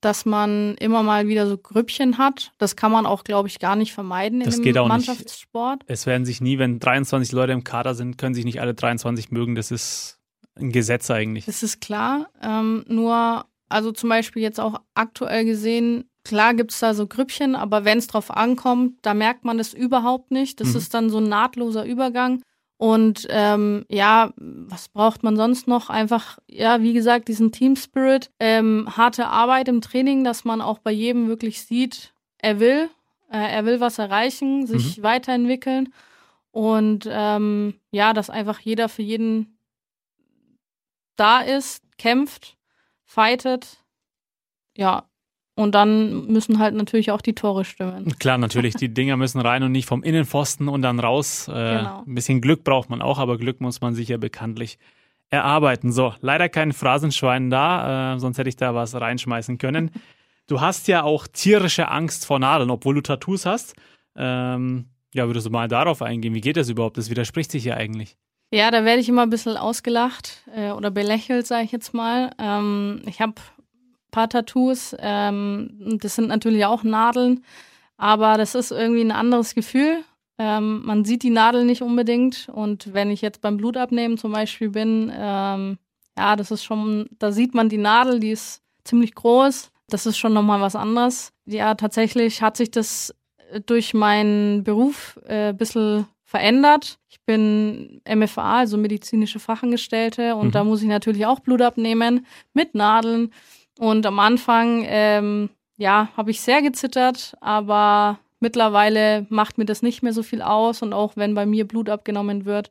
dass 0.00 0.24
man 0.24 0.76
immer 0.76 1.02
mal 1.02 1.28
wieder 1.28 1.46
so 1.46 1.58
Grüppchen 1.58 2.18
hat. 2.18 2.52
Das 2.58 2.76
kann 2.76 2.92
man 2.92 3.06
auch, 3.06 3.24
glaube 3.24 3.48
ich, 3.48 3.58
gar 3.58 3.76
nicht 3.76 3.92
vermeiden 3.92 4.40
das 4.40 4.58
in 4.58 4.72
dem 4.72 4.88
Mannschaftssport. 4.88 5.80
Nicht. 5.80 5.90
Es 5.90 6.06
werden 6.06 6.24
sich 6.24 6.40
nie, 6.40 6.58
wenn 6.58 6.78
23 6.78 7.32
Leute 7.32 7.52
im 7.52 7.64
Kader 7.64 7.94
sind, 7.94 8.16
können 8.16 8.34
sich 8.34 8.44
nicht 8.44 8.60
alle 8.60 8.74
23 8.74 9.30
mögen. 9.30 9.54
Das 9.54 9.70
ist 9.70 10.18
ein 10.54 10.72
Gesetz 10.72 11.10
eigentlich. 11.10 11.46
Das 11.46 11.62
ist 11.62 11.80
klar. 11.80 12.28
Ähm, 12.42 12.84
nur, 12.88 13.44
also 13.68 13.92
zum 13.92 14.08
Beispiel 14.08 14.42
jetzt 14.42 14.60
auch 14.60 14.80
aktuell 14.94 15.44
gesehen, 15.44 16.04
klar 16.24 16.54
gibt 16.54 16.72
es 16.72 16.80
da 16.80 16.94
so 16.94 17.06
Grüppchen, 17.06 17.54
aber 17.54 17.84
wenn 17.84 17.98
es 17.98 18.06
drauf 18.06 18.30
ankommt, 18.30 18.98
da 19.02 19.14
merkt 19.14 19.44
man 19.44 19.58
das 19.58 19.74
überhaupt 19.74 20.30
nicht. 20.30 20.60
Das 20.60 20.68
mhm. 20.68 20.76
ist 20.76 20.94
dann 20.94 21.10
so 21.10 21.18
ein 21.18 21.28
nahtloser 21.28 21.84
Übergang. 21.84 22.42
Und 22.76 23.26
ähm, 23.28 23.84
ja, 23.90 24.32
was 24.36 24.88
braucht 24.88 25.22
man 25.22 25.36
sonst 25.36 25.68
noch? 25.68 25.90
Einfach, 25.90 26.38
ja, 26.48 26.80
wie 26.80 26.94
gesagt, 26.94 27.28
diesen 27.28 27.52
Team 27.52 27.76
Spirit, 27.76 28.30
ähm, 28.40 28.88
harte 28.96 29.26
Arbeit 29.26 29.68
im 29.68 29.82
Training, 29.82 30.24
dass 30.24 30.46
man 30.46 30.62
auch 30.62 30.78
bei 30.78 30.90
jedem 30.90 31.28
wirklich 31.28 31.60
sieht, 31.60 32.14
er 32.38 32.58
will, 32.58 32.88
äh, 33.30 33.36
er 33.36 33.66
will 33.66 33.80
was 33.80 33.98
erreichen, 33.98 34.66
sich 34.66 34.96
mhm. 34.96 35.02
weiterentwickeln. 35.02 35.92
Und 36.52 37.06
ähm, 37.10 37.74
ja, 37.90 38.14
dass 38.14 38.30
einfach 38.30 38.60
jeder 38.60 38.88
für 38.88 39.02
jeden 39.02 39.58
da 41.16 41.40
ist, 41.40 41.82
kämpft, 41.98 42.56
fightet. 43.04 43.84
Ja, 44.74 45.09
und 45.60 45.74
dann 45.74 46.26
müssen 46.26 46.58
halt 46.58 46.74
natürlich 46.74 47.10
auch 47.10 47.20
die 47.20 47.34
Tore 47.34 47.66
stimmen. 47.66 48.16
Klar, 48.18 48.38
natürlich, 48.38 48.74
die 48.74 48.88
Dinger 48.88 49.18
müssen 49.18 49.40
rein 49.40 49.62
und 49.62 49.72
nicht 49.72 49.86
vom 49.86 50.02
Innenpfosten 50.02 50.68
und 50.68 50.80
dann 50.80 50.98
raus. 50.98 51.48
Äh, 51.48 51.52
genau. 51.52 52.02
Ein 52.06 52.14
bisschen 52.14 52.40
Glück 52.40 52.64
braucht 52.64 52.88
man 52.88 53.02
auch, 53.02 53.18
aber 53.18 53.36
Glück 53.36 53.60
muss 53.60 53.82
man 53.82 53.94
sich 53.94 54.08
ja 54.08 54.16
bekanntlich 54.16 54.78
erarbeiten. 55.28 55.92
So, 55.92 56.14
leider 56.22 56.48
kein 56.48 56.72
Phrasenschwein 56.72 57.50
da, 57.50 58.14
äh, 58.14 58.18
sonst 58.18 58.38
hätte 58.38 58.48
ich 58.48 58.56
da 58.56 58.74
was 58.74 58.98
reinschmeißen 58.98 59.58
können. 59.58 59.90
Du 60.46 60.60
hast 60.60 60.88
ja 60.88 61.04
auch 61.04 61.28
tierische 61.28 61.88
Angst 61.92 62.26
vor 62.26 62.40
Nadeln, 62.40 62.70
obwohl 62.70 62.96
du 62.96 63.02
Tattoos 63.02 63.46
hast. 63.46 63.76
Ähm, 64.16 64.86
ja, 65.14 65.28
würdest 65.28 65.46
du 65.46 65.50
mal 65.50 65.68
darauf 65.68 66.02
eingehen? 66.02 66.34
Wie 66.34 66.40
geht 66.40 66.56
das 66.56 66.68
überhaupt? 66.68 66.98
Das 66.98 67.08
widerspricht 67.08 67.52
sich 67.52 67.62
ja 67.62 67.76
eigentlich. 67.76 68.16
Ja, 68.52 68.72
da 68.72 68.84
werde 68.84 69.00
ich 69.00 69.08
immer 69.08 69.22
ein 69.22 69.30
bisschen 69.30 69.56
ausgelacht 69.56 70.42
äh, 70.52 70.72
oder 70.72 70.90
belächelt, 70.90 71.46
sage 71.46 71.66
ich 71.66 71.70
jetzt 71.70 71.94
mal. 71.94 72.32
Ähm, 72.40 73.02
ich 73.06 73.20
habe 73.20 73.34
paar 74.10 74.28
Tattoos. 74.28 74.94
Ähm, 74.98 75.98
das 76.00 76.16
sind 76.16 76.28
natürlich 76.28 76.64
auch 76.64 76.82
Nadeln, 76.82 77.44
aber 77.96 78.36
das 78.36 78.54
ist 78.54 78.70
irgendwie 78.70 79.02
ein 79.02 79.12
anderes 79.12 79.54
Gefühl. 79.54 80.04
Ähm, 80.38 80.82
man 80.84 81.04
sieht 81.04 81.22
die 81.22 81.30
Nadel 81.30 81.64
nicht 81.64 81.82
unbedingt 81.82 82.48
und 82.50 82.94
wenn 82.94 83.10
ich 83.10 83.20
jetzt 83.20 83.40
beim 83.40 83.56
Blutabnehmen 83.58 84.16
zum 84.16 84.32
Beispiel 84.32 84.70
bin, 84.70 85.12
ähm, 85.14 85.78
ja, 86.16 86.36
das 86.36 86.50
ist 86.50 86.64
schon, 86.64 87.08
da 87.18 87.32
sieht 87.32 87.54
man 87.54 87.68
die 87.68 87.78
Nadel, 87.78 88.20
die 88.20 88.30
ist 88.30 88.62
ziemlich 88.84 89.14
groß. 89.14 89.70
Das 89.88 90.06
ist 90.06 90.18
schon 90.18 90.32
nochmal 90.32 90.60
was 90.60 90.76
anderes. 90.76 91.32
Ja, 91.46 91.74
tatsächlich 91.74 92.42
hat 92.42 92.56
sich 92.56 92.70
das 92.70 93.14
durch 93.66 93.94
meinen 93.94 94.64
Beruf 94.64 95.18
äh, 95.26 95.48
ein 95.48 95.56
bisschen 95.56 96.06
verändert. 96.24 96.98
Ich 97.08 97.20
bin 97.24 98.00
MFA, 98.08 98.58
also 98.60 98.78
medizinische 98.78 99.40
Fachangestellte, 99.40 100.36
und 100.36 100.48
mhm. 100.48 100.52
da 100.52 100.64
muss 100.64 100.82
ich 100.82 100.88
natürlich 100.88 101.26
auch 101.26 101.40
Blut 101.40 101.60
abnehmen 101.60 102.26
mit 102.54 102.74
Nadeln. 102.74 103.32
Und 103.80 104.04
am 104.04 104.18
Anfang, 104.18 104.84
ähm, 104.86 105.48
ja, 105.78 106.10
habe 106.14 106.30
ich 106.30 106.42
sehr 106.42 106.60
gezittert, 106.60 107.34
aber 107.40 108.18
mittlerweile 108.38 109.26
macht 109.30 109.56
mir 109.56 109.64
das 109.64 109.80
nicht 109.80 110.02
mehr 110.02 110.12
so 110.12 110.22
viel 110.22 110.42
aus. 110.42 110.82
Und 110.82 110.92
auch 110.92 111.16
wenn 111.16 111.34
bei 111.34 111.46
mir 111.46 111.66
Blut 111.66 111.88
abgenommen 111.88 112.44
wird, 112.44 112.70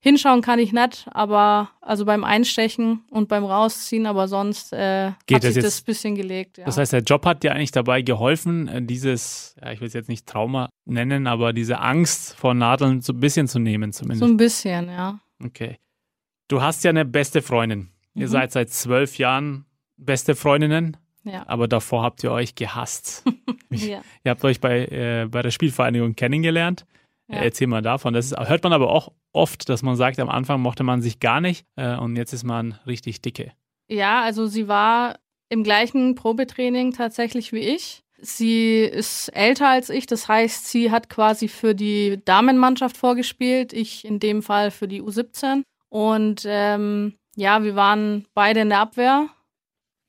Hinschauen 0.00 0.42
kann 0.42 0.58
ich 0.58 0.72
nicht, 0.72 1.06
aber 1.12 1.70
also 1.80 2.04
beim 2.04 2.24
Einstechen 2.24 3.04
und 3.08 3.28
beim 3.28 3.44
Rausziehen, 3.44 4.04
aber 4.04 4.26
sonst 4.26 4.72
äh, 4.72 5.12
Geht 5.26 5.36
hat 5.36 5.42
sich 5.44 5.54
das, 5.54 5.64
das 5.64 5.82
bisschen 5.82 6.16
gelegt. 6.16 6.58
Ja. 6.58 6.64
Das 6.64 6.76
heißt, 6.76 6.92
der 6.92 7.02
Job 7.02 7.24
hat 7.24 7.44
dir 7.44 7.54
eigentlich 7.54 7.70
dabei 7.70 8.02
geholfen, 8.02 8.66
äh, 8.66 8.82
dieses, 8.82 9.54
ja, 9.62 9.70
ich 9.70 9.80
will 9.80 9.86
es 9.86 9.94
jetzt 9.94 10.08
nicht 10.08 10.26
Trauma 10.26 10.70
nennen, 10.86 11.28
aber 11.28 11.52
diese 11.52 11.78
Angst 11.78 12.34
vor 12.34 12.52
Nadeln 12.52 13.00
so 13.00 13.12
ein 13.12 13.20
bisschen 13.20 13.46
zu 13.46 13.60
nehmen 13.60 13.92
zumindest. 13.92 14.18
So 14.18 14.26
ein 14.26 14.36
bisschen, 14.36 14.88
ja. 14.88 15.20
Okay. 15.40 15.78
Du 16.48 16.60
hast 16.60 16.82
ja 16.82 16.90
eine 16.90 17.04
beste 17.04 17.40
Freundin. 17.40 17.90
Mhm. 18.14 18.22
Ihr 18.22 18.28
seid 18.28 18.50
seit 18.50 18.70
zwölf 18.70 19.18
Jahren 19.18 19.66
beste 20.04 20.34
Freundinnen. 20.34 20.96
Ja. 21.24 21.44
Aber 21.46 21.68
davor 21.68 22.02
habt 22.02 22.24
ihr 22.24 22.32
euch 22.32 22.54
gehasst. 22.54 23.24
ja. 23.70 24.02
Ihr 24.24 24.30
habt 24.30 24.44
euch 24.44 24.60
bei, 24.60 24.86
äh, 24.86 25.28
bei 25.30 25.42
der 25.42 25.50
Spielvereinigung 25.50 26.16
kennengelernt. 26.16 26.84
Ja. 27.28 27.42
Erzähl 27.42 27.68
mal 27.68 27.82
davon. 27.82 28.12
Das 28.12 28.26
ist, 28.26 28.38
hört 28.38 28.64
man 28.64 28.72
aber 28.72 28.90
auch 28.90 29.12
oft, 29.32 29.68
dass 29.68 29.82
man 29.82 29.96
sagt, 29.96 30.18
am 30.18 30.28
Anfang 30.28 30.60
mochte 30.60 30.82
man 30.82 31.00
sich 31.00 31.20
gar 31.20 31.40
nicht 31.40 31.64
äh, 31.76 31.96
und 31.96 32.16
jetzt 32.16 32.32
ist 32.32 32.44
man 32.44 32.78
richtig 32.86 33.22
dicke. 33.22 33.52
Ja, 33.88 34.22
also 34.22 34.46
sie 34.46 34.68
war 34.68 35.18
im 35.48 35.64
gleichen 35.64 36.14
Probetraining 36.14 36.92
tatsächlich 36.92 37.52
wie 37.52 37.60
ich. 37.60 38.02
Sie 38.18 38.80
ist 38.80 39.28
älter 39.30 39.68
als 39.68 39.90
ich, 39.90 40.06
das 40.06 40.28
heißt, 40.28 40.68
sie 40.68 40.90
hat 40.90 41.08
quasi 41.08 41.48
für 41.48 41.74
die 41.74 42.20
Damenmannschaft 42.24 42.96
vorgespielt, 42.96 43.72
ich 43.72 44.04
in 44.04 44.20
dem 44.20 44.42
Fall 44.42 44.70
für 44.70 44.86
die 44.86 45.02
U17. 45.02 45.62
Und 45.88 46.44
ähm, 46.46 47.14
ja, 47.34 47.64
wir 47.64 47.74
waren 47.74 48.26
beide 48.32 48.60
in 48.60 48.68
der 48.68 48.78
Abwehr. 48.78 49.28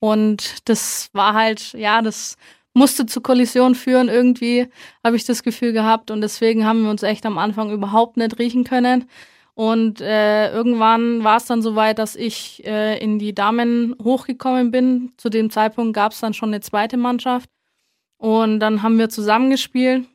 Und 0.04 0.68
das 0.68 1.08
war 1.14 1.32
halt, 1.32 1.72
ja, 1.72 2.02
das 2.02 2.36
musste 2.74 3.06
zu 3.06 3.22
Kollision 3.22 3.74
führen 3.74 4.10
irgendwie, 4.10 4.68
habe 5.02 5.16
ich 5.16 5.24
das 5.24 5.42
Gefühl 5.42 5.72
gehabt. 5.72 6.10
Und 6.10 6.20
deswegen 6.20 6.66
haben 6.66 6.82
wir 6.82 6.90
uns 6.90 7.02
echt 7.02 7.24
am 7.24 7.38
Anfang 7.38 7.70
überhaupt 7.70 8.18
nicht 8.18 8.38
riechen 8.38 8.64
können. 8.64 9.08
Und 9.54 10.02
äh, 10.02 10.52
irgendwann 10.52 11.24
war 11.24 11.38
es 11.38 11.46
dann 11.46 11.62
soweit, 11.62 11.98
dass 11.98 12.16
ich 12.16 12.66
äh, 12.66 12.98
in 13.02 13.18
die 13.18 13.34
Damen 13.34 13.96
hochgekommen 14.04 14.70
bin. 14.70 15.12
Zu 15.16 15.30
dem 15.30 15.48
Zeitpunkt 15.48 15.94
gab 15.94 16.12
es 16.12 16.20
dann 16.20 16.34
schon 16.34 16.50
eine 16.50 16.60
zweite 16.60 16.98
Mannschaft. 16.98 17.48
Und 18.18 18.60
dann 18.60 18.82
haben 18.82 18.98
wir 18.98 19.08
zusammengespielt. 19.08 20.06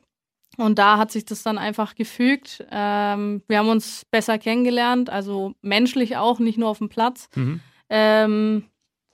Und 0.56 0.78
da 0.78 0.98
hat 0.98 1.10
sich 1.10 1.24
das 1.24 1.42
dann 1.42 1.58
einfach 1.58 1.96
gefügt. 1.96 2.64
Ähm, 2.70 3.42
wir 3.48 3.58
haben 3.58 3.68
uns 3.68 4.06
besser 4.12 4.38
kennengelernt, 4.38 5.10
also 5.10 5.54
menschlich 5.62 6.16
auch, 6.16 6.38
nicht 6.38 6.58
nur 6.58 6.68
auf 6.68 6.78
dem 6.78 6.90
Platz. 6.90 7.28
Mhm. 7.34 7.60
Ähm, 7.88 8.69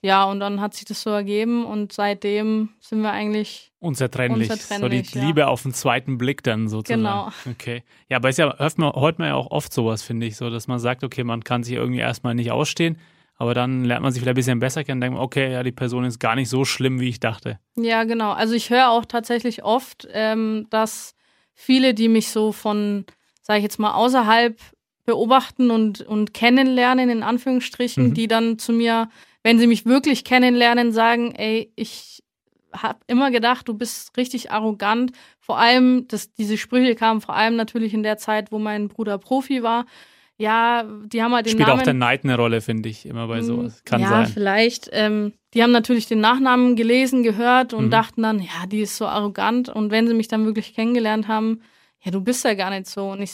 ja, 0.07 0.23
und 0.23 0.39
dann 0.39 0.61
hat 0.61 0.73
sich 0.73 0.85
das 0.85 1.01
so 1.01 1.09
ergeben 1.09 1.65
und 1.65 1.91
seitdem 1.91 2.69
sind 2.79 3.01
wir 3.01 3.11
eigentlich 3.11 3.73
unzertrennlich. 3.79 4.49
unzertrennlich 4.49 5.09
so 5.09 5.13
die 5.13 5.19
ja. 5.19 5.25
Liebe 5.25 5.47
auf 5.47 5.63
den 5.63 5.73
zweiten 5.73 6.17
Blick 6.17 6.43
dann 6.43 6.69
sozusagen. 6.69 7.01
Genau. 7.01 7.29
Okay. 7.45 7.83
Ja, 8.07 8.15
aber 8.15 8.29
ist 8.29 8.37
ja, 8.37 8.57
hört 8.57 8.77
man, 8.77 8.93
hört 8.95 9.19
man 9.19 9.27
ja 9.27 9.35
auch 9.35 9.51
oft 9.51 9.73
sowas, 9.73 10.03
finde 10.03 10.25
ich, 10.25 10.37
so, 10.37 10.49
dass 10.49 10.69
man 10.69 10.79
sagt, 10.79 11.03
okay, 11.03 11.25
man 11.25 11.43
kann 11.43 11.63
sich 11.63 11.73
irgendwie 11.73 11.99
erstmal 11.99 12.35
nicht 12.35 12.51
ausstehen, 12.51 12.97
aber 13.35 13.53
dann 13.53 13.83
lernt 13.83 14.01
man 14.01 14.13
sich 14.13 14.21
vielleicht 14.21 14.35
ein 14.35 14.39
bisschen 14.39 14.59
besser 14.59 14.85
kennen 14.85 14.99
und 14.99 15.01
denkt, 15.01 15.19
okay, 15.19 15.51
ja, 15.51 15.61
die 15.61 15.73
Person 15.73 16.05
ist 16.05 16.19
gar 16.19 16.35
nicht 16.35 16.47
so 16.47 16.63
schlimm, 16.63 17.01
wie 17.01 17.09
ich 17.09 17.19
dachte. 17.19 17.59
Ja, 17.75 18.05
genau. 18.05 18.31
Also 18.31 18.53
ich 18.53 18.69
höre 18.69 18.91
auch 18.91 19.03
tatsächlich 19.03 19.65
oft, 19.65 20.07
ähm, 20.13 20.67
dass 20.69 21.15
viele, 21.53 21.93
die 21.93 22.07
mich 22.07 22.29
so 22.29 22.53
von, 22.53 23.03
sage 23.41 23.59
ich 23.59 23.63
jetzt 23.63 23.77
mal, 23.77 23.93
außerhalb 23.93 24.57
beobachten 25.05 25.69
und, 25.69 25.99
und 25.99 26.33
kennenlernen, 26.33 27.09
in 27.09 27.23
Anführungsstrichen, 27.23 28.07
mhm. 28.07 28.13
die 28.13 28.29
dann 28.29 28.57
zu 28.57 28.71
mir 28.71 29.09
wenn 29.47 29.59
sie 29.59 29.67
mich 29.67 29.85
wirklich 29.85 30.25
kennenlernen, 30.25 30.91
sagen, 30.91 31.33
ey, 31.33 31.71
ich 31.77 32.21
habe 32.73 32.99
immer 33.07 33.31
gedacht, 33.31 33.69
du 33.69 33.73
bist 33.73 34.17
richtig 34.17 34.51
arrogant. 34.51 35.13
Vor 35.39 35.57
allem, 35.57 36.05
dass 36.09 36.33
diese 36.33 36.57
Sprüche 36.57 36.95
kamen 36.95 37.21
vor 37.21 37.33
allem 37.33 37.55
natürlich 37.55 37.93
in 37.93 38.03
der 38.03 38.17
Zeit, 38.17 38.51
wo 38.51 38.59
mein 38.59 38.89
Bruder 38.89 39.17
Profi 39.17 39.63
war. 39.63 39.85
Ja, 40.37 40.83
die 41.05 41.23
haben 41.23 41.33
halt 41.33 41.45
den 41.45 41.53
Spielt 41.53 41.69
Namen. 41.69 41.79
auch 41.79 41.85
der 41.85 41.93
Neid 41.93 42.25
eine 42.25 42.35
Rolle, 42.35 42.59
finde 42.59 42.89
ich, 42.89 43.05
immer 43.05 43.25
bei 43.29 43.41
sowas. 43.41 43.83
Kann 43.85 44.01
ja, 44.01 44.09
sein. 44.09 44.25
Ja, 44.25 44.31
vielleicht. 44.33 44.89
Ähm, 44.91 45.31
die 45.53 45.63
haben 45.63 45.71
natürlich 45.71 46.07
den 46.07 46.19
Nachnamen 46.19 46.75
gelesen, 46.75 47.23
gehört 47.23 47.73
und 47.73 47.85
mhm. 47.85 47.91
dachten 47.91 48.23
dann, 48.23 48.39
ja, 48.39 48.65
die 48.67 48.81
ist 48.81 48.97
so 48.97 49.05
arrogant. 49.07 49.69
Und 49.69 49.91
wenn 49.91 50.09
sie 50.09 50.13
mich 50.13 50.27
dann 50.27 50.43
wirklich 50.43 50.73
kennengelernt 50.75 51.29
haben, 51.29 51.61
ja, 52.01 52.11
du 52.11 52.19
bist 52.19 52.43
ja 52.43 52.53
gar 52.53 52.69
nicht 52.69 52.87
so. 52.87 53.11
Und 53.11 53.21
ich 53.21 53.31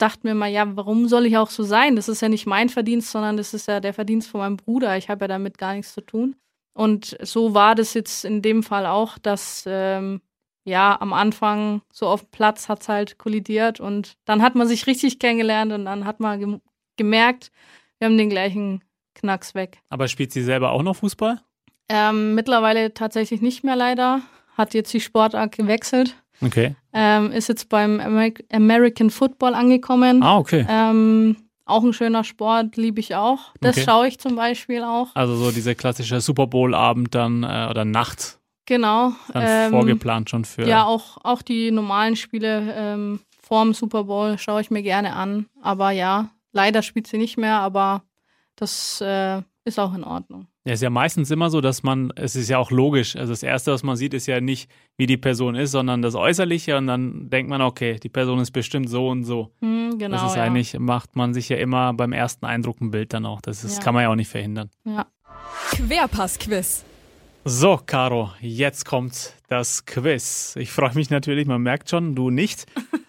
dachte 0.00 0.26
mir 0.26 0.34
mal, 0.34 0.50
ja, 0.50 0.76
warum 0.76 1.08
soll 1.08 1.26
ich 1.26 1.36
auch 1.36 1.50
so 1.50 1.62
sein? 1.62 1.96
Das 1.96 2.08
ist 2.08 2.22
ja 2.22 2.28
nicht 2.28 2.46
mein 2.46 2.68
Verdienst, 2.68 3.10
sondern 3.10 3.36
das 3.36 3.54
ist 3.54 3.68
ja 3.68 3.80
der 3.80 3.94
Verdienst 3.94 4.28
von 4.28 4.40
meinem 4.40 4.56
Bruder. 4.56 4.96
Ich 4.96 5.08
habe 5.08 5.24
ja 5.24 5.28
damit 5.28 5.58
gar 5.58 5.74
nichts 5.74 5.92
zu 5.92 6.00
tun. 6.00 6.36
Und 6.72 7.16
so 7.22 7.54
war 7.54 7.74
das 7.74 7.94
jetzt 7.94 8.24
in 8.24 8.42
dem 8.42 8.62
Fall 8.62 8.86
auch, 8.86 9.18
dass 9.18 9.64
ähm, 9.66 10.20
ja 10.64 10.96
am 11.00 11.12
Anfang 11.12 11.82
so 11.92 12.06
auf 12.06 12.22
dem 12.22 12.30
Platz 12.30 12.68
hat 12.68 12.82
es 12.82 12.88
halt 12.88 13.18
kollidiert 13.18 13.80
und 13.80 14.14
dann 14.24 14.42
hat 14.42 14.54
man 14.54 14.68
sich 14.68 14.86
richtig 14.86 15.18
kennengelernt 15.18 15.72
und 15.72 15.84
dann 15.84 16.04
hat 16.04 16.20
man 16.20 16.38
ge 16.38 16.58
gemerkt, 16.96 17.50
wir 17.98 18.06
haben 18.06 18.18
den 18.18 18.28
gleichen 18.28 18.84
Knacks 19.14 19.54
weg. 19.54 19.78
Aber 19.88 20.06
spielt 20.06 20.32
sie 20.32 20.42
selber 20.42 20.72
auch 20.72 20.82
noch 20.82 20.96
Fußball? 20.96 21.40
Ähm, 21.88 22.34
mittlerweile 22.34 22.92
tatsächlich 22.92 23.40
nicht 23.40 23.64
mehr 23.64 23.76
leider. 23.76 24.20
Hat 24.56 24.74
jetzt 24.74 24.92
die 24.92 25.00
Sportart 25.00 25.56
gewechselt. 25.56 26.14
Okay. 26.42 26.76
Ähm, 26.92 27.30
ist 27.30 27.48
jetzt 27.48 27.68
beim 27.68 28.00
Amer 28.00 28.30
American 28.52 29.10
Football 29.10 29.54
angekommen. 29.54 30.22
Ah, 30.22 30.38
okay. 30.38 30.66
Ähm, 30.68 31.36
auch 31.64 31.84
ein 31.84 31.92
schöner 31.92 32.24
Sport, 32.24 32.76
liebe 32.76 32.98
ich 33.00 33.14
auch. 33.14 33.54
Das 33.60 33.76
okay. 33.76 33.84
schaue 33.86 34.08
ich 34.08 34.18
zum 34.18 34.34
Beispiel 34.34 34.82
auch. 34.82 35.08
Also 35.14 35.36
so 35.36 35.52
dieser 35.52 35.74
klassische 35.74 36.20
Super 36.20 36.48
Bowl-Abend 36.48 37.14
dann 37.14 37.44
äh, 37.44 37.68
oder 37.70 37.84
Nacht. 37.84 38.40
Genau. 38.66 39.12
Dann 39.32 39.44
ähm, 39.46 39.70
vorgeplant 39.70 40.30
schon 40.30 40.44
für. 40.44 40.66
Ja, 40.66 40.84
auch, 40.84 41.18
auch 41.22 41.42
die 41.42 41.70
normalen 41.70 42.16
Spiele 42.16 42.74
ähm, 42.76 43.20
vorm 43.40 43.74
Super 43.74 44.04
Bowl 44.04 44.38
schaue 44.38 44.60
ich 44.60 44.70
mir 44.70 44.82
gerne 44.82 45.14
an. 45.14 45.46
Aber 45.62 45.90
ja, 45.90 46.30
leider 46.52 46.82
spielt 46.82 47.06
sie 47.06 47.18
nicht 47.18 47.36
mehr, 47.36 47.58
aber 47.58 48.02
das 48.56 49.00
äh, 49.00 49.42
ist 49.64 49.78
auch 49.78 49.94
in 49.94 50.04
Ordnung. 50.04 50.46
Ja, 50.64 50.74
ist 50.74 50.82
ja 50.82 50.90
meistens 50.90 51.30
immer 51.30 51.48
so, 51.48 51.62
dass 51.62 51.82
man, 51.82 52.12
es 52.16 52.36
ist 52.36 52.50
ja 52.50 52.58
auch 52.58 52.70
logisch, 52.70 53.16
also 53.16 53.32
das 53.32 53.42
Erste, 53.42 53.72
was 53.72 53.82
man 53.82 53.96
sieht, 53.96 54.12
ist 54.12 54.26
ja 54.26 54.42
nicht, 54.42 54.70
wie 54.98 55.06
die 55.06 55.16
Person 55.16 55.54
ist, 55.54 55.70
sondern 55.70 56.02
das 56.02 56.14
Äußerliche 56.14 56.76
und 56.76 56.86
dann 56.86 57.30
denkt 57.30 57.48
man, 57.48 57.62
okay, 57.62 57.98
die 57.98 58.10
Person 58.10 58.40
ist 58.40 58.50
bestimmt 58.50 58.90
so 58.90 59.08
und 59.08 59.24
so. 59.24 59.54
Hm, 59.62 59.98
genau. 59.98 60.16
Das 60.16 60.30
ist 60.30 60.36
ja. 60.36 60.42
eigentlich, 60.42 60.78
macht 60.78 61.16
man 61.16 61.32
sich 61.32 61.48
ja 61.48 61.56
immer 61.56 61.94
beim 61.94 62.12
ersten 62.12 62.44
Eindruck 62.44 62.82
ein 62.82 62.90
Bild 62.90 63.14
dann 63.14 63.24
auch. 63.24 63.40
Das 63.40 63.64
ist, 63.64 63.78
ja. 63.78 63.84
kann 63.84 63.94
man 63.94 64.02
ja 64.02 64.10
auch 64.10 64.16
nicht 64.16 64.28
verhindern. 64.28 64.68
Ja. 64.84 65.06
Querpass-Quiz. 65.70 66.84
So, 67.46 67.80
Caro, 67.86 68.32
jetzt 68.40 68.84
kommt 68.84 69.34
das 69.48 69.86
Quiz. 69.86 70.56
Ich 70.56 70.70
freue 70.72 70.92
mich 70.92 71.08
natürlich, 71.08 71.46
man 71.46 71.62
merkt 71.62 71.88
schon, 71.88 72.14
du 72.14 72.28
nicht. 72.28 72.66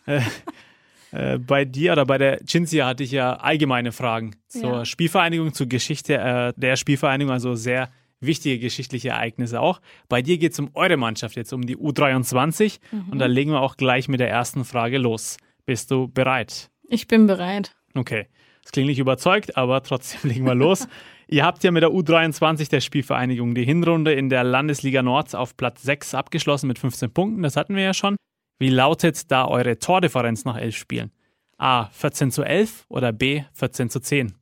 Äh, 1.11 1.37
bei 1.37 1.65
dir 1.65 1.93
oder 1.93 2.05
bei 2.05 2.17
der 2.17 2.45
Cinzia 2.45 2.87
hatte 2.87 3.03
ich 3.03 3.11
ja 3.11 3.33
allgemeine 3.33 3.91
Fragen 3.91 4.35
zur 4.47 4.71
ja. 4.71 4.85
Spielvereinigung, 4.85 5.53
zur 5.53 5.67
Geschichte 5.67 6.17
äh, 6.17 6.53
der 6.55 6.75
Spielvereinigung, 6.75 7.31
also 7.31 7.55
sehr 7.55 7.89
wichtige 8.21 8.59
geschichtliche 8.59 9.09
Ereignisse 9.09 9.59
auch. 9.59 9.81
Bei 10.07 10.21
dir 10.21 10.37
geht 10.37 10.53
es 10.53 10.59
um 10.59 10.69
eure 10.73 10.97
Mannschaft 10.97 11.35
jetzt, 11.35 11.51
um 11.53 11.65
die 11.65 11.75
U23 11.75 12.79
mhm. 12.91 13.09
und 13.11 13.19
da 13.19 13.25
legen 13.25 13.51
wir 13.51 13.61
auch 13.61 13.77
gleich 13.77 14.07
mit 14.07 14.19
der 14.19 14.29
ersten 14.29 14.63
Frage 14.63 14.97
los. 14.97 15.37
Bist 15.65 15.91
du 15.91 16.07
bereit? 16.07 16.69
Ich 16.87 17.07
bin 17.07 17.27
bereit. 17.27 17.75
Okay. 17.93 18.27
Das 18.63 18.71
klingt 18.71 18.89
nicht 18.89 18.99
überzeugt, 18.99 19.57
aber 19.57 19.81
trotzdem 19.81 20.29
legen 20.29 20.45
wir 20.45 20.55
los. 20.55 20.87
Ihr 21.27 21.45
habt 21.45 21.63
ja 21.63 21.71
mit 21.71 21.81
der 21.81 21.91
U23 21.91 22.69
der 22.69 22.81
Spielvereinigung 22.81 23.55
die 23.55 23.63
Hinrunde 23.63 24.13
in 24.13 24.29
der 24.29 24.43
Landesliga 24.43 25.01
Nord 25.01 25.33
auf 25.35 25.57
Platz 25.57 25.81
6 25.83 26.13
abgeschlossen 26.13 26.67
mit 26.67 26.77
15 26.77 27.11
Punkten. 27.11 27.41
Das 27.41 27.55
hatten 27.55 27.75
wir 27.75 27.83
ja 27.83 27.93
schon. 27.93 28.17
Wie 28.59 28.69
lautet 28.69 29.31
da 29.31 29.47
eure 29.47 29.79
Tordifferenz 29.79 30.45
nach 30.45 30.57
elf 30.57 30.75
Spielen? 30.75 31.11
A. 31.57 31.85
14 31.91 32.31
zu 32.31 32.43
11 32.43 32.85
oder 32.89 33.11
B. 33.11 33.43
14 33.53 33.89
zu 33.89 33.99
10? 33.99 34.33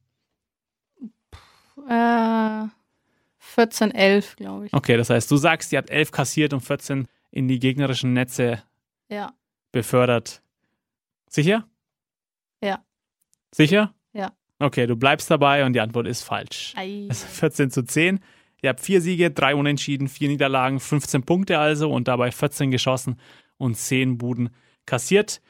Äh, 1.89 2.67
14, 3.37 3.91
11, 3.91 4.35
glaube 4.37 4.67
ich. 4.67 4.73
Okay, 4.73 4.95
das 4.95 5.09
heißt, 5.09 5.29
du 5.29 5.37
sagst, 5.37 5.71
ihr 5.73 5.79
habt 5.79 5.89
11 5.89 6.11
kassiert 6.11 6.53
und 6.53 6.61
14 6.61 7.07
in 7.31 7.47
die 7.47 7.59
gegnerischen 7.59 8.13
Netze 8.13 8.63
ja. 9.09 9.33
befördert. 9.71 10.41
Sicher? 11.29 11.67
Ja. 12.63 12.83
Sicher? 13.53 13.93
Ja. 14.13 14.31
Okay, 14.59 14.87
du 14.87 14.95
bleibst 14.95 15.29
dabei 15.29 15.65
und 15.65 15.73
die 15.73 15.81
Antwort 15.81 16.07
ist 16.07 16.23
falsch. 16.23 16.73
Ei. 16.77 17.07
Ist 17.09 17.25
14 17.25 17.71
zu 17.71 17.83
10. 17.83 18.19
Ihr 18.61 18.69
habt 18.69 18.79
vier 18.79 19.01
Siege, 19.01 19.31
drei 19.31 19.55
Unentschieden, 19.55 20.07
vier 20.07 20.29
Niederlagen, 20.29 20.79
15 20.79 21.23
Punkte 21.23 21.59
also 21.59 21.91
und 21.91 22.07
dabei 22.07 22.31
14 22.31 22.71
geschossen 22.71 23.19
und 23.59 23.75
10 23.75 24.17
Buden 24.17 24.49
kassiert. 24.87 25.41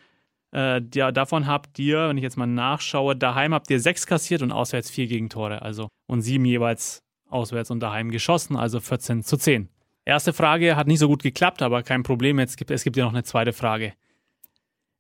Äh, 0.54 0.82
ja, 0.94 1.12
davon 1.12 1.48
habt 1.48 1.80
ihr, 1.80 2.10
wenn 2.10 2.18
ich 2.18 2.24
jetzt 2.24 2.38
mal 2.38 2.48
nachschaue, 2.48 3.16
daheim 3.16 3.54
habt 3.54 3.70
ihr 3.70 3.80
sechs 3.80 4.06
kassiert 4.06 4.42
und 4.42 4.52
auswärts 4.52 4.90
vier 4.90 5.08
Gegentore, 5.08 5.62
also 5.62 5.88
und 6.08 6.22
sieben 6.22 6.44
jeweils 6.46 7.04
auswärts 7.30 7.72
und 7.72 7.80
daheim 7.80 8.10
geschossen, 8.10 8.56
also 8.58 8.80
14 8.80 9.24
zu 9.24 9.38
10. 9.38 9.70
Erste 10.06 10.34
Frage 10.34 10.76
hat 10.76 10.88
nicht 10.88 11.00
so 11.00 11.08
gut 11.08 11.22
geklappt, 11.22 11.62
aber 11.62 11.84
kein 11.84 12.04
Problem. 12.04 12.40
Jetzt 12.40 12.58
gibt, 12.58 12.72
es 12.72 12.84
gibt 12.84 12.98
ja 12.98 13.06
noch 13.06 13.14
eine 13.14 13.24
zweite 13.24 13.54
Frage. 13.54 13.94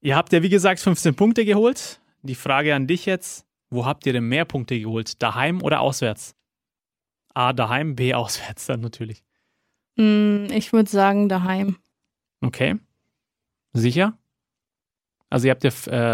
Ihr 0.01 0.15
habt 0.15 0.31
ja, 0.31 0.43
wie 0.43 0.49
gesagt, 0.49 0.79
15 0.79 1.15
Punkte 1.15 1.45
geholt. 1.45 1.99
Die 2.21 2.35
Frage 2.35 2.75
an 2.75 2.85
dich 2.85 3.05
jetzt, 3.05 3.45
wo 3.69 3.85
habt 3.85 4.05
ihr 4.05 4.13
denn 4.13 4.25
mehr 4.25 4.45
Punkte 4.45 4.79
geholt? 4.79 5.21
Daheim 5.21 5.63
oder 5.63 5.81
auswärts? 5.81 6.35
A, 7.33 7.53
daheim, 7.53 7.95
B, 7.95 8.13
auswärts 8.13 8.67
dann 8.67 8.81
natürlich. 8.81 9.23
Mm, 9.95 10.45
ich 10.51 10.73
würde 10.73 10.89
sagen 10.89 11.27
daheim. 11.27 11.77
Okay. 12.41 12.75
Sicher? 13.73 14.17
Also 15.29 15.47
ihr 15.47 15.51
habt 15.51 15.63
ja, 15.63 15.71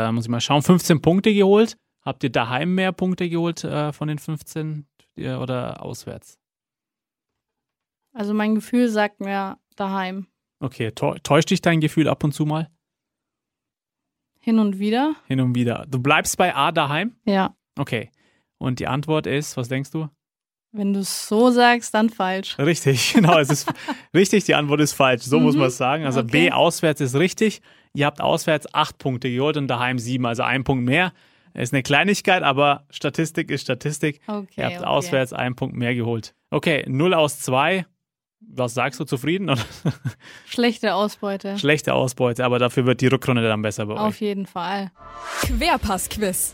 äh, 0.07 0.11
muss 0.11 0.25
ich 0.25 0.29
mal 0.29 0.41
schauen, 0.41 0.61
15 0.61 1.01
Punkte 1.01 1.33
geholt. 1.33 1.77
Habt 2.01 2.23
ihr 2.23 2.31
daheim 2.31 2.75
mehr 2.75 2.91
Punkte 2.91 3.29
geholt 3.29 3.63
äh, 3.63 3.91
von 3.91 4.07
den 4.07 4.19
15 4.19 4.85
äh, 5.15 5.33
oder 5.35 5.81
auswärts? 5.81 6.37
Also 8.13 8.33
mein 8.33 8.55
Gefühl 8.55 8.89
sagt 8.89 9.19
mir 9.19 9.57
daheim. 9.75 10.27
Okay, 10.59 10.91
täuscht 10.91 11.49
dich 11.49 11.61
dein 11.61 11.81
Gefühl 11.81 12.07
ab 12.07 12.23
und 12.23 12.33
zu 12.33 12.45
mal? 12.45 12.69
Hin 14.39 14.59
und 14.59 14.79
wieder. 14.79 15.15
Hin 15.27 15.41
und 15.41 15.55
wieder. 15.55 15.85
Du 15.89 15.99
bleibst 15.99 16.37
bei 16.37 16.55
A 16.55 16.71
daheim? 16.71 17.15
Ja. 17.25 17.55
Okay. 17.77 18.11
Und 18.57 18.79
die 18.79 18.87
Antwort 18.87 19.27
ist, 19.27 19.57
was 19.57 19.67
denkst 19.67 19.91
du? 19.91 20.07
Wenn 20.75 20.93
du 20.93 20.99
es 20.99 21.29
so 21.29 21.51
sagst, 21.51 21.93
dann 21.93 22.09
falsch. 22.09 22.57
Richtig, 22.59 23.13
genau. 23.15 23.39
Es 23.39 23.49
ist 23.49 23.71
richtig, 24.13 24.43
die 24.43 24.55
Antwort 24.55 24.81
ist 24.81 24.93
falsch. 24.93 25.23
So 25.23 25.39
mhm. 25.39 25.45
muss 25.45 25.55
man 25.55 25.67
es 25.67 25.77
sagen. 25.77 26.05
Also 26.05 26.19
okay. 26.19 26.49
B 26.49 26.51
auswärts 26.51 26.99
ist 26.99 27.15
richtig. 27.15 27.61
Ihr 27.93 28.05
habt 28.05 28.19
auswärts 28.19 28.73
acht 28.73 28.97
Punkte 28.97 29.31
geholt 29.31 29.55
und 29.55 29.67
daheim 29.67 29.99
sieben, 29.99 30.25
also 30.25 30.43
ein 30.43 30.65
Punkt 30.65 30.83
mehr. 30.83 31.13
Ist 31.53 31.73
eine 31.73 31.83
Kleinigkeit, 31.83 32.43
aber 32.43 32.83
Statistik 32.89 33.49
ist 33.49 33.61
Statistik. 33.61 34.19
Okay, 34.27 34.47
Ihr 34.57 34.65
habt 34.65 34.77
okay. 34.79 34.85
auswärts 34.85 35.31
einen 35.31 35.55
Punkt 35.55 35.77
mehr 35.77 35.95
geholt. 35.95 36.35
Okay, 36.49 36.83
0 36.87 37.13
aus 37.13 37.39
2. 37.39 37.85
Was 38.41 38.73
sagst 38.73 38.99
du, 38.99 39.05
zufrieden? 39.05 39.49
Oder? 39.49 39.63
Schlechte 40.45 40.93
Ausbeute. 40.93 41.57
Schlechte 41.57 41.93
Ausbeute, 41.93 42.43
aber 42.43 42.59
dafür 42.59 42.85
wird 42.85 42.99
die 42.99 43.07
Rückrunde 43.07 43.41
dann 43.47 43.61
besser 43.61 43.85
bei 43.85 43.93
Auf 43.93 43.99
euch. 43.99 44.07
Auf 44.07 44.21
jeden 44.21 44.45
Fall. 44.45 44.91
Querpass-Quiz. 45.43 46.53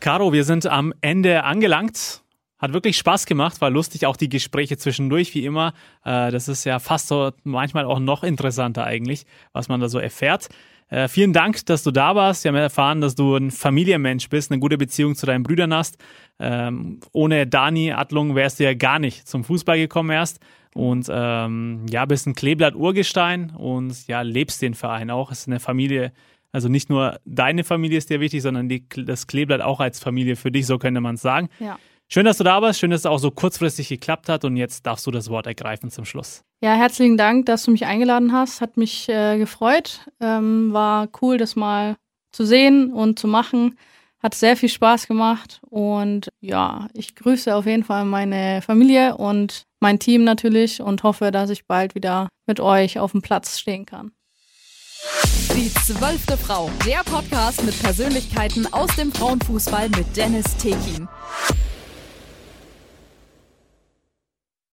Caro, 0.00 0.34
wir 0.34 0.44
sind 0.44 0.66
am 0.66 0.92
Ende 1.00 1.44
angelangt. 1.44 2.22
Hat 2.62 2.72
wirklich 2.72 2.96
Spaß 2.96 3.26
gemacht, 3.26 3.60
war 3.60 3.70
lustig, 3.70 4.06
auch 4.06 4.16
die 4.16 4.28
Gespräche 4.28 4.76
zwischendurch, 4.78 5.34
wie 5.34 5.44
immer. 5.44 5.74
Äh, 6.04 6.30
das 6.30 6.46
ist 6.46 6.62
ja 6.62 6.78
fast 6.78 7.08
so 7.08 7.32
manchmal 7.42 7.84
auch 7.84 7.98
noch 7.98 8.22
interessanter 8.22 8.84
eigentlich, 8.84 9.26
was 9.52 9.68
man 9.68 9.80
da 9.80 9.88
so 9.88 9.98
erfährt. 9.98 10.48
Äh, 10.88 11.08
vielen 11.08 11.32
Dank, 11.32 11.66
dass 11.66 11.82
du 11.82 11.90
da 11.90 12.14
warst. 12.14 12.44
Wir 12.44 12.50
haben 12.50 12.56
erfahren, 12.56 13.00
dass 13.00 13.16
du 13.16 13.34
ein 13.34 13.50
Familienmensch 13.50 14.28
bist, 14.28 14.52
eine 14.52 14.60
gute 14.60 14.78
Beziehung 14.78 15.16
zu 15.16 15.26
deinen 15.26 15.42
Brüdern 15.42 15.74
hast. 15.74 15.98
Ähm, 16.38 17.00
ohne 17.10 17.48
Dani 17.48 17.92
Adlung 17.92 18.36
wärst 18.36 18.60
du 18.60 18.64
ja 18.64 18.74
gar 18.74 19.00
nicht 19.00 19.26
zum 19.26 19.42
Fußball 19.42 19.78
gekommen 19.78 20.10
erst. 20.10 20.38
Und 20.74 21.08
ähm, 21.10 21.86
ja, 21.90 22.04
bist 22.04 22.28
ein 22.28 22.34
Kleeblatt-Urgestein 22.34 23.50
und 23.56 24.06
ja, 24.06 24.22
lebst 24.22 24.62
den 24.62 24.74
Verein 24.74 25.10
auch. 25.10 25.32
Es 25.32 25.40
ist 25.40 25.48
eine 25.48 25.58
Familie, 25.58 26.12
also 26.52 26.68
nicht 26.68 26.90
nur 26.90 27.18
deine 27.24 27.64
Familie 27.64 27.98
ist 27.98 28.08
dir 28.08 28.20
wichtig, 28.20 28.40
sondern 28.40 28.68
die, 28.68 28.86
das 28.88 29.26
Kleeblatt 29.26 29.62
auch 29.62 29.80
als 29.80 29.98
Familie 29.98 30.36
für 30.36 30.52
dich, 30.52 30.66
so 30.66 30.78
könnte 30.78 31.00
man 31.00 31.16
es 31.16 31.22
sagen. 31.22 31.48
Ja. 31.58 31.76
Schön, 32.08 32.26
dass 32.26 32.38
du 32.38 32.44
da 32.44 32.60
warst. 32.60 32.78
Schön, 32.78 32.90
dass 32.90 33.00
es 33.00 33.06
auch 33.06 33.18
so 33.18 33.30
kurzfristig 33.30 33.88
geklappt 33.88 34.28
hat. 34.28 34.44
Und 34.44 34.56
jetzt 34.56 34.86
darfst 34.86 35.06
du 35.06 35.10
das 35.10 35.30
Wort 35.30 35.46
ergreifen 35.46 35.90
zum 35.90 36.04
Schluss. 36.04 36.44
Ja, 36.62 36.74
herzlichen 36.74 37.16
Dank, 37.16 37.46
dass 37.46 37.64
du 37.64 37.70
mich 37.70 37.86
eingeladen 37.86 38.32
hast. 38.32 38.60
Hat 38.60 38.76
mich 38.76 39.08
äh, 39.08 39.38
gefreut. 39.38 40.00
Ähm, 40.20 40.72
war 40.72 41.08
cool, 41.22 41.38
das 41.38 41.56
mal 41.56 41.96
zu 42.32 42.44
sehen 42.44 42.92
und 42.92 43.18
zu 43.18 43.28
machen. 43.28 43.78
Hat 44.22 44.34
sehr 44.34 44.56
viel 44.56 44.68
Spaß 44.68 45.08
gemacht. 45.08 45.60
Und 45.68 46.28
ja, 46.40 46.88
ich 46.94 47.14
grüße 47.14 47.54
auf 47.54 47.66
jeden 47.66 47.84
Fall 47.84 48.04
meine 48.04 48.62
Familie 48.62 49.16
und 49.16 49.64
mein 49.80 49.98
Team 49.98 50.22
natürlich 50.24 50.80
und 50.80 51.02
hoffe, 51.02 51.30
dass 51.30 51.50
ich 51.50 51.66
bald 51.66 51.94
wieder 51.94 52.28
mit 52.46 52.60
euch 52.60 52.98
auf 52.98 53.12
dem 53.12 53.22
Platz 53.22 53.58
stehen 53.58 53.86
kann. 53.86 54.12
Die 55.56 55.72
zwölfte 55.74 56.36
Frau, 56.36 56.70
der 56.86 57.02
Podcast 57.04 57.64
mit 57.64 57.80
Persönlichkeiten 57.82 58.72
aus 58.72 58.94
dem 58.94 59.10
Frauenfußball 59.12 59.88
mit 59.88 60.16
Dennis 60.16 60.56
Tekin. 60.56 61.08